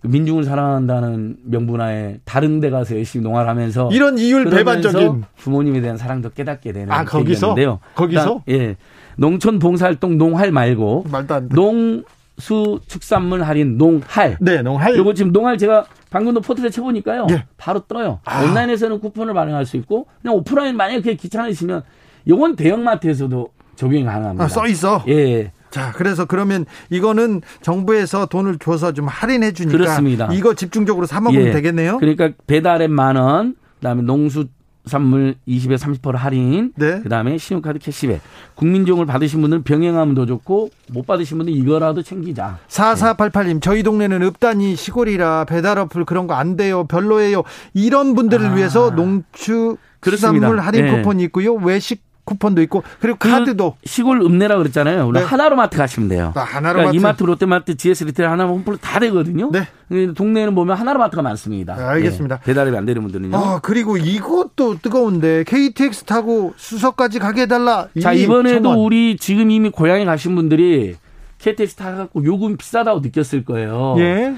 그 0.00 0.08
민중을 0.08 0.42
사랑한다는 0.42 1.36
명분하에 1.44 2.18
다른 2.24 2.58
데 2.58 2.68
가서 2.68 2.96
열심히 2.96 3.22
농활 3.22 3.48
하면서 3.48 3.88
이런 3.92 4.18
이율 4.18 4.50
배반적인 4.50 5.22
부모님에 5.36 5.80
대한 5.80 5.96
사랑도 5.96 6.30
깨닫게 6.30 6.72
되는 6.72 6.90
아 6.90 7.04
거기서 7.04 7.54
거기서 7.94 8.42
예 8.48 8.74
농촌 9.16 9.60
봉사활동 9.60 10.18
농활 10.18 10.50
말고. 10.50 11.06
농 11.50 12.02
수 12.38 12.80
축산물 12.86 13.42
할인 13.42 13.78
농할 13.78 14.36
네 14.40 14.62
농할 14.62 14.96
요거 14.96 15.14
지금 15.14 15.32
농할 15.32 15.56
제가 15.58 15.86
방금도 16.10 16.40
포털에 16.40 16.70
쳐보니까요. 16.70 17.26
예. 17.30 17.44
바로 17.56 17.80
떠요. 17.80 18.20
아. 18.24 18.44
온라인에서는 18.44 19.00
쿠폰을 19.00 19.34
발행할 19.34 19.66
수 19.66 19.76
있고 19.76 20.06
그냥 20.22 20.36
오프라인 20.36 20.76
만약에 20.76 20.98
그게 20.98 21.14
귀찮으시면 21.16 21.82
요건 22.28 22.56
대형마트에서도 22.56 23.48
적용이 23.76 24.04
가능합니다. 24.04 24.44
아, 24.44 24.48
써 24.48 24.66
있어. 24.66 25.04
예. 25.08 25.52
자, 25.70 25.92
그래서 25.92 26.24
그러면 26.24 26.64
이거는 26.90 27.42
정부에서 27.60 28.26
돈을 28.26 28.58
줘서 28.58 28.92
좀 28.92 29.08
할인해 29.08 29.52
주니까 29.52 29.76
그렇습니다. 29.76 30.28
이거 30.32 30.54
집중적으로 30.54 31.06
사 31.06 31.20
먹으면 31.20 31.48
예. 31.48 31.50
되겠네요. 31.52 31.98
그러니까 31.98 32.30
배달앱 32.46 32.90
만 32.90 33.16
원, 33.16 33.56
그다음에 33.80 34.02
농수 34.02 34.46
선물 34.86 35.34
20에 35.48 35.76
30% 35.76 36.14
할인. 36.14 36.72
네. 36.76 37.00
그다음에 37.00 37.38
신용카드 37.38 37.78
캐시백. 37.80 38.20
국민종을 38.54 39.04
받으신 39.04 39.40
분들은 39.40 39.64
병행하면 39.64 40.14
더 40.14 40.26
좋고 40.26 40.70
못 40.92 41.06
받으신 41.06 41.38
분들은 41.38 41.58
이거라도 41.58 42.02
챙기자. 42.02 42.58
4488님 42.68 43.60
저희 43.60 43.82
동네는 43.82 44.22
읍 44.22 44.42
단위 44.42 44.76
시골이라 44.76 45.44
배달 45.46 45.78
어플 45.78 46.04
그런 46.04 46.26
거 46.28 46.36
안 46.36 46.54
돼요. 46.56 46.84
별로예요. 46.84 47.42
이런 47.72 48.14
분들을 48.14 48.46
아. 48.46 48.54
위해서 48.54 48.90
농축 48.90 49.78
수산물 50.04 50.60
할인 50.60 50.84
네. 50.84 50.96
쿠폰이 50.96 51.24
있고요. 51.24 51.54
외식 51.54 52.05
쿠폰도 52.26 52.60
있고 52.62 52.82
그리고 53.00 53.16
그 53.18 53.30
카드도 53.30 53.76
시골 53.84 54.20
읍내라 54.20 54.58
그랬잖아요. 54.58 55.10
네. 55.12 55.20
하나로마트 55.22 55.78
가시면 55.78 56.08
돼요. 56.10 56.32
아, 56.34 56.40
하나로마트. 56.40 56.74
그러니까 56.74 56.92
이마트, 56.92 57.22
롯데마트, 57.22 57.76
GS 57.76 58.04
리테일 58.04 58.28
하나 58.28 58.44
홈플러스 58.44 58.76
다 58.78 59.00
되거든요. 59.00 59.50
네. 59.50 59.68
동네에는 60.12 60.54
보면 60.54 60.76
하나로마트가 60.76 61.22
많습니다. 61.22 61.76
네, 61.76 61.82
알겠습니다. 61.82 62.38
네. 62.38 62.42
배달이 62.44 62.76
안 62.76 62.84
되는 62.84 63.00
분들은요. 63.02 63.36
아, 63.36 63.60
그리고 63.62 63.96
이것도 63.96 64.78
뜨거운데 64.82 65.44
KTX 65.46 66.04
타고 66.04 66.52
수석까지 66.56 67.20
가게 67.20 67.42
해달라. 67.42 67.86
자 68.02 68.12
이번에도 68.12 68.62
천원. 68.70 68.78
우리 68.78 69.16
지금 69.16 69.50
이미 69.50 69.70
고향에 69.70 70.04
가신 70.04 70.34
분들이 70.34 70.96
KTX 71.38 71.76
타갖고 71.76 72.24
요금 72.24 72.56
비싸다고 72.56 73.00
느꼈을 73.00 73.44
거예요. 73.44 73.94
예. 73.98 74.34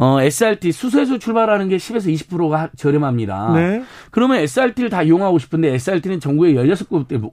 어, 0.00 0.20
SRT 0.22 0.70
수소에서 0.70 1.18
출발하는 1.18 1.68
게 1.68 1.76
10에서 1.76 2.06
20%가 2.14 2.70
저렴합니다. 2.76 3.52
네. 3.54 3.82
그러면 4.12 4.38
SRT를 4.38 4.90
다 4.90 5.02
이용하고 5.02 5.38
싶은데 5.40 5.74
SRT는 5.74 6.20
전국에 6.20 6.54
16군데, 6.54 7.30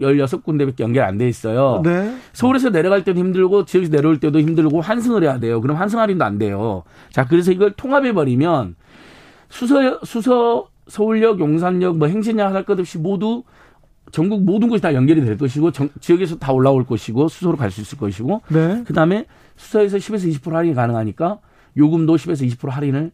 16 0.00 0.42
군데밖에 0.44 0.82
연결 0.82 1.04
안 1.04 1.18
돼 1.18 1.28
있어요. 1.28 1.82
네. 1.84 2.12
서울에서 2.32 2.70
내려갈 2.70 3.04
때도 3.04 3.18
힘들고 3.20 3.64
지역에서 3.64 3.92
내려올 3.92 4.18
때도 4.18 4.40
힘들고 4.40 4.80
환승을 4.80 5.22
해야 5.22 5.38
돼요. 5.38 5.60
그럼 5.60 5.76
환승 5.76 6.00
할인도 6.00 6.24
안 6.24 6.38
돼요. 6.38 6.82
자, 7.12 7.26
그래서 7.26 7.52
이걸 7.52 7.72
통합해 7.72 8.12
버리면 8.12 8.74
수서, 9.48 10.00
수서, 10.04 10.68
서울역, 10.88 11.38
용산역, 11.38 11.96
뭐 11.98 12.08
행진역 12.08 12.52
할 12.52 12.64
것 12.64 12.78
없이 12.80 12.98
모두 12.98 13.44
전국 14.10 14.42
모든 14.42 14.68
곳이 14.68 14.82
다 14.82 14.92
연결이 14.94 15.24
될 15.24 15.38
것이고 15.38 15.70
정, 15.70 15.88
지역에서 16.00 16.38
다 16.38 16.52
올라올 16.52 16.84
것이고 16.84 17.28
수소로 17.28 17.56
갈 17.56 17.70
수 17.70 17.80
있을 17.80 17.96
것이고 17.98 18.42
네. 18.48 18.82
그다음에 18.84 19.26
수서에서 19.56 19.98
10에서 19.98 20.40
20% 20.40 20.50
할인이 20.50 20.74
가능하니까 20.74 21.38
요금도 21.76 22.16
10에서 22.16 22.48
20% 22.56 22.70
할인을 22.70 23.10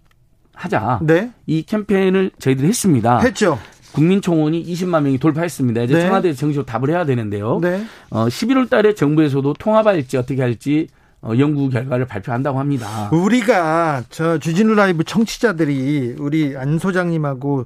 하자. 0.54 1.00
네. 1.02 1.30
이 1.46 1.62
캠페인을 1.62 2.30
저희들이 2.38 2.66
했습니다. 2.68 3.18
했죠. 3.20 3.58
국민총원이 3.92 4.64
20만 4.64 5.02
명이 5.02 5.18
돌파했습니다. 5.18 5.82
이제 5.82 5.94
네. 5.94 6.00
청와대에서 6.06 6.38
정식으로 6.38 6.66
답을 6.66 6.90
해야 6.90 7.04
되는데요. 7.04 7.58
네. 7.62 7.84
어, 8.10 8.26
11월 8.26 8.68
달에 8.68 8.94
정부에서도 8.94 9.54
통합할지 9.54 10.16
어떻게 10.18 10.42
할지 10.42 10.88
어, 11.22 11.32
연구 11.38 11.70
결과를 11.70 12.04
발표한다고 12.06 12.58
합니다. 12.58 13.08
우리가 13.10 14.04
저 14.10 14.38
주진우 14.38 14.74
라이브 14.74 15.02
청취자들이 15.02 16.16
우리 16.18 16.54
안 16.56 16.78
소장님하고 16.78 17.64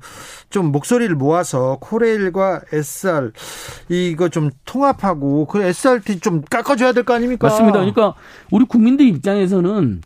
좀 0.51 0.67
목소리를 0.73 1.15
모아서 1.17 1.79
코레일과 1.81 2.63
SR 2.73 3.33
이거 3.89 4.29
좀 4.29 4.51
통합하고 4.65 5.47
그 5.47 5.63
SRT 5.63 6.21
좀 6.21 6.43
깎아줘야 6.43 6.93
될 6.93 7.03
거 7.03 7.15
아닙니까? 7.15 7.49
맞습니다. 7.49 7.79
그러니까 7.79 8.15
우리 8.51 8.65
국민들 8.67 9.07
입장에서는 9.07 10.01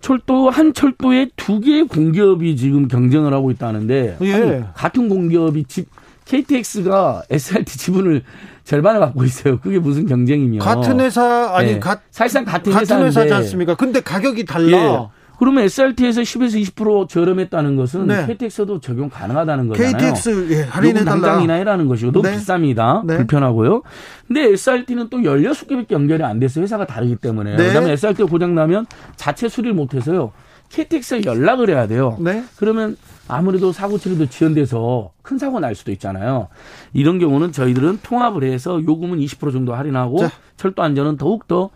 철도 0.00 0.50
한 0.50 0.74
철도에 0.74 1.30
두 1.36 1.60
개의 1.60 1.86
공기업이 1.86 2.56
지금 2.56 2.88
경쟁을 2.88 3.32
하고 3.32 3.50
있다는데 3.50 4.18
예. 4.20 4.34
아니, 4.34 4.62
같은 4.74 5.08
공기업이 5.08 5.64
집 5.64 5.88
KTX가 6.24 7.22
SRT 7.30 7.78
지분을 7.78 8.22
절반을 8.64 9.00
갖고 9.00 9.24
있어요. 9.24 9.58
그게 9.60 9.78
무슨 9.78 10.06
경쟁이며? 10.06 10.58
같은 10.58 11.00
회사 11.00 11.50
아니 11.54 11.74
네. 11.74 11.78
가, 11.80 12.00
사실상 12.10 12.44
같은 12.44 12.70
같은 12.72 13.02
회사지 13.02 13.32
않습니까? 13.32 13.74
근데 13.74 14.00
가격이 14.00 14.44
달라. 14.44 14.76
예. 14.76 15.17
그러면 15.38 15.64
SRT에서 15.64 16.22
10에서 16.22 16.74
20% 16.74 17.08
저렴했다는 17.08 17.76
것은 17.76 18.06
네. 18.08 18.26
KTX도 18.26 18.80
적용 18.80 19.08
가능하다는 19.08 19.68
거잖아요. 19.68 19.92
KTX 19.92 20.48
예, 20.50 20.62
할인해 20.62 21.04
달라. 21.04 21.12
당장 21.12 21.42
인하해라는 21.42 21.86
것이고 21.86 22.10
너무 22.12 22.28
네. 22.28 22.36
비쌉니다. 22.36 23.06
네. 23.06 23.16
불편하고요. 23.18 23.82
근데 24.26 24.52
SRT는 24.52 25.08
또 25.10 25.18
16개밖에 25.18 25.92
연결이 25.92 26.22
안 26.24 26.40
돼서 26.40 26.60
회사가 26.60 26.86
다르기 26.86 27.16
때문에 27.16 27.56
네. 27.56 27.68
그다음에 27.68 27.92
SRT가 27.92 28.28
고장 28.28 28.54
나면 28.54 28.86
자체 29.16 29.48
수리를 29.48 29.74
못 29.74 29.94
해서요. 29.94 30.32
KTX에 30.70 31.22
연락을 31.24 31.70
해야 31.70 31.86
돼요. 31.86 32.16
네. 32.20 32.44
그러면 32.56 32.96
아무래도 33.28 33.72
사고 33.72 33.98
처리도 33.98 34.26
지연돼서 34.26 35.10
큰 35.22 35.38
사고 35.38 35.60
날 35.60 35.74
수도 35.74 35.92
있잖아요. 35.92 36.48
이런 36.92 37.18
경우는 37.18 37.52
저희들은 37.52 38.00
통합을 38.02 38.42
해서 38.42 38.82
요금은 38.82 39.18
20% 39.18 39.52
정도 39.52 39.74
할인하고 39.74 40.18
자. 40.18 40.30
철도 40.56 40.82
안전은 40.82 41.16
더욱더 41.16 41.64
어, 41.64 41.70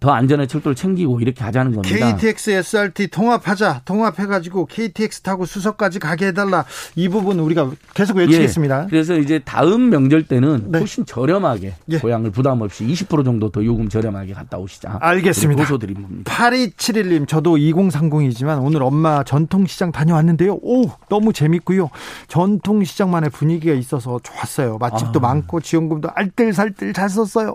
더 0.00 0.10
안전한 0.12 0.48
철도를 0.48 0.74
챙기고 0.74 1.20
이렇게 1.20 1.44
하자는 1.44 1.74
겁니다. 1.74 2.16
KTX, 2.16 2.50
SRT 2.50 3.08
통합하자. 3.08 3.82
통합해가지고 3.84 4.66
KTX 4.66 5.20
타고 5.20 5.44
수석까지 5.44 5.98
가게 5.98 6.28
해달라. 6.28 6.64
이 6.94 7.08
부분 7.08 7.38
우리가 7.38 7.70
계속 7.94 8.16
외치겠습니다. 8.16 8.84
예, 8.84 8.86
그래서 8.88 9.16
이제 9.16 9.38
다음 9.44 9.90
명절 9.90 10.24
때는 10.24 10.72
네. 10.72 10.78
훨씬 10.78 11.04
저렴하게 11.04 11.74
예. 11.90 11.98
고향을 11.98 12.30
부담 12.30 12.60
없이 12.62 12.86
20% 12.86 13.24
정도 13.24 13.50
더 13.50 13.64
요금 13.64 13.88
저렴하게 13.88 14.32
갔다 14.32 14.58
오시자. 14.58 14.98
알겠습니다. 15.00 15.62
고소드립니다. 15.62 16.32
8271님, 16.32 17.28
저도 17.28 17.56
2030이지만 17.56 18.64
오늘 18.64 18.82
엄마 18.82 19.22
전통시장 19.24 19.92
다녀왔는데요. 19.92 20.58
오, 20.62 20.90
너무 21.08 21.32
재밌고요. 21.32 21.90
전통시장만의 22.28 23.30
분위기가 23.30 23.74
있어서 23.74 24.20
좋았어요. 24.22 24.78
맛집도 24.78 25.18
아. 25.20 25.22
많고 25.22 25.60
지원금도 25.60 26.10
알뜰살뜰 26.14 26.92
잘 26.92 27.08
썼어요. 27.08 27.54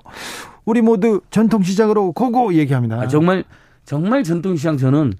우리 0.66 0.82
모두 0.82 1.22
전통시장으로 1.30 2.12
고고 2.12 2.54
얘기합니다. 2.54 3.02
아, 3.02 3.08
정말 3.08 3.44
정말 3.86 4.24
전통시장 4.24 4.78
저는 4.78 5.14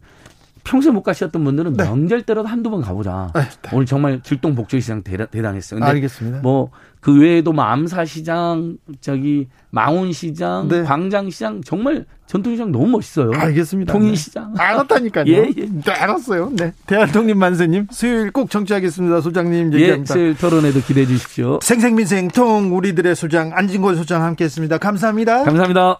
평소에 0.64 0.92
못 0.92 1.04
가셨던 1.04 1.44
분들은 1.44 1.74
네. 1.74 1.84
명절 1.84 2.24
때라도 2.24 2.48
한두 2.48 2.70
번 2.70 2.82
가보자. 2.82 3.32
네, 3.36 3.42
네. 3.42 3.70
오늘 3.74 3.86
정말 3.86 4.22
길동 4.22 4.56
복조시장 4.56 5.04
대단, 5.04 5.28
대단했어요. 5.30 5.80
근데 5.80 5.92
알겠습니다. 5.92 6.40
뭐 6.42 6.72
그 7.02 7.20
외에도 7.20 7.52
뭐 7.52 7.66
암사시장, 7.66 8.78
저기 9.02 9.48
망원시장, 9.72 10.68
네. 10.68 10.84
광장시장 10.84 11.62
정말 11.66 12.06
전통시장 12.28 12.72
너무 12.72 12.88
멋있어요. 12.90 13.32
알겠습니다. 13.34 13.92
통인시장. 13.92 14.54
네. 14.54 14.62
알았다니까요. 14.62 15.26
예, 15.34 15.52
예. 15.58 15.66
네, 15.68 15.92
알았어요. 15.92 16.52
네. 16.56 16.74
대한독립 16.86 17.36
만세님 17.36 17.88
수요일 17.90 18.32
꼭 18.32 18.52
정치하겠습니다. 18.52 19.20
소장님 19.22 19.74
예, 19.74 19.80
얘기합니다. 19.80 20.14
예, 20.14 20.16
수요일 20.16 20.38
토론에도 20.38 20.80
기대해 20.82 21.08
주십시오. 21.08 21.60
생생민생 21.64 22.28
통 22.28 22.78
우리들의 22.78 23.16
소장 23.16 23.52
안진걸 23.52 23.96
소장 23.96 24.24
함께했습니다. 24.24 24.78
감사합니다. 24.78 25.44
감사합니다. 25.44 26.00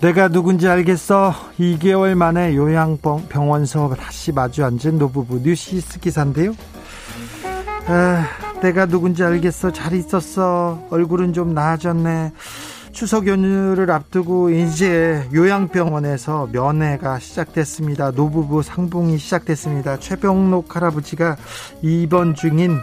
내가 0.00 0.28
누군지 0.28 0.66
알겠어. 0.66 1.34
2개월 1.58 2.14
만에 2.14 2.56
요양병원서 2.56 3.94
다시 3.98 4.32
마주 4.32 4.64
앉은 4.64 4.98
노부부 4.98 5.40
뉴시스 5.42 6.00
기사인데요. 6.00 6.54
아, 7.86 8.24
내가 8.62 8.86
누군지 8.86 9.22
알겠어. 9.22 9.72
잘 9.72 9.92
있었어. 9.92 10.86
얼굴은 10.88 11.34
좀 11.34 11.52
나아졌네. 11.52 12.32
추석 12.92 13.26
연휴를 13.26 13.90
앞두고 13.90 14.48
이제 14.50 15.22
요양병원에서 15.34 16.48
면회가 16.50 17.18
시작됐습니다. 17.18 18.10
노부부 18.12 18.62
상봉이 18.62 19.18
시작됐습니다. 19.18 19.98
최병록 19.98 20.76
할아버지가 20.76 21.36
입원 21.82 22.34
중인 22.34 22.78
아, 22.78 22.82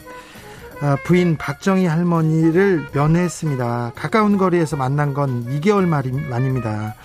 부인 1.04 1.38
박정희 1.38 1.86
할머니를 1.86 2.88
면회했습니다. 2.94 3.94
가까운 3.96 4.38
거리에서 4.38 4.76
만난 4.76 5.14
건 5.14 5.46
2개월 5.46 5.88
만입니다. 5.88 6.96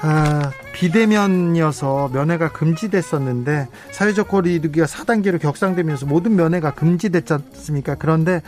아, 0.00 0.52
비대면이어서 0.74 2.10
면회가 2.12 2.52
금지됐었는데 2.52 3.68
사회적 3.90 4.28
거리두기가 4.28 4.86
4단계로 4.86 5.40
격상되면서 5.40 6.06
모든 6.06 6.36
면회가 6.36 6.74
금지됐지 6.74 7.32
않습니까? 7.32 7.96
그런데 7.96 8.42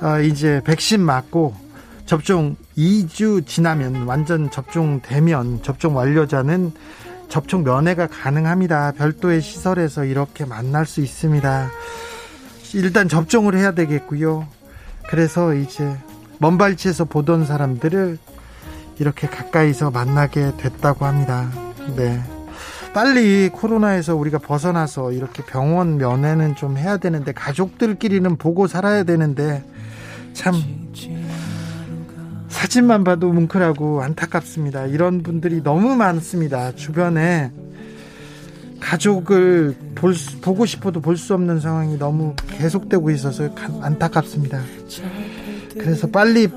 아, 0.00 0.20
이제 0.20 0.60
백신 0.64 1.00
맞고 1.00 1.54
접종 2.06 2.56
2주 2.76 3.46
지나면 3.46 4.04
완전 4.06 4.50
접종되면 4.50 5.62
접종 5.62 5.96
완료자는 5.96 6.72
접촉 7.28 7.62
면회가 7.62 8.06
가능합니다. 8.06 8.92
별도의 8.92 9.42
시설에서 9.42 10.04
이렇게 10.04 10.44
만날 10.44 10.86
수 10.86 11.00
있습니다. 11.00 11.70
일단 12.74 13.08
접종을 13.08 13.56
해야 13.56 13.72
되겠고요. 13.72 14.46
그래서 15.08 15.54
이제 15.54 15.96
먼 16.38 16.58
발치에서 16.58 17.04
보던 17.06 17.46
사람들을 17.46 18.18
이렇게 18.98 19.26
가까이서 19.26 19.90
만나게 19.90 20.52
됐다고 20.56 21.06
합니다. 21.06 21.50
네. 21.96 22.20
빨리 22.92 23.48
코로나에서 23.48 24.16
우리가 24.16 24.38
벗어나서 24.38 25.12
이렇게 25.12 25.44
병원 25.44 25.98
면회는 25.98 26.56
좀 26.56 26.76
해야 26.76 26.96
되는데 26.96 27.32
가족들끼리는 27.32 28.36
보고 28.36 28.66
살아야 28.66 29.04
되는데 29.04 29.64
참 30.32 30.54
사진만 32.48 33.04
봐도 33.04 33.32
뭉클하고 33.32 34.02
안타깝습니다. 34.02 34.86
이런 34.86 35.22
분들이 35.22 35.62
너무 35.62 35.94
많습니다. 35.94 36.72
주변에 36.74 37.52
가족을 38.80 39.76
볼 39.94 40.14
수, 40.14 40.40
보고 40.40 40.64
싶어도 40.66 41.00
볼 41.00 41.16
수 41.16 41.34
없는 41.34 41.60
상황이 41.60 41.98
너무 41.98 42.34
계속되고 42.50 43.10
있어서 43.10 43.48
안타깝습니다. 43.82 44.60
그래서 45.74 46.06
빨리 46.08 46.48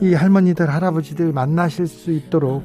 이 0.00 0.12
할머니들 0.14 0.68
할아버지들 0.70 1.32
만나실 1.32 1.86
수 1.86 2.10
있도록 2.12 2.62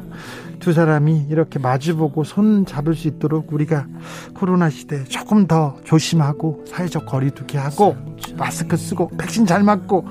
두 0.60 0.74
사람이 0.74 1.28
이렇게 1.30 1.58
마주보고 1.60 2.26
손 2.26 2.66
잡을 2.66 2.94
수 2.96 3.08
있도록 3.08 3.54
우리가 3.54 3.88
코로나 4.34 4.70
시대 4.70 5.04
조금 5.06 5.48
더 5.48 5.78
조심하고 5.86 6.66
사회적 6.68 7.06
거리두기 7.06 7.56
하고 7.58 7.96
마스크 8.38 8.76
쓰고 8.76 9.10
백신 9.18 9.46
잘 9.46 9.64
맞고 9.64 10.06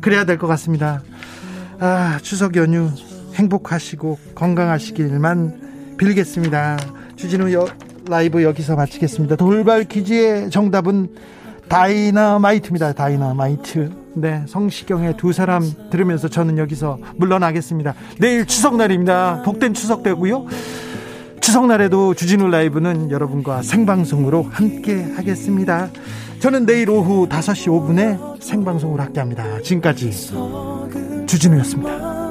그래야 0.00 0.24
될 0.24 0.38
것 0.38 0.48
같습니다. 0.48 1.02
아, 1.78 2.18
추석 2.22 2.56
연휴 2.56 2.90
행복하시고 3.34 4.18
건강하시길만 4.34 5.96
빌겠습니다. 5.98 6.78
주진우 7.16 7.52
여, 7.52 7.66
라이브 8.08 8.42
여기서 8.42 8.76
마치겠습니다. 8.76 9.36
돌발 9.36 9.84
퀴즈의 9.84 10.50
정답은 10.50 11.08
다이너마이트입니다. 11.68 12.92
다이너마이트. 12.92 13.90
네, 14.14 14.42
성시경의 14.46 15.16
두 15.16 15.32
사람 15.32 15.62
들으면서 15.90 16.28
저는 16.28 16.58
여기서 16.58 16.98
물러나겠습니다. 17.16 17.94
내일 18.18 18.44
추석날입니다. 18.44 19.42
복된 19.44 19.72
추석 19.72 20.02
되고요. 20.02 20.46
추석날에도 21.40 22.14
주진우 22.14 22.48
라이브는 22.48 23.10
여러분과 23.10 23.62
생방송으로 23.62 24.42
함께 24.50 25.02
하겠습니다. 25.16 25.88
저는 26.40 26.66
내일 26.66 26.90
오후 26.90 27.28
5시 27.28 27.68
5분에 27.68 28.42
생방송으로 28.42 29.02
함께 29.02 29.20
합니다. 29.20 29.44
지금까지 29.62 30.10
주진우였습니다. 31.26 32.21